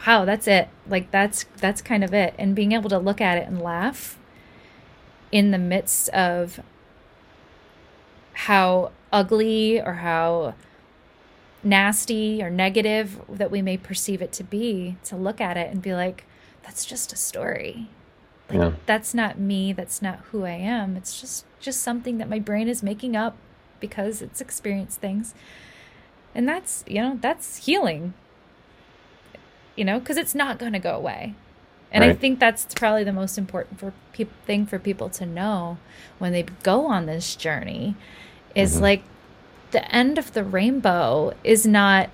wow 0.07 0.25
that's 0.25 0.47
it. 0.47 0.69
Like 0.87 1.11
that's 1.11 1.45
that's 1.59 1.83
kind 1.83 2.05
of 2.05 2.15
it. 2.15 2.35
And 2.39 2.55
being 2.55 2.73
able 2.73 2.91
to 2.91 2.99
look 2.99 3.21
at 3.21 3.39
it 3.39 3.47
and 3.47 3.61
laugh 3.61 4.19
in 5.31 5.51
the 5.51 5.59
midst 5.59 6.09
of 6.11 6.61
how 8.33 8.93
ugly 9.13 9.81
or 9.81 9.95
how 9.95 10.55
nasty 11.63 12.43
or 12.43 12.49
negative 12.49 13.21
that 13.29 13.51
we 13.51 13.61
may 13.61 13.77
perceive 13.77 14.23
it 14.23 14.33
to 14.33 14.45
be 14.45 14.97
to 15.05 15.17
look 15.17 15.41
at 15.41 15.57
it 15.57 15.71
and 15.71 15.83
be 15.83 15.93
like 15.93 16.25
that's 16.63 16.85
just 16.85 17.13
a 17.13 17.17
story 17.17 17.89
yeah. 18.51 18.73
that's 18.87 19.15
not 19.15 19.39
me 19.39 19.73
that's 19.73 20.01
not 20.01 20.19
who 20.31 20.45
i 20.45 20.51
am 20.51 20.97
it's 20.97 21.21
just 21.21 21.45
just 21.61 21.83
something 21.83 22.19
that 22.19 22.29
my 22.29 22.39
brain 22.39 22.69
is 22.69 22.83
making 22.83 23.17
up 23.17 23.37
because 23.81 24.23
it's 24.23 24.41
experienced 24.41 25.01
things. 25.01 25.35
And 26.35 26.49
that's, 26.49 26.85
you 26.87 27.01
know, 27.01 27.19
that's 27.21 27.65
healing. 27.67 28.15
You 29.77 29.85
know, 29.85 29.99
because 29.99 30.17
it's 30.17 30.35
not 30.35 30.59
going 30.59 30.73
to 30.73 30.79
go 30.79 30.97
away. 30.97 31.35
And 31.91 32.03
right. 32.03 32.11
I 32.11 32.15
think 32.15 32.39
that's 32.39 32.67
probably 32.75 33.05
the 33.05 33.13
most 33.13 33.39
important 33.39 33.81
for 33.81 33.93
pe- 34.13 34.27
thing 34.45 34.67
for 34.67 34.79
people 34.79 35.09
to 35.11 35.25
know 35.25 35.79
when 36.19 36.33
they 36.33 36.43
go 36.63 36.87
on 36.87 37.07
this 37.07 37.35
journey 37.35 37.97
is 38.55 38.75
mm-hmm. 38.75 38.83
like 38.83 39.03
the 39.71 39.95
end 39.95 40.19
of 40.19 40.35
the 40.35 40.45
rainbow 40.45 41.33
is 41.45 41.67
not 41.67 42.11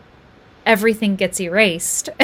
everything 0.64 1.16
gets 1.16 1.41
erased. 1.41 2.09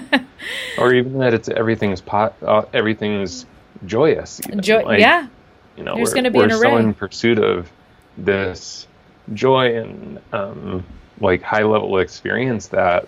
or 0.78 0.92
even 0.94 1.18
that 1.18 1.34
it's 1.34 1.48
everything's 1.48 2.00
pot 2.00 2.34
uh, 2.42 2.62
everything's 2.72 3.46
joyous. 3.84 4.40
Joy, 4.58 4.82
like, 4.84 5.00
yeah. 5.00 5.28
You 5.76 5.84
know, 5.84 5.96
There's 5.96 6.14
going 6.14 6.24
to 6.24 6.30
be 6.30 6.40
an 6.40 6.52
array. 6.52 6.70
so 6.70 6.76
in 6.78 6.94
pursuit 6.94 7.38
of 7.38 7.70
this 8.16 8.86
joy 9.34 9.76
and 9.76 10.18
um, 10.32 10.84
like 11.20 11.42
high 11.42 11.64
level 11.64 11.98
experience 11.98 12.68
that 12.68 13.06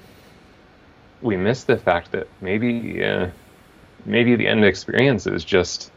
we 1.22 1.36
miss 1.36 1.64
the 1.64 1.76
fact 1.76 2.12
that 2.12 2.28
maybe 2.40 3.02
uh, 3.02 3.28
maybe 4.04 4.36
the 4.36 4.46
end 4.46 4.64
experience 4.64 5.26
is 5.26 5.44
just 5.44 5.90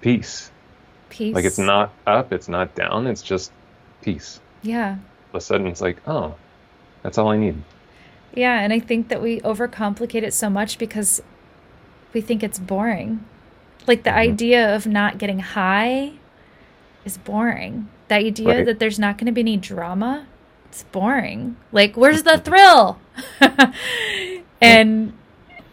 peace. 0.00 0.50
Peace. 1.08 1.34
Like 1.34 1.44
it's 1.44 1.58
not 1.58 1.92
up, 2.06 2.32
it's 2.32 2.48
not 2.48 2.74
down, 2.74 3.06
it's 3.06 3.22
just 3.22 3.52
peace. 4.02 4.40
Yeah. 4.62 4.90
All 4.90 4.98
of 5.30 5.34
a 5.36 5.40
sudden 5.40 5.66
it's 5.66 5.80
like, 5.80 5.96
oh, 6.06 6.34
that's 7.02 7.18
all 7.18 7.28
I 7.28 7.36
need. 7.36 7.62
Yeah, 8.36 8.60
and 8.60 8.72
I 8.72 8.78
think 8.78 9.08
that 9.08 9.22
we 9.22 9.40
overcomplicate 9.40 10.22
it 10.22 10.34
so 10.34 10.48
much 10.50 10.78
because 10.78 11.22
we 12.12 12.20
think 12.20 12.42
it's 12.42 12.58
boring. 12.58 13.24
Like 13.86 14.04
the 14.04 14.10
mm-hmm. 14.10 14.18
idea 14.18 14.76
of 14.76 14.86
not 14.86 15.18
getting 15.18 15.40
high 15.40 16.12
is 17.04 17.16
boring. 17.16 17.88
The 18.08 18.16
idea 18.16 18.48
right. 18.48 18.66
that 18.66 18.78
there's 18.78 18.98
not 18.98 19.16
going 19.16 19.26
to 19.26 19.32
be 19.32 19.40
any 19.40 19.56
drama, 19.56 20.26
it's 20.66 20.82
boring. 20.84 21.56
Like, 21.72 21.96
where's 21.96 22.24
the 22.24 22.38
thrill? 22.38 23.00
and 24.60 25.12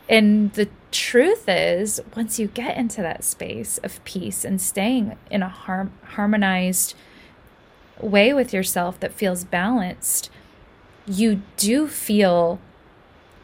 and 0.07 0.53
the 0.53 0.69
truth 0.91 1.45
is, 1.49 1.99
once 2.15 2.39
you 2.39 2.47
get 2.47 2.77
into 2.77 3.01
that 3.01 3.23
space 3.23 3.77
of 3.79 4.03
peace 4.05 4.45
and 4.45 4.61
staying 4.61 5.17
in 5.29 5.43
a 5.43 5.49
har- 5.49 5.89
harmonized, 6.03 6.95
way 7.99 8.33
with 8.33 8.53
yourself 8.53 8.99
that 8.99 9.11
feels 9.11 9.43
balanced, 9.43 10.29
you 11.05 11.41
do 11.57 11.87
feel 11.87 12.59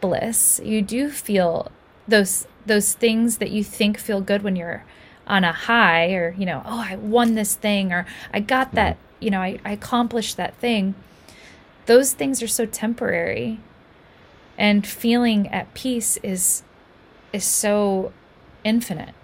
bliss. 0.01 0.59
You 0.63 0.81
do 0.81 1.09
feel 1.09 1.71
those 2.07 2.47
those 2.65 2.93
things 2.93 3.37
that 3.37 3.51
you 3.51 3.63
think 3.63 3.97
feel 3.97 4.21
good 4.21 4.41
when 4.41 4.55
you're 4.55 4.83
on 5.27 5.43
a 5.43 5.51
high 5.51 6.11
or 6.11 6.33
you 6.37 6.45
know 6.45 6.63
oh 6.65 6.79
i 6.79 6.95
won 6.95 7.35
this 7.35 7.53
thing 7.53 7.91
or 7.93 8.05
i 8.33 8.39
got 8.39 8.73
that 8.73 8.97
you 9.19 9.29
know 9.29 9.41
I, 9.41 9.59
I 9.63 9.71
accomplished 9.71 10.37
that 10.37 10.55
thing. 10.55 10.95
Those 11.85 12.13
things 12.13 12.41
are 12.43 12.47
so 12.47 12.65
temporary. 12.65 13.59
And 14.57 14.85
feeling 14.85 15.47
at 15.47 15.73
peace 15.73 16.17
is 16.17 16.63
is 17.31 17.43
so 17.43 18.11
infinite. 18.63 19.15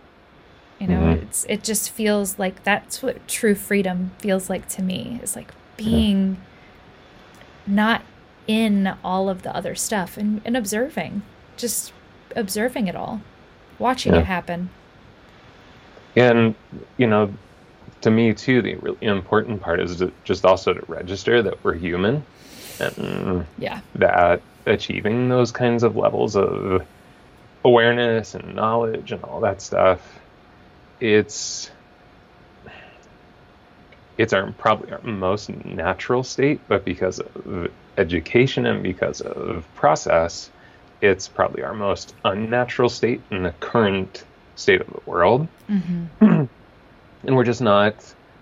You 0.80 0.88
know 0.88 1.00
mm-hmm. 1.02 1.24
it's 1.24 1.46
it 1.50 1.64
just 1.64 1.90
feels 1.90 2.40
like 2.40 2.64
that's 2.64 3.02
what 3.02 3.28
true 3.28 3.56
freedom 3.56 4.12
feels 4.20 4.50
like 4.50 4.68
to 4.70 4.82
me. 4.82 5.20
Is 5.22 5.36
like 5.36 5.52
being 5.78 6.38
not 7.68 8.04
in 8.48 8.94
all 9.04 9.30
of 9.30 9.42
the 9.42 9.56
other 9.56 9.76
stuff 9.76 10.18
and, 10.18 10.42
and 10.46 10.56
observing 10.56 11.22
just 11.58 11.94
observing 12.36 12.88
it 12.88 12.96
all 12.96 13.22
watching 13.80 14.14
yeah. 14.14 14.20
it 14.20 14.26
happen 14.26 14.70
and, 16.16 16.56
you 16.98 17.08
know, 17.08 17.34
to 18.02 18.12
me 18.12 18.34
too, 18.34 18.62
the 18.62 18.76
really 18.76 18.98
important 19.02 19.62
part 19.62 19.80
is 19.80 19.98
to 19.98 20.12
just 20.24 20.46
also 20.46 20.74
to 20.74 20.84
register 20.88 21.42
that 21.42 21.64
we're 21.64 21.74
human 21.74 22.24
and 22.80 23.46
yeah. 23.58 23.82
that 23.96 24.42
achieving 24.66 25.30
those 25.30 25.52
kinds 25.52 25.84
of 25.84 25.96
levels 25.96 26.36
of 26.36 26.86
awareness 27.64 28.36
and 28.36 28.56
knowledge 28.56 29.12
and 29.12 29.24
all 29.24 29.42
that 29.42 29.62
stuff, 29.62 30.20
it's 31.00 31.72
it's 34.18 34.34
our 34.34 34.52
probably 34.54 34.92
our 34.92 35.02
most 35.02 35.50
natural 35.66 36.24
state, 36.24 36.62
but 36.68 36.86
because 36.86 37.20
of 37.20 37.72
education 37.98 38.66
and 38.66 38.82
because 38.82 39.22
of 39.22 39.66
process, 39.76 40.50
it's 41.02 41.28
probably 41.28 41.64
our 41.64 41.74
most 41.74 42.16
unnatural 42.24 42.90
state 42.90 43.22
in 43.32 43.44
the 43.44 43.52
current 43.52 44.24
state 44.56 44.82
of 44.82 44.88
the 44.88 45.10
world. 45.10 45.48
Mm-hmm. 45.70 46.06
and 47.24 47.36
we're 47.36 47.44
just 47.44 47.62
not 47.62 47.96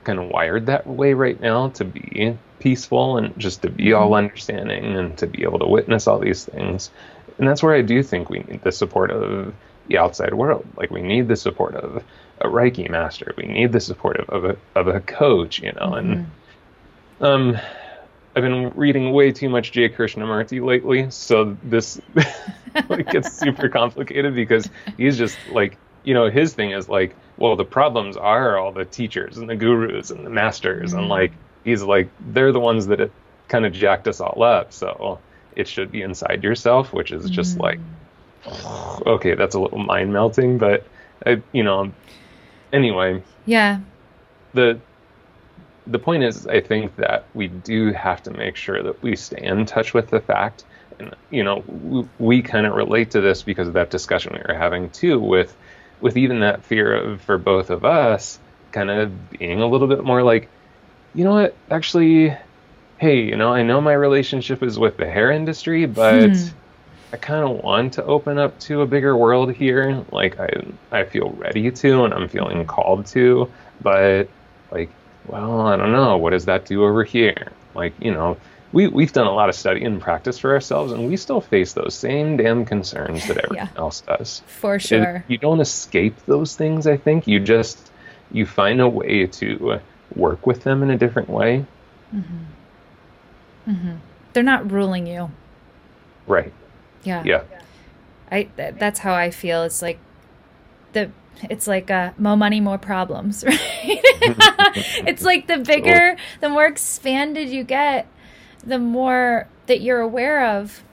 kind 0.04 0.20
of 0.20 0.30
wired 0.30 0.68
that 0.68 0.86
way 0.86 1.14
right 1.14 1.40
now 1.40 1.70
to 1.70 1.86
be 1.86 2.38
peaceful 2.60 3.18
and 3.18 3.38
just 3.38 3.62
to 3.62 3.70
be 3.70 3.94
all 3.94 4.08
mm-hmm. 4.08 4.26
understanding 4.26 4.96
and 4.96 5.18
to 5.18 5.28
be 5.28 5.44
able 5.44 5.60
to 5.60 5.68
witness 5.68 6.08
all 6.08 6.20
these 6.20 6.46
things. 6.46 6.92
And 7.38 7.48
that's 7.48 7.64
where 7.64 7.76
I 7.76 7.82
do 7.82 8.04
think 8.04 8.30
we 8.30 8.40
need 8.40 8.62
the 8.64 8.72
support 8.72 9.12
of 9.12 9.54
the 9.88 9.98
outside 9.98 10.34
world. 10.34 10.66
Like 10.78 10.92
we 10.92 11.02
need 11.02 11.28
the 11.28 11.36
support 11.36 11.76
of 11.76 12.04
a 12.42 12.48
Reiki 12.48 12.90
master. 12.90 13.34
We 13.38 13.46
need 13.46 13.72
the 13.72 13.80
support 13.80 14.18
of, 14.18 14.30
of, 14.30 14.46
a, 14.46 14.58
of 14.76 14.88
a 14.88 15.00
coach, 15.00 15.60
you 15.60 15.72
know, 15.74 15.92
mm-hmm. 15.92 16.12
and 16.12 16.32
um, 17.22 17.58
I've 18.36 18.42
been 18.42 18.72
reading 18.72 19.12
way 19.12 19.32
too 19.32 19.48
much 19.50 19.72
J. 19.72 19.90
Krishnamurti 19.90 20.64
lately, 20.64 21.10
so 21.12 21.56
this 21.64 22.02
like 22.90 23.10
gets 23.12 23.32
super 23.32 23.70
complicated 23.70 24.34
because 24.34 24.70
he's 24.98 25.18
just 25.18 25.38
like 25.52 25.78
you 26.04 26.14
know, 26.14 26.30
his 26.30 26.54
thing 26.54 26.72
is 26.72 26.90
like, 26.90 27.16
well, 27.38 27.56
the 27.56 27.66
problems 27.66 28.18
are 28.18 28.58
all 28.58 28.72
the 28.72 28.86
teachers 28.86 29.38
and 29.38 29.50
the 29.50 29.56
gurus 29.56 30.12
and 30.12 30.26
the 30.26 30.30
masters, 30.30 30.92
mm-hmm. 30.92 31.00
and 31.00 31.10
like 31.10 31.32
he's 31.64 31.82
like 31.84 32.10
they're 32.20 32.52
the 32.52 32.60
ones 32.60 32.88
that 32.88 33.10
kind 33.48 33.66
of 33.66 33.74
jacked 33.74 34.08
us 34.08 34.20
all 34.20 34.44
up. 34.44 34.74
So 34.74 35.20
it 35.56 35.68
should 35.68 35.92
be 35.92 36.02
inside 36.02 36.44
yourself, 36.44 36.94
which 36.94 37.12
is 37.12 37.30
just 37.30 37.58
mm-hmm. 37.58 37.62
like, 37.62 39.06
okay, 39.06 39.36
that's 39.36 39.56
a 39.56 39.60
little 39.60 39.80
mind 39.80 40.12
melting, 40.12 40.58
but 40.58 40.86
I, 41.26 41.42
you 41.52 41.64
know, 41.64 41.92
anyway. 42.74 43.24
Yeah. 43.46 43.80
The 44.54 44.80
the 45.86 46.00
point 46.00 46.24
is, 46.24 46.48
I 46.48 46.62
think 46.62 46.96
that 46.96 47.26
we 47.34 47.48
do 47.48 47.92
have 47.92 48.24
to 48.24 48.32
make 48.32 48.56
sure 48.56 48.82
that 48.82 49.02
we 49.04 49.16
stay 49.16 49.44
in 49.44 49.66
touch 49.66 49.94
with 49.94 50.10
the 50.10 50.20
fact, 50.20 50.64
and 51.00 51.16
you 51.30 51.44
know, 51.44 51.64
we, 51.68 52.08
we 52.20 52.42
kind 52.42 52.66
of 52.66 52.74
relate 52.74 53.12
to 53.12 53.22
this 53.22 53.42
because 53.42 53.68
of 53.68 53.74
that 53.74 53.90
discussion 53.90 54.34
we 54.34 54.42
were 54.48 54.58
having 54.58 54.90
too 54.90 55.20
with 55.20 55.56
with 56.02 56.18
even 56.18 56.42
that 56.42 56.64
fear 56.64 56.94
of 56.94 57.22
for 57.22 57.38
both 57.38 57.70
of 57.70 57.86
us 57.86 58.40
kind 58.74 58.90
of 58.90 59.30
being 59.30 59.62
a 59.62 59.68
little 59.68 59.88
bit 59.88 60.04
more 60.04 60.24
like, 60.24 60.50
you 61.14 61.24
know 61.24 61.34
what, 61.34 61.56
actually, 61.72 62.36
hey, 62.98 63.22
you 63.22 63.38
know, 63.38 63.54
I 63.54 63.64
know 63.64 63.80
my 63.80 63.94
relationship 63.94 64.62
is 64.64 64.78
with 64.78 64.98
the 64.98 65.06
hair 65.06 65.32
industry, 65.32 65.86
but 65.86 66.36
hmm. 66.36 66.48
I 67.14 67.18
kind 67.18 67.44
of 67.44 67.64
want 67.64 67.94
to 67.94 68.04
open 68.06 68.40
up 68.40 68.60
to 68.62 68.82
a 68.82 68.88
bigger 68.88 69.16
world 69.16 69.54
here. 69.54 70.04
Like 70.12 70.40
I, 70.40 70.50
I 70.92 71.04
feel 71.04 71.30
ready 71.30 71.70
to, 71.70 72.04
and 72.06 72.14
I'm 72.14 72.28
feeling 72.28 72.66
called 72.66 73.06
to, 73.08 73.52
but 73.82 74.28
like, 74.72 74.90
well, 75.28 75.62
I 75.62 75.76
don't 75.76 75.92
know, 75.92 76.18
what 76.18 76.32
does 76.32 76.46
that 76.46 76.66
do 76.66 76.84
over 76.84 77.04
here? 77.04 77.52
Like, 77.76 77.94
you 78.02 78.12
know, 78.12 78.38
we 78.72 78.88
we've 78.88 79.14
done 79.14 79.28
a 79.28 79.32
lot 79.32 79.48
of 79.48 79.54
study 79.54 79.86
and 79.86 80.02
practice 80.02 80.40
for 80.40 80.52
ourselves, 80.52 80.92
and 80.92 81.08
we 81.08 81.16
still 81.16 81.40
face 81.40 81.74
those 81.74 81.94
same 81.94 82.36
damn 82.36 82.66
concerns 82.66 83.28
that 83.28 83.38
everyone 83.38 83.68
yeah. 83.68 83.80
else 83.80 84.02
does. 84.02 84.42
For 84.48 84.80
sure, 84.80 85.18
it, 85.18 85.24
you 85.28 85.38
don't 85.38 85.62
escape 85.62 86.16
those 86.26 86.56
things. 86.56 86.88
I 86.88 86.98
think 86.98 87.28
you 87.28 87.40
just 87.40 87.92
you 88.32 88.48
find 88.48 88.82
a 88.82 88.90
way 88.90 89.28
to 89.28 89.80
work 90.16 90.48
with 90.48 90.64
them 90.64 90.82
in 90.82 90.90
a 90.90 90.98
different 90.98 91.30
way. 91.30 91.64
Mm-hmm. 92.14 93.72
Mm-hmm. 93.72 93.96
They're 94.34 94.42
not 94.42 94.72
ruling 94.72 95.06
you. 95.06 95.30
Right. 96.26 96.52
Yeah. 97.04 97.24
Yeah. 97.26 97.44
I 98.32 98.44
th- 98.44 98.76
that's 98.80 99.00
how 99.00 99.14
I 99.14 99.30
feel. 99.30 99.64
It's 99.64 99.82
like 99.82 100.00
the 100.94 101.12
it's 101.50 101.68
like 101.68 101.92
uh, 101.92 102.12
more 102.18 102.38
money, 102.38 102.60
more 102.60 102.78
problems, 102.78 103.44
right? 103.48 103.60
it's 105.06 105.24
like 105.24 105.48
the 105.48 105.58
bigger, 105.58 106.16
the 106.40 106.50
more 106.50 106.66
expanded 106.66 107.50
you 107.50 107.64
get, 107.64 108.08
the 108.64 108.80
more 108.80 109.48
that 109.68 109.82
you're 109.82 110.00
aware 110.00 110.46
of, 110.46 110.84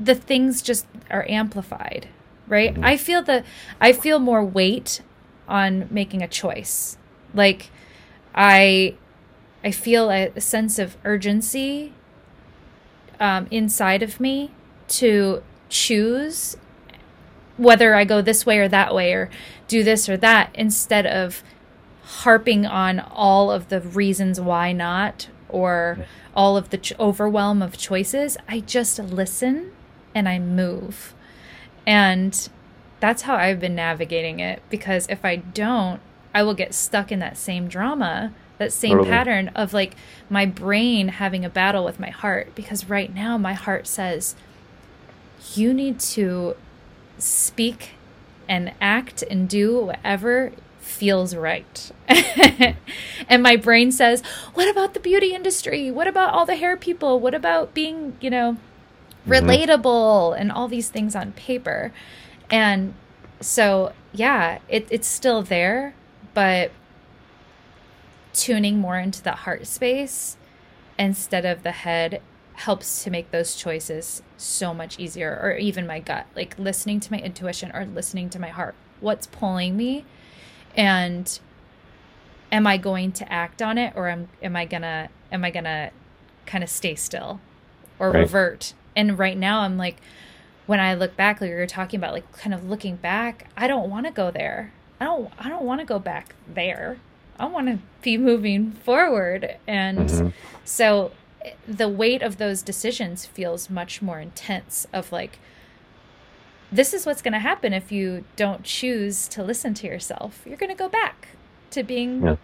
the 0.00 0.14
things 0.14 0.62
just 0.62 0.86
are 1.10 1.26
amplified, 1.28 2.08
right? 2.48 2.72
Mm-hmm. 2.74 2.84
I 2.84 2.96
feel 2.96 3.22
the 3.22 3.44
I 3.80 3.92
feel 3.92 4.18
more 4.18 4.44
weight 4.44 5.02
on 5.48 5.88
making 5.90 6.22
a 6.22 6.28
choice. 6.28 6.96
Like 7.34 7.70
I 8.34 8.96
I 9.62 9.70
feel 9.70 10.10
a, 10.10 10.32
a 10.34 10.40
sense 10.40 10.78
of 10.78 10.96
urgency 11.04 11.92
um, 13.20 13.46
inside 13.50 14.02
of 14.02 14.18
me 14.18 14.50
to 14.98 15.42
choose 15.68 16.56
whether 17.56 17.94
I 17.94 18.04
go 18.04 18.22
this 18.22 18.44
way 18.46 18.58
or 18.58 18.68
that 18.68 18.94
way 18.94 19.12
or 19.12 19.30
do 19.68 19.82
this 19.82 20.08
or 20.08 20.16
that 20.18 20.50
instead 20.54 21.06
of 21.06 21.42
harping 22.02 22.66
on 22.66 23.00
all 23.00 23.50
of 23.50 23.68
the 23.68 23.80
reasons 23.80 24.40
why 24.40 24.72
not 24.72 25.28
or 25.48 26.06
all 26.34 26.56
of 26.56 26.70
the 26.70 26.78
ch- 26.78 26.98
overwhelm 26.98 27.62
of 27.62 27.76
choices. 27.76 28.36
I 28.48 28.60
just 28.60 28.98
listen 28.98 29.72
and 30.14 30.28
I 30.28 30.38
move. 30.38 31.14
And 31.86 32.48
that's 33.00 33.22
how 33.22 33.36
I've 33.36 33.60
been 33.60 33.74
navigating 33.74 34.40
it 34.40 34.62
because 34.70 35.06
if 35.08 35.24
I 35.24 35.36
don't, 35.36 36.00
I 36.34 36.42
will 36.42 36.54
get 36.54 36.74
stuck 36.74 37.12
in 37.12 37.18
that 37.18 37.36
same 37.36 37.68
drama, 37.68 38.32
that 38.58 38.72
same 38.72 38.98
totally. 38.98 39.10
pattern 39.10 39.48
of 39.48 39.72
like 39.72 39.94
my 40.30 40.46
brain 40.46 41.08
having 41.08 41.44
a 41.44 41.50
battle 41.50 41.84
with 41.84 42.00
my 42.00 42.10
heart. 42.10 42.54
Because 42.54 42.88
right 42.88 43.12
now, 43.12 43.36
my 43.36 43.52
heart 43.52 43.86
says, 43.86 44.34
you 45.54 45.74
need 45.74 46.00
to 46.00 46.56
speak 47.18 47.90
and 48.48 48.72
act 48.80 49.22
and 49.22 49.48
do 49.48 49.78
whatever 49.78 50.52
feels 50.80 51.34
right. 51.34 51.90
and 53.28 53.42
my 53.42 53.56
brain 53.56 53.90
says, 53.92 54.22
what 54.54 54.68
about 54.68 54.94
the 54.94 55.00
beauty 55.00 55.34
industry? 55.34 55.90
What 55.90 56.06
about 56.06 56.34
all 56.34 56.44
the 56.44 56.56
hair 56.56 56.76
people? 56.76 57.20
What 57.20 57.34
about 57.34 57.74
being, 57.74 58.16
you 58.20 58.30
know, 58.30 58.58
mm-hmm. 59.26 59.32
relatable 59.32 60.38
and 60.38 60.52
all 60.52 60.68
these 60.68 60.88
things 60.88 61.16
on 61.16 61.32
paper? 61.32 61.92
And 62.50 62.94
so, 63.40 63.92
yeah, 64.12 64.58
it, 64.68 64.86
it's 64.90 65.08
still 65.08 65.42
there, 65.42 65.94
but 66.34 66.70
tuning 68.34 68.78
more 68.78 68.98
into 68.98 69.22
the 69.22 69.32
heart 69.32 69.66
space 69.66 70.36
instead 70.98 71.44
of 71.44 71.62
the 71.62 71.72
head 71.72 72.20
helps 72.62 73.02
to 73.02 73.10
make 73.10 73.32
those 73.32 73.56
choices 73.56 74.22
so 74.36 74.72
much 74.72 74.96
easier 74.96 75.36
or 75.42 75.56
even 75.56 75.84
my 75.84 75.98
gut 75.98 76.24
like 76.36 76.56
listening 76.60 77.00
to 77.00 77.10
my 77.10 77.18
intuition 77.18 77.72
or 77.74 77.84
listening 77.84 78.30
to 78.30 78.38
my 78.38 78.50
heart. 78.50 78.76
What's 79.00 79.26
pulling 79.26 79.76
me? 79.76 80.04
And 80.76 81.40
am 82.52 82.66
i 82.66 82.76
going 82.76 83.10
to 83.10 83.32
act 83.32 83.60
on 83.62 83.78
it 83.78 83.92
or 83.96 84.08
am, 84.08 84.28
am 84.42 84.54
i 84.54 84.64
gonna 84.64 85.08
am 85.32 85.44
i 85.44 85.50
gonna 85.50 85.90
kind 86.46 86.62
of 86.62 86.70
stay 86.70 86.94
still 86.94 87.40
or 87.98 88.12
right. 88.12 88.20
revert? 88.20 88.74
And 88.94 89.18
right 89.18 89.36
now 89.36 89.62
i'm 89.62 89.76
like 89.76 89.96
when 90.66 90.78
i 90.78 90.94
look 90.94 91.16
back 91.16 91.40
like 91.40 91.50
you're 91.50 91.66
talking 91.66 91.98
about 91.98 92.12
like 92.12 92.30
kind 92.32 92.54
of 92.54 92.68
looking 92.68 92.94
back 92.94 93.48
i 93.56 93.66
don't 93.66 93.90
want 93.90 94.06
to 94.06 94.12
go 94.12 94.30
there. 94.30 94.72
I 95.00 95.06
don't 95.06 95.32
i 95.36 95.48
don't 95.48 95.64
want 95.64 95.80
to 95.80 95.84
go 95.84 95.98
back 95.98 96.36
there. 96.46 96.98
I 97.40 97.46
want 97.46 97.66
to 97.66 97.78
be 98.02 98.16
moving 98.18 98.70
forward. 98.70 99.56
And 99.66 100.08
mm-hmm. 100.08 100.28
so 100.64 101.10
the 101.66 101.88
weight 101.88 102.22
of 102.22 102.38
those 102.38 102.62
decisions 102.62 103.26
feels 103.26 103.68
much 103.68 104.02
more 104.02 104.20
intense 104.20 104.86
of 104.92 105.10
like 105.12 105.38
this 106.70 106.94
is 106.94 107.04
what's 107.04 107.20
going 107.20 107.32
to 107.32 107.38
happen 107.38 107.72
if 107.74 107.92
you 107.92 108.24
don't 108.34 108.64
choose 108.64 109.28
to 109.28 109.42
listen 109.42 109.74
to 109.74 109.86
yourself. 109.86 110.42
You're 110.46 110.56
going 110.56 110.70
to 110.70 110.76
go 110.76 110.88
back 110.88 111.28
to 111.70 111.82
being 111.82 112.22
yeah. 112.22 112.36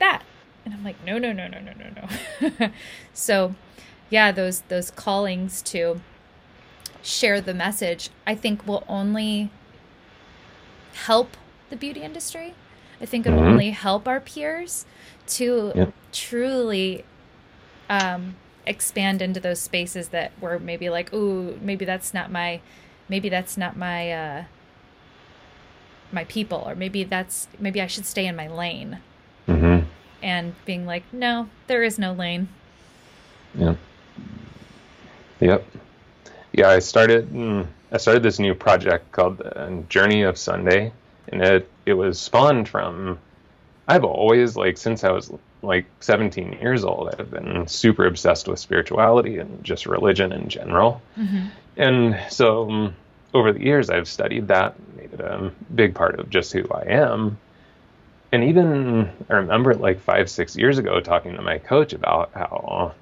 that. 0.00 0.22
And 0.64 0.74
I'm 0.74 0.82
like, 0.82 0.96
no, 1.04 1.18
no, 1.18 1.32
no, 1.32 1.46
no, 1.46 1.60
no, 1.60 1.72
no, 1.72 2.48
no. 2.58 2.70
so, 3.14 3.54
yeah, 4.10 4.32
those 4.32 4.62
those 4.62 4.90
callings 4.90 5.62
to 5.62 6.00
share 7.02 7.40
the 7.40 7.54
message, 7.54 8.10
I 8.26 8.34
think 8.34 8.66
will 8.66 8.82
only 8.88 9.50
help 10.94 11.36
the 11.70 11.76
beauty 11.76 12.02
industry. 12.02 12.54
I 13.00 13.06
think 13.06 13.26
it'll 13.26 13.38
mm-hmm. 13.38 13.50
only 13.50 13.70
help 13.70 14.08
our 14.08 14.18
peers 14.18 14.86
to 15.28 15.72
yep. 15.74 15.92
truly 16.12 17.04
um, 17.88 18.34
expand 18.66 19.22
into 19.22 19.40
those 19.40 19.60
spaces 19.60 20.08
that 20.08 20.32
were 20.40 20.58
maybe 20.58 20.90
like, 20.90 21.12
ooh, 21.12 21.58
maybe 21.62 21.84
that's 21.84 22.12
not 22.12 22.30
my, 22.30 22.60
maybe 23.08 23.28
that's 23.28 23.56
not 23.56 23.76
my, 23.76 24.12
uh, 24.12 24.44
my 26.12 26.24
people, 26.24 26.62
or 26.66 26.74
maybe 26.74 27.04
that's 27.04 27.48
maybe 27.58 27.80
I 27.80 27.86
should 27.86 28.06
stay 28.06 28.26
in 28.26 28.36
my 28.36 28.48
lane. 28.48 28.98
Mm-hmm. 29.48 29.86
And 30.22 30.54
being 30.64 30.86
like, 30.86 31.04
no, 31.12 31.48
there 31.66 31.82
is 31.82 31.98
no 31.98 32.12
lane. 32.12 32.48
Yeah. 33.54 33.74
Yep. 35.40 35.66
Yeah, 36.52 36.70
I 36.70 36.78
started. 36.78 37.30
Mm, 37.30 37.66
I 37.92 37.98
started 37.98 38.22
this 38.22 38.38
new 38.38 38.54
project 38.54 39.12
called 39.12 39.38
the 39.38 39.84
Journey 39.88 40.22
of 40.22 40.38
Sunday, 40.38 40.92
and 41.28 41.42
it 41.42 41.68
it 41.84 41.94
was 41.94 42.18
spawned 42.18 42.68
from. 42.68 43.18
I've 43.88 44.04
always 44.04 44.56
like 44.56 44.78
since 44.78 45.04
I 45.04 45.12
was 45.12 45.30
like 45.62 45.86
17 46.00 46.52
years 46.60 46.84
old, 46.84 47.14
I've 47.18 47.30
been 47.30 47.66
super 47.66 48.06
obsessed 48.06 48.48
with 48.48 48.58
spirituality 48.58 49.38
and 49.38 49.62
just 49.64 49.86
religion 49.86 50.32
in 50.32 50.48
general, 50.48 51.02
mm-hmm. 51.18 51.46
and 51.76 52.18
so 52.30 52.70
um, 52.70 52.96
over 53.34 53.52
the 53.52 53.62
years 53.62 53.90
I've 53.90 54.08
studied 54.08 54.48
that, 54.48 54.74
made 54.96 55.12
it 55.12 55.20
a 55.20 55.50
big 55.74 55.94
part 55.94 56.18
of 56.18 56.30
just 56.30 56.52
who 56.52 56.66
I 56.70 56.84
am. 56.92 57.38
And 58.32 58.44
even 58.44 59.10
I 59.30 59.34
remember 59.34 59.74
like 59.74 60.00
five, 60.00 60.28
six 60.28 60.56
years 60.56 60.78
ago 60.78 61.00
talking 61.00 61.36
to 61.36 61.42
my 61.42 61.58
coach 61.58 61.92
about 61.92 62.30
how 62.34 62.94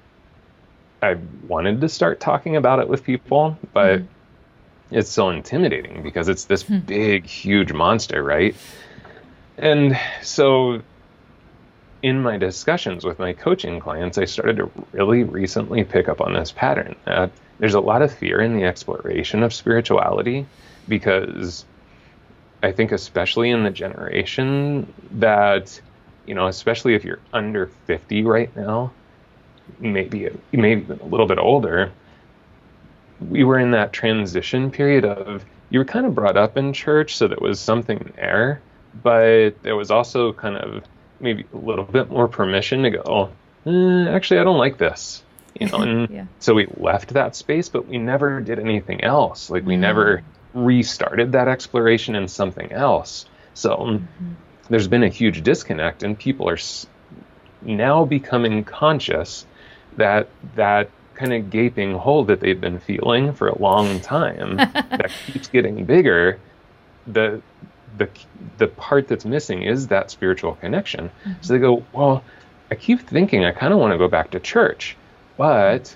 I 1.01 1.17
wanted 1.47 1.81
to 1.81 1.89
start 1.89 2.19
talking 2.19 2.55
about 2.55 2.79
it 2.79 2.87
with 2.87 3.03
people, 3.03 3.57
but 3.73 3.99
mm 3.99 4.07
it's 4.91 5.09
so 5.09 5.31
intimidating 5.31 6.03
because 6.03 6.29
it's 6.29 6.45
this 6.45 6.63
mm 6.63 6.85
big, 6.85 7.25
huge 7.25 7.73
monster, 7.73 8.21
right? 8.21 8.55
And 9.57 9.99
so 10.21 10.83
in 12.01 12.21
my 12.21 12.37
discussions 12.37 13.03
with 13.03 13.19
my 13.19 13.33
coaching 13.33 13.79
clients, 13.79 14.17
I 14.17 14.25
started 14.25 14.57
to 14.57 14.71
really 14.91 15.23
recently 15.23 15.83
pick 15.83 16.07
up 16.07 16.21
on 16.21 16.33
this 16.33 16.51
pattern 16.51 16.95
there's 17.59 17.73
a 17.73 17.79
lot 17.79 18.01
of 18.01 18.13
fear 18.13 18.41
in 18.41 18.55
the 18.55 18.63
exploration 18.63 19.43
of 19.43 19.53
spirituality 19.53 20.45
because 20.87 21.65
I 22.63 22.71
think, 22.71 22.91
especially 22.91 23.51
in 23.51 23.63
the 23.63 23.69
generation 23.69 24.91
that, 25.11 25.79
you 26.25 26.35
know, 26.35 26.47
especially 26.47 26.95
if 26.95 27.03
you're 27.03 27.19
under 27.33 27.67
50 27.85 28.23
right 28.23 28.53
now, 28.55 28.91
maybe 29.79 30.29
maybe 30.51 30.85
a 30.93 31.05
little 31.05 31.27
bit 31.27 31.39
older, 31.39 31.91
we 33.29 33.43
were 33.43 33.59
in 33.59 33.71
that 33.71 33.93
transition 33.93 34.69
period 34.69 35.05
of 35.05 35.45
you 35.69 35.79
were 35.79 35.85
kind 35.85 36.05
of 36.05 36.13
brought 36.13 36.37
up 36.37 36.57
in 36.57 36.73
church, 36.73 37.15
so 37.17 37.27
there 37.27 37.37
was 37.41 37.59
something 37.59 38.13
there, 38.15 38.61
but 39.01 39.51
there 39.63 39.75
was 39.75 39.89
also 39.89 40.33
kind 40.33 40.57
of 40.57 40.83
maybe 41.19 41.45
a 41.53 41.57
little 41.57 41.85
bit 41.85 42.09
more 42.09 42.27
permission 42.27 42.83
to 42.83 42.89
go. 42.89 43.31
Eh, 43.65 44.09
actually, 44.09 44.39
I 44.39 44.43
don't 44.43 44.57
like 44.57 44.77
this, 44.77 45.23
you 45.59 45.67
know. 45.67 45.77
And 45.77 46.09
yeah. 46.11 46.25
so 46.39 46.53
we 46.53 46.67
left 46.77 47.13
that 47.13 47.35
space, 47.35 47.69
but 47.69 47.87
we 47.87 47.97
never 47.97 48.41
did 48.41 48.59
anything 48.59 49.03
else. 49.03 49.49
Like 49.49 49.65
we 49.65 49.73
mm-hmm. 49.73 49.81
never 49.81 50.23
restarted 50.53 51.33
that 51.33 51.47
exploration 51.47 52.15
in 52.15 52.27
something 52.27 52.71
else. 52.71 53.25
So 53.53 53.75
mm-hmm. 53.77 54.33
there's 54.69 54.87
been 54.87 55.03
a 55.03 55.09
huge 55.09 55.43
disconnect, 55.43 56.03
and 56.03 56.17
people 56.17 56.49
are 56.49 56.59
now 57.61 58.05
becoming 58.05 58.63
conscious 58.63 59.45
that 59.97 60.29
that 60.55 60.89
kind 61.15 61.33
of 61.33 61.49
gaping 61.49 61.93
hole 61.93 62.25
that 62.25 62.41
they've 62.41 62.59
been 62.59 62.79
feeling 62.79 63.33
for 63.33 63.47
a 63.47 63.57
long 63.57 63.99
time 64.01 64.57
that 64.57 65.11
keeps 65.25 65.47
getting 65.47 65.85
bigger 65.85 66.39
the 67.07 67.41
the 67.97 68.09
the 68.57 68.67
part 68.67 69.07
that's 69.07 69.25
missing 69.25 69.63
is 69.63 69.87
that 69.87 70.11
spiritual 70.11 70.55
connection 70.55 71.09
mm-hmm. 71.09 71.33
so 71.41 71.53
they 71.53 71.59
go 71.59 71.83
well 71.93 72.23
i 72.71 72.75
keep 72.75 73.01
thinking 73.01 73.45
i 73.45 73.51
kind 73.51 73.73
of 73.73 73.79
want 73.79 73.91
to 73.91 73.97
go 73.97 74.07
back 74.07 74.31
to 74.31 74.39
church 74.39 74.95
but 75.37 75.95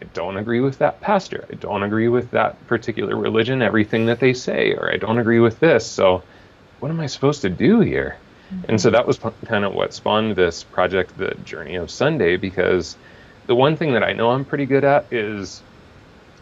i 0.00 0.04
don't 0.12 0.36
agree 0.36 0.60
with 0.60 0.78
that 0.78 1.00
pastor 1.00 1.46
i 1.50 1.54
don't 1.54 1.82
agree 1.82 2.08
with 2.08 2.30
that 2.30 2.66
particular 2.66 3.16
religion 3.16 3.62
everything 3.62 4.06
that 4.06 4.20
they 4.20 4.32
say 4.32 4.72
or 4.72 4.92
i 4.92 4.96
don't 4.96 5.18
agree 5.18 5.40
with 5.40 5.60
this 5.60 5.86
so 5.86 6.22
what 6.80 6.90
am 6.90 7.00
i 7.00 7.06
supposed 7.06 7.42
to 7.42 7.50
do 7.50 7.80
here 7.80 8.16
mm-hmm. 8.50 8.70
and 8.70 8.80
so 8.80 8.90
that 8.90 9.06
was 9.06 9.18
kind 9.44 9.64
of 9.64 9.74
what 9.74 9.92
spawned 9.92 10.34
this 10.34 10.64
project 10.64 11.16
the 11.18 11.34
journey 11.44 11.76
of 11.76 11.90
sunday 11.90 12.36
because 12.36 12.96
the 13.46 13.54
one 13.54 13.76
thing 13.76 13.92
that 13.92 14.02
I 14.02 14.12
know 14.12 14.30
I'm 14.30 14.44
pretty 14.44 14.66
good 14.66 14.84
at 14.84 15.12
is 15.12 15.62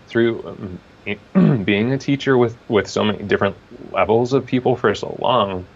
through 0.07 0.47
um, 0.47 0.81
being 1.65 1.93
a 1.93 1.99
teacher 1.99 2.37
with, 2.37 2.57
with 2.69 2.89
so 2.89 3.05
many 3.05 3.23
different 3.25 3.57
levels 3.93 4.33
of 4.33 4.47
people 4.47 4.77
for 4.77 4.95
so 4.95 5.17
long, 5.21 5.67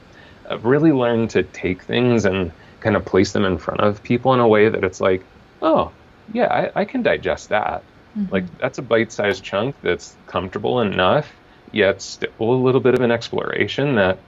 I've 0.48 0.64
really 0.64 0.92
learned 0.92 1.30
to 1.30 1.42
take 1.42 1.82
things 1.82 2.24
and 2.24 2.52
kind 2.80 2.96
of 2.96 3.04
place 3.04 3.32
them 3.32 3.44
in 3.44 3.58
front 3.58 3.80
of 3.80 4.02
people 4.02 4.34
in 4.34 4.40
a 4.40 4.48
way 4.48 4.68
that 4.68 4.84
it's 4.84 5.00
like, 5.00 5.24
oh, 5.62 5.90
yeah, 6.32 6.70
I, 6.74 6.80
I 6.80 6.84
can 6.84 7.02
digest 7.02 7.48
that. 7.48 7.82
Mm-hmm. 8.16 8.32
Like, 8.32 8.58
that's 8.58 8.78
a 8.78 8.82
bite 8.82 9.12
sized 9.12 9.42
chunk 9.42 9.74
that's 9.82 10.14
comfortable 10.26 10.80
enough, 10.80 11.30
yet 11.72 12.00
still 12.02 12.30
a 12.38 12.44
little 12.44 12.80
bit 12.80 12.94
of 12.94 13.00
an 13.00 13.10
exploration 13.10 13.96
that, 13.96 14.18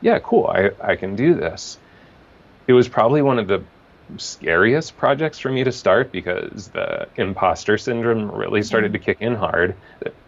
yeah, 0.00 0.18
cool, 0.20 0.46
I, 0.46 0.70
I 0.80 0.96
can 0.96 1.16
do 1.16 1.34
this. 1.34 1.78
It 2.66 2.72
was 2.72 2.88
probably 2.88 3.22
one 3.22 3.38
of 3.38 3.48
the 3.48 3.62
scariest 4.16 4.96
projects 4.96 5.38
for 5.38 5.50
me 5.50 5.64
to 5.64 5.72
start 5.72 6.12
because 6.12 6.68
the 6.68 7.08
imposter 7.16 7.78
syndrome 7.78 8.30
really 8.30 8.62
started 8.62 8.92
to 8.92 8.98
kick 8.98 9.18
in 9.20 9.34
hard. 9.34 9.74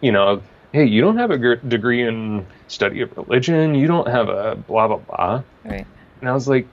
You 0.01 0.13
know, 0.13 0.43
hey, 0.73 0.85
you 0.85 1.01
don't 1.01 1.19
have 1.19 1.31
a 1.31 1.57
degree 1.57 2.07
in 2.07 2.47
study 2.69 3.01
of 3.01 3.17
religion, 3.17 3.75
you 3.75 3.87
don't 3.87 4.09
have 4.09 4.29
a 4.29 4.57
blah 4.57 4.89
blah 4.89 4.99
blah. 4.99 5.43
Right. 5.65 5.87
And 6.21 6.29
I 6.29 6.33
was 6.33 6.49
like, 6.49 6.67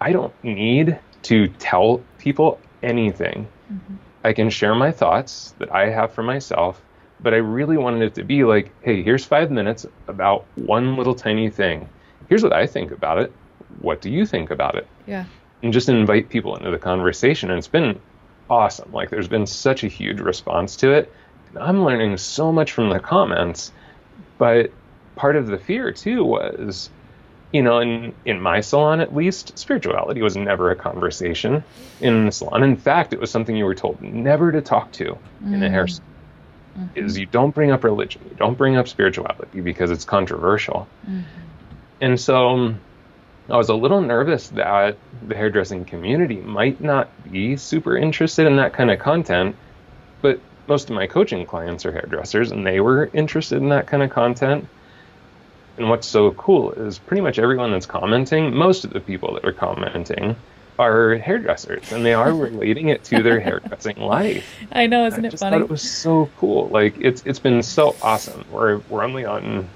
I 0.00 0.12
don't 0.12 0.32
need 0.44 0.98
to 1.24 1.48
tell 1.48 2.02
people 2.18 2.60
anything. 2.82 3.48
Mm-hmm. 3.72 3.94
I 4.24 4.32
can 4.32 4.50
share 4.50 4.74
my 4.74 4.92
thoughts 4.92 5.54
that 5.58 5.72
I 5.72 5.90
have 5.90 6.12
for 6.12 6.22
myself, 6.22 6.80
but 7.20 7.34
I 7.34 7.38
really 7.38 7.76
wanted 7.76 8.02
it 8.02 8.14
to 8.16 8.24
be 8.24 8.44
like, 8.44 8.72
hey, 8.82 9.02
here's 9.02 9.24
five 9.24 9.50
minutes 9.50 9.86
about 10.06 10.44
one 10.56 10.96
little 10.96 11.14
tiny 11.14 11.50
thing. 11.50 11.88
Here's 12.28 12.42
what 12.42 12.52
I 12.52 12.66
think 12.66 12.90
about 12.90 13.18
it. 13.18 13.32
What 13.80 14.00
do 14.00 14.10
you 14.10 14.26
think 14.26 14.50
about 14.50 14.74
it? 14.74 14.86
Yeah 15.06 15.24
and 15.62 15.72
just 15.72 15.88
invite 15.88 16.28
people 16.28 16.56
into 16.56 16.70
the 16.70 16.78
conversation. 16.78 17.50
And 17.50 17.58
it's 17.58 17.68
been 17.68 18.00
awesome. 18.48 18.92
Like 18.92 19.10
there's 19.10 19.28
been 19.28 19.46
such 19.46 19.84
a 19.84 19.88
huge 19.88 20.20
response 20.20 20.76
to 20.76 20.92
it. 20.92 21.12
And 21.50 21.58
I'm 21.58 21.84
learning 21.84 22.16
so 22.18 22.52
much 22.52 22.72
from 22.72 22.90
the 22.90 23.00
comments, 23.00 23.72
but 24.36 24.70
part 25.16 25.36
of 25.36 25.46
the 25.46 25.58
fear 25.58 25.92
too 25.92 26.24
was, 26.24 26.90
you 27.52 27.62
know, 27.62 27.78
in 27.78 28.14
in 28.24 28.40
my 28.40 28.60
salon 28.60 29.00
at 29.00 29.14
least, 29.14 29.58
spirituality 29.58 30.22
was 30.22 30.36
never 30.36 30.70
a 30.70 30.76
conversation 30.76 31.64
in 32.00 32.26
the 32.26 32.32
salon. 32.32 32.62
In 32.62 32.76
fact, 32.76 33.12
it 33.12 33.20
was 33.20 33.30
something 33.30 33.56
you 33.56 33.64
were 33.64 33.74
told 33.74 34.00
never 34.02 34.52
to 34.52 34.60
talk 34.60 34.92
to 34.92 35.18
mm. 35.42 35.54
in 35.54 35.62
a 35.62 35.70
hair 35.70 35.88
salon. 35.88 36.04
Mm-hmm. 36.78 37.06
Is 37.06 37.18
you 37.18 37.26
don't 37.26 37.54
bring 37.54 37.72
up 37.72 37.82
religion, 37.82 38.22
you 38.30 38.36
don't 38.36 38.56
bring 38.56 38.76
up 38.76 38.86
spirituality 38.86 39.60
because 39.60 39.90
it's 39.90 40.04
controversial. 40.04 40.86
Mm-hmm. 41.04 41.22
And 42.00 42.20
so 42.20 42.74
I 43.50 43.56
was 43.56 43.70
a 43.70 43.74
little 43.74 44.02
nervous 44.02 44.48
that 44.48 44.96
the 45.26 45.34
hairdressing 45.34 45.86
community 45.86 46.36
might 46.36 46.80
not 46.82 47.08
be 47.30 47.56
super 47.56 47.96
interested 47.96 48.46
in 48.46 48.56
that 48.56 48.74
kind 48.74 48.90
of 48.90 48.98
content, 48.98 49.56
but 50.20 50.38
most 50.66 50.90
of 50.90 50.96
my 50.96 51.06
coaching 51.06 51.46
clients 51.46 51.86
are 51.86 51.92
hairdressers 51.92 52.50
and 52.50 52.66
they 52.66 52.80
were 52.80 53.08
interested 53.14 53.56
in 53.56 53.70
that 53.70 53.86
kind 53.86 54.02
of 54.02 54.10
content. 54.10 54.68
And 55.78 55.88
what's 55.88 56.06
so 56.06 56.32
cool 56.32 56.72
is 56.72 56.98
pretty 56.98 57.22
much 57.22 57.38
everyone 57.38 57.72
that's 57.72 57.86
commenting, 57.86 58.54
most 58.54 58.84
of 58.84 58.92
the 58.92 59.00
people 59.00 59.32
that 59.34 59.44
are 59.46 59.52
commenting 59.52 60.36
are 60.78 61.16
hairdressers 61.16 61.90
and 61.90 62.04
they 62.04 62.12
are 62.12 62.34
relating 62.34 62.90
it 62.90 63.02
to 63.04 63.22
their 63.22 63.40
hairdressing 63.40 63.96
life. 63.96 64.46
I 64.72 64.86
know, 64.88 65.06
isn't 65.06 65.24
I 65.24 65.28
it 65.28 65.38
funny? 65.38 65.56
Thought 65.56 65.62
it 65.62 65.70
was 65.70 65.90
so 65.90 66.28
cool. 66.36 66.68
Like 66.68 66.96
it's 67.00 67.22
it's 67.24 67.38
been 67.38 67.62
so 67.62 67.96
awesome. 68.02 68.44
We're 68.50 68.78
we're 68.90 69.04
only 69.04 69.24
on 69.24 69.68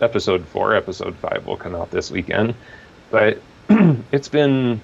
episode 0.00 0.46
four. 0.46 0.74
Episode 0.74 1.14
five 1.16 1.46
will 1.46 1.58
come 1.58 1.74
out 1.74 1.90
this 1.90 2.10
weekend 2.10 2.54
but 3.12 3.40
it's 4.10 4.28
been 4.28 4.80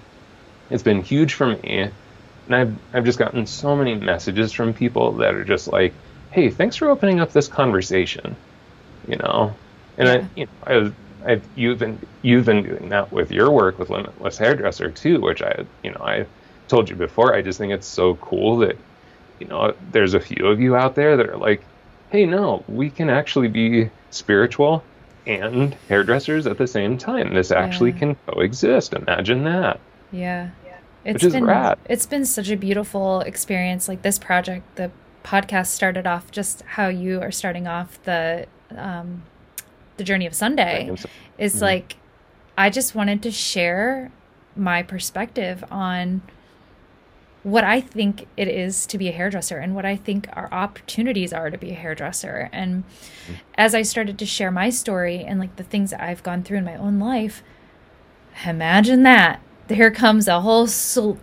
it's 0.70 0.84
been 0.84 1.02
huge 1.02 1.34
for 1.34 1.46
me 1.46 1.90
and 2.46 2.54
I've, 2.54 2.76
I've 2.92 3.04
just 3.04 3.18
gotten 3.18 3.46
so 3.46 3.74
many 3.74 3.94
messages 3.96 4.52
from 4.52 4.72
people 4.72 5.12
that 5.14 5.34
are 5.34 5.44
just 5.44 5.66
like 5.66 5.92
hey 6.30 6.50
thanks 6.50 6.76
for 6.76 6.88
opening 6.88 7.18
up 7.18 7.32
this 7.32 7.48
conversation 7.48 8.36
you 9.08 9.16
know 9.16 9.52
and 9.96 10.08
yeah. 10.08 10.14
i 10.14 10.28
you 10.36 10.46
know 10.46 10.92
I, 11.24 11.32
I've 11.32 11.44
you've 11.56 11.80
been 11.80 11.98
you've 12.22 12.44
been 12.44 12.62
doing 12.62 12.90
that 12.90 13.10
with 13.10 13.32
your 13.32 13.50
work 13.50 13.78
with 13.78 13.90
limitless 13.90 14.38
hairdresser 14.38 14.92
too 14.92 15.20
which 15.20 15.42
i 15.42 15.64
you 15.82 15.90
know 15.90 16.00
i 16.02 16.26
told 16.68 16.88
you 16.88 16.94
before 16.94 17.34
i 17.34 17.42
just 17.42 17.58
think 17.58 17.72
it's 17.72 17.86
so 17.86 18.14
cool 18.16 18.58
that 18.58 18.76
you 19.40 19.48
know 19.48 19.74
there's 19.90 20.14
a 20.14 20.20
few 20.20 20.46
of 20.46 20.60
you 20.60 20.76
out 20.76 20.94
there 20.94 21.16
that 21.16 21.28
are 21.28 21.38
like 21.38 21.64
hey 22.10 22.26
no 22.26 22.62
we 22.68 22.90
can 22.90 23.08
actually 23.08 23.48
be 23.48 23.90
spiritual 24.10 24.84
and 25.28 25.74
hairdressers 25.88 26.46
at 26.46 26.58
the 26.58 26.66
same 26.66 26.98
time. 26.98 27.34
This 27.34 27.50
actually 27.50 27.92
yeah. 27.92 27.98
can 27.98 28.16
coexist. 28.26 28.92
Imagine 28.94 29.44
that. 29.44 29.80
Yeah. 30.10 30.50
It's 31.04 31.14
which 31.14 31.24
is 31.24 31.32
been 31.32 31.44
rad. 31.44 31.78
it's 31.88 32.06
been 32.06 32.24
such 32.24 32.50
a 32.50 32.56
beautiful 32.56 33.20
experience. 33.20 33.88
Like 33.88 34.02
this 34.02 34.18
project, 34.18 34.76
the 34.76 34.90
podcast 35.24 35.68
started 35.68 36.06
off 36.06 36.30
just 36.30 36.62
how 36.62 36.88
you 36.88 37.20
are 37.20 37.30
starting 37.30 37.66
off 37.66 38.02
the 38.04 38.46
um, 38.76 39.22
the 39.96 40.04
journey 40.04 40.26
of 40.26 40.34
Sunday. 40.34 40.90
Is 41.38 41.56
Mhm. 41.56 41.62
like 41.62 41.96
I 42.58 42.68
just 42.68 42.94
wanted 42.94 43.22
to 43.22 43.30
share 43.30 44.10
my 44.56 44.82
perspective 44.82 45.64
on 45.70 46.22
what 47.42 47.64
I 47.64 47.80
think 47.80 48.26
it 48.36 48.48
is 48.48 48.86
to 48.86 48.98
be 48.98 49.08
a 49.08 49.12
hairdresser 49.12 49.58
and 49.58 49.74
what 49.74 49.86
I 49.86 49.96
think 49.96 50.28
our 50.32 50.52
opportunities 50.52 51.32
are 51.32 51.50
to 51.50 51.58
be 51.58 51.70
a 51.70 51.74
hairdresser. 51.74 52.50
And 52.52 52.84
mm-hmm. 52.84 53.34
as 53.54 53.74
I 53.74 53.82
started 53.82 54.18
to 54.18 54.26
share 54.26 54.50
my 54.50 54.70
story 54.70 55.24
and 55.24 55.38
like 55.38 55.56
the 55.56 55.62
things 55.62 55.90
that 55.90 56.02
I've 56.02 56.22
gone 56.22 56.42
through 56.42 56.58
in 56.58 56.64
my 56.64 56.76
own 56.76 56.98
life, 56.98 57.42
imagine 58.44 59.02
that. 59.04 59.40
There 59.68 59.90
comes 59.90 60.28
a 60.28 60.40
whole 60.40 60.66
slew 60.66 61.18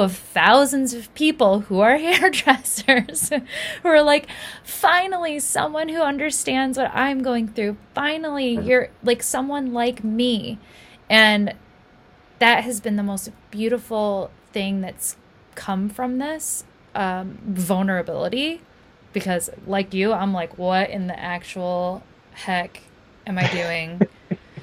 of 0.00 0.16
thousands 0.16 0.94
of 0.94 1.12
people 1.14 1.60
who 1.60 1.80
are 1.80 1.98
hairdressers 1.98 3.28
who 3.28 3.88
are 3.88 4.02
like, 4.02 4.26
finally, 4.64 5.38
someone 5.38 5.88
who 5.88 6.00
understands 6.00 6.78
what 6.78 6.90
I'm 6.94 7.22
going 7.22 7.48
through. 7.48 7.76
Finally, 7.94 8.56
mm-hmm. 8.56 8.66
you're 8.66 8.88
like 9.02 9.22
someone 9.22 9.72
like 9.72 10.02
me. 10.02 10.58
And 11.08 11.54
that 12.38 12.64
has 12.64 12.80
been 12.80 12.96
the 12.96 13.02
most 13.02 13.30
beautiful 13.50 14.30
thing 14.52 14.80
that's 14.80 15.16
come 15.60 15.88
from 15.88 16.18
this 16.18 16.64
um, 16.94 17.38
vulnerability. 17.44 18.60
Because 19.12 19.50
like 19.66 19.92
you 19.92 20.12
i'm 20.12 20.32
like 20.32 20.56
what 20.56 20.88
in 20.88 21.08
the 21.08 21.18
actual 21.18 22.00
heck 22.32 22.80
am 23.26 23.38
i 23.38 23.46
doing? 23.50 24.00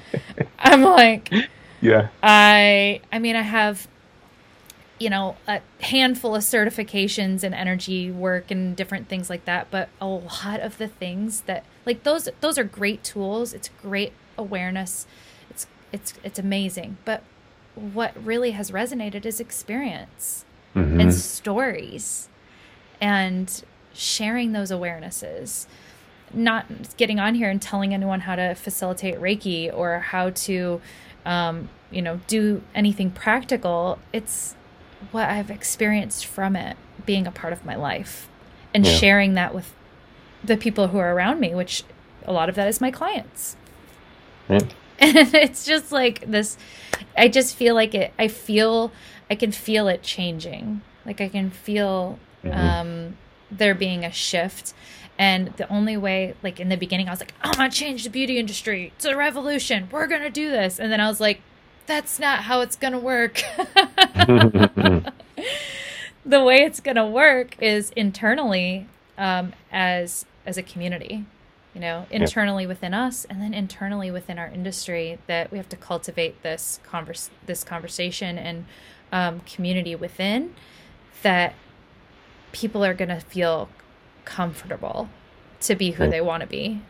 I'm 0.58 0.82
like 0.82 1.30
Yeah. 1.82 2.08
i 2.22 3.00
i 3.12 3.18
mean 3.18 3.36
i 3.36 3.42
have 3.42 3.86
you 4.98 5.10
know 5.10 5.36
a 5.46 5.60
handful 5.82 6.34
of 6.34 6.42
certifications 6.42 7.44
in 7.44 7.52
energy 7.52 8.10
work 8.10 8.50
and 8.50 8.74
different 8.74 9.06
things 9.08 9.28
like 9.28 9.44
that 9.44 9.70
but 9.70 9.90
a 10.00 10.06
lot 10.06 10.60
of 10.60 10.78
the 10.78 10.88
things 10.88 11.42
that 11.42 11.62
like 11.88 12.02
those 12.04 12.28
those 12.40 12.58
are 12.58 12.64
great 12.64 13.02
tools. 13.02 13.54
It's 13.54 13.70
great 13.82 14.12
awareness. 14.36 15.06
It's 15.48 15.66
it's 15.90 16.12
it's 16.22 16.38
amazing. 16.38 16.98
But 17.06 17.22
what 17.74 18.12
really 18.22 18.50
has 18.52 18.70
resonated 18.70 19.24
is 19.24 19.40
experience 19.40 20.44
Mhm. 20.78 21.00
and 21.00 21.14
stories 21.14 22.28
and 23.00 23.62
sharing 23.94 24.52
those 24.52 24.70
awarenesses 24.70 25.66
not 26.32 26.66
getting 26.98 27.18
on 27.18 27.34
here 27.34 27.48
and 27.48 27.60
telling 27.62 27.94
anyone 27.94 28.20
how 28.20 28.36
to 28.36 28.54
facilitate 28.54 29.18
reiki 29.20 29.72
or 29.74 29.98
how 30.00 30.30
to 30.30 30.80
um, 31.24 31.68
you 31.90 32.02
know 32.02 32.20
do 32.26 32.62
anything 32.74 33.10
practical 33.10 33.98
it's 34.12 34.54
what 35.10 35.28
i've 35.28 35.50
experienced 35.50 36.26
from 36.26 36.54
it 36.54 36.76
being 37.06 37.26
a 37.26 37.30
part 37.30 37.52
of 37.52 37.64
my 37.64 37.74
life 37.74 38.28
and 38.74 38.84
Yeah. 38.86 38.92
sharing 38.96 39.34
that 39.34 39.54
with 39.54 39.72
the 40.44 40.56
people 40.56 40.88
who 40.88 40.98
are 40.98 41.14
around 41.14 41.40
me 41.40 41.54
which 41.54 41.82
a 42.26 42.32
lot 42.32 42.48
of 42.48 42.54
that 42.56 42.68
is 42.68 42.80
my 42.80 42.90
clients 42.90 43.56
Right. 44.48 44.74
and 45.00 45.34
it's 45.34 45.64
just 45.64 45.92
like 45.92 46.20
this 46.30 46.56
i 47.16 47.28
just 47.28 47.54
feel 47.56 47.74
like 47.74 47.94
it 47.94 48.12
i 48.18 48.28
feel 48.28 48.92
i 49.30 49.34
can 49.34 49.52
feel 49.52 49.88
it 49.88 50.02
changing. 50.02 50.82
Like 51.06 51.20
i 51.20 51.28
can 51.28 51.50
feel 51.50 52.18
Mhm. 52.44 52.54
um 52.56 53.16
there 53.50 53.74
being 53.74 54.04
a 54.04 54.12
shift. 54.12 54.74
And 55.18 55.48
the 55.56 55.68
only 55.68 55.96
way 55.96 56.34
like 56.42 56.60
in 56.60 56.68
the 56.68 56.76
beginning 56.76 57.08
i 57.08 57.10
was 57.10 57.20
like 57.20 57.34
i'm 57.42 57.52
gonna 57.52 57.70
change 57.70 58.04
the 58.04 58.10
beauty 58.10 58.38
industry. 58.38 58.92
It's 58.96 59.04
a 59.04 59.16
revolution. 59.16 59.88
We're 59.90 60.06
gonna 60.06 60.30
do 60.30 60.50
this. 60.50 60.78
And 60.78 60.90
then 60.92 61.00
i 61.00 61.08
was 61.08 61.20
like 61.20 61.40
that's 61.86 62.18
not 62.18 62.40
how 62.40 62.60
it's 62.60 62.76
gonna 62.76 62.98
work. 62.98 63.42
The 66.26 66.44
way 66.44 66.56
it's 66.62 66.80
gonna 66.80 67.06
work 67.06 67.56
is 67.62 67.90
internally 67.96 68.86
um, 69.16 69.54
as 69.72 70.26
as 70.44 70.56
a 70.58 70.62
community 70.62 71.24
you 71.74 71.80
know 71.80 72.06
internally 72.10 72.66
within 72.66 72.92
us 72.94 73.24
and 73.30 73.40
then 73.42 73.52
internally 73.54 74.10
within 74.10 74.38
our 74.38 74.46
industry 74.48 75.18
that 75.26 75.50
we 75.50 75.58
have 75.58 75.68
to 75.70 75.76
cultivate 75.76 76.42
this 76.42 76.80
converse 76.82 77.30
this 77.46 77.62
conversation 77.64 78.36
and 78.38 78.64
um, 79.12 79.40
community 79.40 79.94
within 79.94 80.54
that 81.22 81.54
people 82.52 82.84
are 82.84 82.94
going 82.94 83.08
to 83.08 83.20
feel 83.20 83.68
comfortable 84.24 85.08
to 85.60 85.74
be 85.74 85.92
who 85.92 86.08
they 86.08 86.20
want 86.20 86.40
to 86.42 86.46
be 86.46 86.80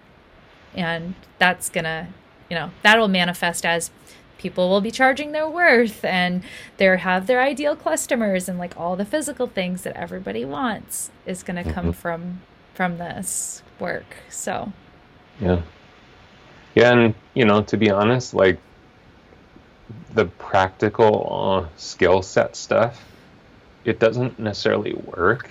and 0.74 1.14
that's 1.38 1.70
going 1.70 1.84
to 1.84 2.06
you 2.50 2.56
know 2.56 2.70
that'll 2.82 3.08
manifest 3.08 3.64
as 3.64 3.90
people 4.38 4.68
will 4.68 4.80
be 4.80 4.90
charging 4.90 5.32
their 5.32 5.48
worth 5.48 6.04
and 6.04 6.42
they 6.76 6.96
have 6.96 7.26
their 7.26 7.40
ideal 7.40 7.74
customers 7.74 8.48
and 8.48 8.58
like 8.58 8.76
all 8.76 8.94
the 8.96 9.04
physical 9.04 9.46
things 9.46 9.82
that 9.82 9.96
everybody 9.96 10.44
wants 10.44 11.10
is 11.26 11.42
going 11.42 11.62
to 11.64 11.72
come 11.72 11.86
Mhm. 11.92 11.94
from 11.94 12.40
from 12.74 12.98
this 12.98 13.62
work 13.80 14.16
so 14.28 14.72
Yeah. 15.40 15.62
Yeah, 16.74 16.92
and 16.92 17.14
you 17.34 17.44
know, 17.44 17.62
to 17.62 17.76
be 17.76 17.90
honest, 17.90 18.34
like 18.34 18.58
the 20.14 20.26
practical 20.26 21.66
uh, 21.66 21.68
skill 21.76 22.22
set 22.22 22.56
stuff, 22.56 23.04
it 23.84 23.98
doesn't 23.98 24.38
necessarily 24.38 24.94
work 24.94 25.48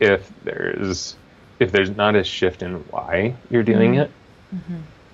if 0.00 0.30
there's 0.44 1.16
if 1.58 1.72
there's 1.72 1.90
not 1.90 2.14
a 2.16 2.22
shift 2.24 2.62
in 2.62 2.74
why 2.90 3.34
you're 3.50 3.62
doing 3.62 3.94
Mhm. 3.94 4.02
it. 4.02 4.10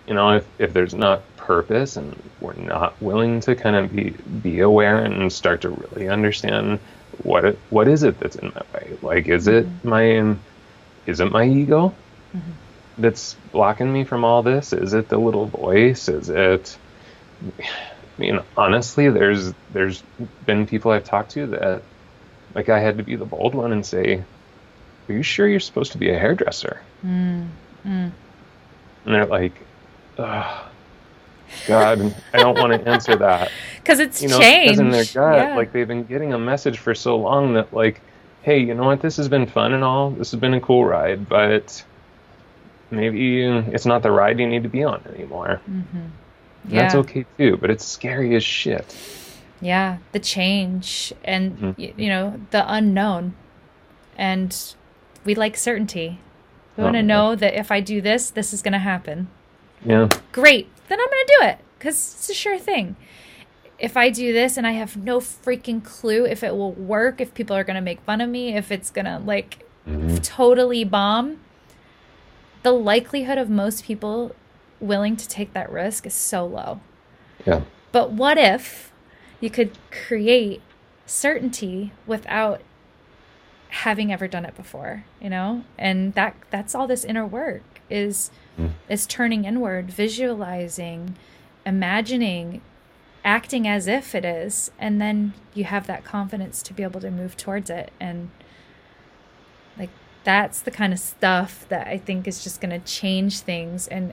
You 0.08 0.14
know, 0.14 0.30
if 0.36 0.46
if 0.58 0.72
there's 0.72 0.94
not 0.94 1.22
purpose 1.36 1.96
and 1.96 2.16
we're 2.40 2.54
not 2.54 3.00
willing 3.00 3.40
to 3.40 3.54
kind 3.54 3.76
of 3.76 3.94
be 3.94 4.10
be 4.42 4.60
aware 4.60 4.98
and 4.98 5.32
start 5.32 5.60
to 5.62 5.70
really 5.70 6.08
understand 6.08 6.78
what 7.22 7.44
it, 7.44 7.58
what 7.70 7.88
is 7.88 8.02
it 8.02 8.18
that's 8.20 8.36
in 8.36 8.52
my 8.54 8.62
way? 8.78 8.96
Like, 9.02 9.28
is 9.28 9.46
it 9.48 9.66
my 9.84 10.34
is 11.06 11.20
it 11.20 11.30
my 11.32 11.44
ego? 11.44 11.94
that's 12.98 13.34
blocking 13.52 13.90
me 13.90 14.04
from 14.04 14.22
all 14.22 14.42
this? 14.42 14.72
Is 14.72 14.92
it 14.92 15.08
the 15.08 15.16
little 15.18 15.46
voice? 15.46 16.08
Is 16.08 16.28
it 16.28 16.76
I 18.18 18.20
mean 18.20 18.40
honestly 18.56 19.08
there's 19.08 19.52
there's 19.72 20.02
been 20.46 20.66
people 20.66 20.90
I've 20.90 21.04
talked 21.04 21.30
to 21.32 21.46
that 21.48 21.82
like 22.54 22.68
I 22.68 22.78
had 22.80 22.98
to 22.98 23.02
be 23.04 23.16
the 23.16 23.24
bold 23.24 23.54
one 23.54 23.72
and 23.72 23.84
say, 23.84 24.22
Are 25.08 25.12
you 25.14 25.22
sure 25.22 25.48
you're 25.48 25.60
supposed 25.60 25.92
to 25.92 25.98
be 25.98 26.10
a 26.10 26.18
hairdresser? 26.18 26.80
mm, 27.04 27.46
mm. 27.86 28.10
And 29.04 29.14
they're 29.14 29.26
like, 29.26 29.54
Ugh, 30.18 30.66
God, 31.66 32.14
I 32.34 32.38
don't 32.38 32.58
want 32.58 32.72
to 32.74 32.88
answer 32.90 33.16
that. 33.16 33.50
because 33.76 33.98
it's 34.00 34.22
You 34.22 34.28
know, 34.28 34.38
changed 34.38 34.78
in 34.80 34.90
their 34.90 35.04
gut, 35.04 35.36
yeah. 35.48 35.56
like 35.56 35.72
they've 35.72 35.88
been 35.88 36.04
getting 36.04 36.32
a 36.34 36.38
message 36.38 36.78
for 36.78 36.94
so 36.94 37.16
long 37.16 37.54
that 37.54 37.72
like, 37.72 38.00
hey, 38.42 38.58
you 38.58 38.74
know 38.74 38.84
what, 38.84 39.00
this 39.00 39.16
has 39.16 39.28
been 39.28 39.46
fun 39.46 39.72
and 39.72 39.82
all, 39.82 40.10
this 40.10 40.30
has 40.32 40.40
been 40.40 40.54
a 40.54 40.60
cool 40.60 40.84
ride, 40.84 41.28
but 41.28 41.82
maybe 42.90 43.42
it's 43.44 43.86
not 43.86 44.02
the 44.02 44.10
ride 44.10 44.38
you 44.38 44.46
need 44.46 44.62
to 44.64 44.68
be 44.68 44.84
on 44.84 45.02
anymore. 45.14 45.60
Mhm. 45.70 46.10
And 46.64 46.72
That's 46.72 46.94
okay 46.94 47.26
too, 47.38 47.56
but 47.56 47.70
it's 47.70 47.84
scary 47.84 48.34
as 48.36 48.44
shit. 48.44 48.96
yeah 49.60 49.98
the 50.10 50.18
change 50.18 51.12
and 51.24 51.56
Mhm. 51.58 51.74
y- 51.78 51.94
you 51.96 52.08
know 52.08 52.40
the 52.50 52.64
unknown 52.72 53.34
and 54.18 54.74
we 55.24 55.34
like 55.36 55.56
certainty 55.56 56.18
we 56.76 56.82
want 56.82 56.94
to 56.94 56.98
Oh, 57.00 57.12
know 57.14 57.34
that 57.36 57.54
if 57.54 57.70
i 57.70 57.78
do 57.80 58.00
this 58.00 58.30
this 58.30 58.52
is 58.52 58.60
going 58.60 58.72
to 58.72 58.78
happen 58.80 59.28
Yeah. 59.86 60.08
great 60.32 60.66
then 60.88 60.98
i'm 61.00 61.06
going 61.08 61.26
to 61.26 61.36
do 61.40 61.46
it 61.46 61.58
because 61.78 61.94
it's 62.16 62.28
a 62.30 62.34
sure 62.34 62.58
thing 62.58 62.96
if 63.78 63.96
i 63.96 64.10
do 64.10 64.32
this 64.32 64.56
and 64.56 64.66
i 64.66 64.72
have 64.72 64.96
no 64.96 65.20
freaking 65.20 65.82
clue 65.84 66.24
if 66.26 66.42
it 66.42 66.56
will 66.56 66.72
work 66.72 67.20
if 67.20 67.32
people 67.32 67.54
are 67.54 67.62
going 67.64 67.76
to 67.76 67.80
make 67.90 68.00
fun 68.00 68.20
of 68.20 68.28
me 68.28 68.56
if 68.56 68.72
it's 68.72 68.90
going 68.90 69.04
to 69.06 69.18
like 69.24 69.64
Mhm. 69.88 70.20
totally 70.24 70.82
bomb 70.82 71.38
the 72.64 72.72
likelihood 72.72 73.38
of 73.38 73.48
most 73.48 73.84
people 73.84 74.34
willing 74.82 75.16
to 75.16 75.28
take 75.28 75.52
that 75.54 75.70
risk 75.70 76.06
is 76.06 76.14
so 76.14 76.44
low 76.44 76.80
Yeah. 77.46 77.62
but 77.92 78.10
what 78.12 78.36
if 78.38 78.92
you 79.40 79.48
could 79.50 79.76
create 79.90 80.60
certainty 81.06 81.92
without 82.06 82.60
having 83.68 84.12
ever 84.12 84.28
done 84.28 84.44
it 84.44 84.54
before, 84.54 85.04
you 85.20 85.30
know? 85.30 85.64
And 85.78 86.12
that 86.14 86.34
that's 86.50 86.74
all 86.74 86.86
this 86.86 87.04
inner 87.04 87.26
work 87.26 87.62
is 87.90 88.30
Mm. 88.58 88.72
is 88.88 89.06
turning 89.06 89.44
inward, 89.46 89.90
visualizing, 89.90 91.16
imagining, 91.64 92.60
acting 93.24 93.66
as 93.66 93.86
if 93.86 94.14
it 94.14 94.24
is, 94.26 94.70
and 94.78 95.00
then 95.00 95.32
you 95.54 95.64
have 95.64 95.86
that 95.86 96.04
confidence 96.04 96.62
to 96.64 96.74
be 96.74 96.82
able 96.82 97.00
to 97.00 97.10
move 97.10 97.36
towards 97.36 97.70
it 97.70 97.90
and 97.98 98.28
like 99.78 99.90
that's 100.24 100.60
the 100.60 100.70
kind 100.70 100.92
of 100.92 100.98
stuff 100.98 101.66
that 101.70 101.86
I 101.86 101.96
think 101.98 102.28
is 102.28 102.44
just 102.44 102.60
going 102.60 102.78
to 102.78 102.86
change 102.86 103.40
things 103.40 103.88
and 103.88 104.12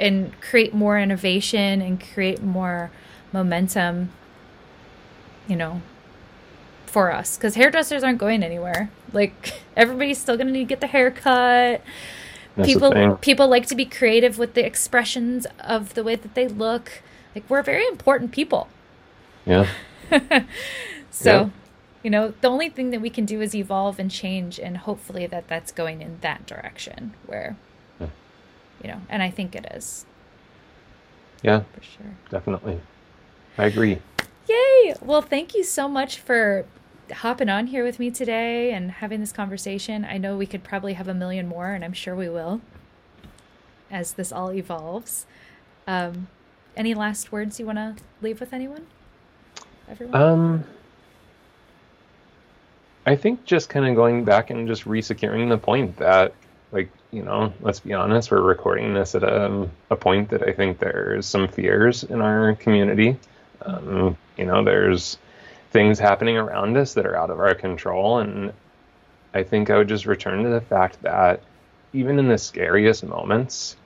and 0.00 0.38
create 0.40 0.74
more 0.74 0.98
innovation 0.98 1.80
and 1.80 2.00
create 2.00 2.42
more 2.42 2.90
momentum 3.32 4.10
you 5.46 5.56
know 5.56 5.80
for 6.86 7.12
us. 7.12 7.36
Because 7.36 7.54
hairdressers 7.54 8.02
aren't 8.02 8.18
going 8.18 8.42
anywhere. 8.42 8.90
Like 9.12 9.62
everybody's 9.76 10.18
still 10.18 10.36
going 10.36 10.48
to 10.48 10.52
need 10.52 10.64
to 10.64 10.68
get 10.68 10.80
the 10.80 10.88
hair 10.88 11.10
cut 11.10 11.82
That's 12.56 12.68
people 12.68 13.16
people 13.20 13.48
like 13.48 13.66
to 13.66 13.74
be 13.74 13.84
creative 13.84 14.38
with 14.38 14.54
the 14.54 14.64
expressions 14.64 15.46
of 15.60 15.94
the 15.94 16.02
way 16.02 16.16
that 16.16 16.34
they 16.34 16.48
look. 16.48 17.02
Like 17.34 17.48
we're 17.48 17.62
very 17.62 17.86
important 17.86 18.32
people. 18.32 18.68
Yeah. 19.46 19.68
so 21.10 21.50
you 22.02 22.10
know, 22.10 22.32
the 22.40 22.48
only 22.48 22.68
thing 22.68 22.90
that 22.90 23.00
we 23.00 23.10
can 23.10 23.26
do 23.26 23.40
is 23.40 23.54
evolve 23.54 23.98
and 23.98 24.10
change, 24.10 24.58
and 24.58 24.78
hopefully 24.78 25.26
that 25.26 25.48
that's 25.48 25.70
going 25.70 26.00
in 26.00 26.18
that 26.22 26.46
direction 26.46 27.12
where, 27.26 27.56
yeah. 27.56 27.69
You 28.82 28.88
know, 28.90 29.00
and 29.08 29.22
I 29.22 29.30
think 29.30 29.54
it 29.54 29.66
is. 29.74 30.06
Yeah, 31.42 31.62
for 31.72 31.82
sure. 31.82 32.16
Definitely. 32.30 32.80
I 33.56 33.66
agree. 33.66 34.00
Yay! 34.48 34.94
Well, 35.00 35.22
thank 35.22 35.54
you 35.54 35.64
so 35.64 35.88
much 35.88 36.18
for 36.18 36.66
hopping 37.12 37.48
on 37.48 37.68
here 37.68 37.84
with 37.84 37.98
me 37.98 38.10
today 38.10 38.72
and 38.72 38.90
having 38.90 39.20
this 39.20 39.32
conversation. 39.32 40.04
I 40.04 40.18
know 40.18 40.36
we 40.36 40.46
could 40.46 40.62
probably 40.64 40.94
have 40.94 41.08
a 41.08 41.14
million 41.14 41.48
more, 41.48 41.68
and 41.68 41.84
I'm 41.84 41.92
sure 41.92 42.14
we 42.14 42.28
will 42.28 42.60
as 43.90 44.12
this 44.12 44.32
all 44.32 44.52
evolves. 44.52 45.26
Um, 45.86 46.28
any 46.76 46.94
last 46.94 47.32
words 47.32 47.58
you 47.58 47.66
want 47.66 47.78
to 47.78 47.96
leave 48.22 48.40
with 48.40 48.52
anyone? 48.52 48.86
Everyone? 49.88 50.22
Um, 50.22 50.64
I 53.06 53.16
think 53.16 53.44
just 53.44 53.68
kind 53.68 53.86
of 53.86 53.96
going 53.96 54.24
back 54.24 54.50
and 54.50 54.68
just 54.68 54.84
resecuring 54.84 55.48
the 55.48 55.58
point 55.58 55.96
that, 55.96 56.32
like, 56.70 56.90
you 57.12 57.22
know, 57.22 57.52
let's 57.60 57.80
be 57.80 57.92
honest, 57.92 58.30
we're 58.30 58.40
recording 58.40 58.94
this 58.94 59.14
at 59.14 59.24
a, 59.24 59.68
a 59.90 59.96
point 59.96 60.30
that 60.30 60.42
I 60.42 60.52
think 60.52 60.78
there's 60.78 61.26
some 61.26 61.48
fears 61.48 62.04
in 62.04 62.20
our 62.20 62.54
community. 62.54 63.16
Um, 63.62 64.16
you 64.36 64.46
know, 64.46 64.64
there's 64.64 65.18
things 65.70 65.98
happening 65.98 66.36
around 66.36 66.76
us 66.76 66.94
that 66.94 67.06
are 67.06 67.16
out 67.16 67.30
of 67.30 67.40
our 67.40 67.54
control. 67.54 68.18
And 68.18 68.52
I 69.34 69.42
think 69.42 69.70
I 69.70 69.78
would 69.78 69.88
just 69.88 70.06
return 70.06 70.44
to 70.44 70.50
the 70.50 70.60
fact 70.60 71.02
that 71.02 71.42
even 71.92 72.18
in 72.18 72.28
the 72.28 72.38
scariest 72.38 73.04
moments, 73.04 73.76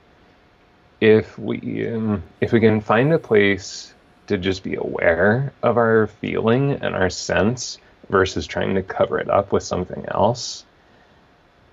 if 1.01 1.37
we 1.37 1.87
um, 1.87 2.23
if 2.39 2.51
we 2.53 2.59
can 2.59 2.79
find 2.79 3.11
a 3.11 3.19
place 3.19 3.93
to 4.27 4.37
just 4.37 4.63
be 4.63 4.75
aware 4.75 5.51
of 5.61 5.77
our 5.77 6.07
feeling 6.07 6.71
and 6.71 6.95
our 6.95 7.09
sense 7.09 7.79
versus 8.09 8.47
trying 8.47 8.75
to 8.75 8.81
cover 8.81 9.19
it 9.19 9.29
up 9.29 9.51
with 9.51 9.63
something 9.63 10.05
else, 10.07 10.63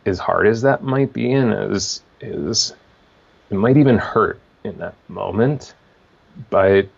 as 0.06 0.18
hard 0.18 0.46
as 0.46 0.62
that 0.62 0.82
might 0.82 1.12
be, 1.12 1.32
and 1.32 1.52
as 1.52 2.02
is 2.20 2.74
it 3.50 3.54
might 3.54 3.76
even 3.76 3.98
hurt 3.98 4.40
in 4.64 4.78
that 4.78 4.94
moment, 5.08 5.74
but 6.50 6.88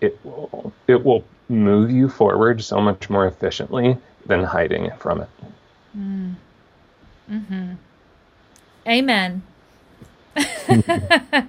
it 0.00 0.18
will 0.24 0.72
it 0.86 1.04
will 1.04 1.24
move 1.48 1.90
you 1.90 2.08
forward 2.08 2.62
so 2.62 2.80
much 2.80 3.10
more 3.10 3.26
efficiently 3.26 3.96
than 4.26 4.44
hiding 4.44 4.90
from 4.98 5.22
it. 5.22 5.28
Mm. 5.96 6.34
Hmm. 7.28 7.72
Amen. 8.88 9.42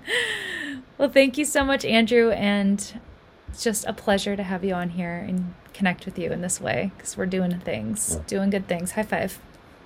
well, 0.98 1.10
thank 1.10 1.38
you 1.38 1.46
so 1.46 1.64
much, 1.64 1.86
Andrew, 1.86 2.32
and 2.32 3.00
it's 3.48 3.64
just 3.64 3.86
a 3.86 3.94
pleasure 3.94 4.36
to 4.36 4.44
have 4.44 4.64
you 4.64 4.74
on 4.74 4.90
here 4.90 5.26
and 5.28 5.54
connect 5.74 6.06
with 6.06 6.20
you 6.20 6.32
in 6.32 6.42
this 6.42 6.60
way 6.60 6.92
because 6.96 7.18
we're 7.18 7.26
doing 7.26 7.58
things, 7.60 8.16
yeah. 8.16 8.24
doing 8.28 8.50
good 8.50 8.68
things. 8.68 8.92
High 8.92 9.04
five. 9.04 9.40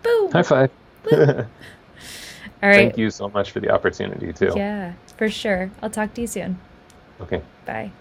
Boom. 0.03 0.31
High 0.31 0.43
five. 0.43 0.71
All 2.63 2.69
right. 2.69 2.75
Thank 2.75 2.97
you 2.97 3.09
so 3.09 3.29
much 3.29 3.51
for 3.51 3.59
the 3.59 3.69
opportunity, 3.69 4.33
too. 4.33 4.53
Yeah, 4.55 4.93
for 5.17 5.29
sure. 5.29 5.69
I'll 5.81 5.89
talk 5.89 6.13
to 6.15 6.21
you 6.21 6.27
soon. 6.27 6.57
Okay. 7.21 7.41
Bye. 7.65 7.91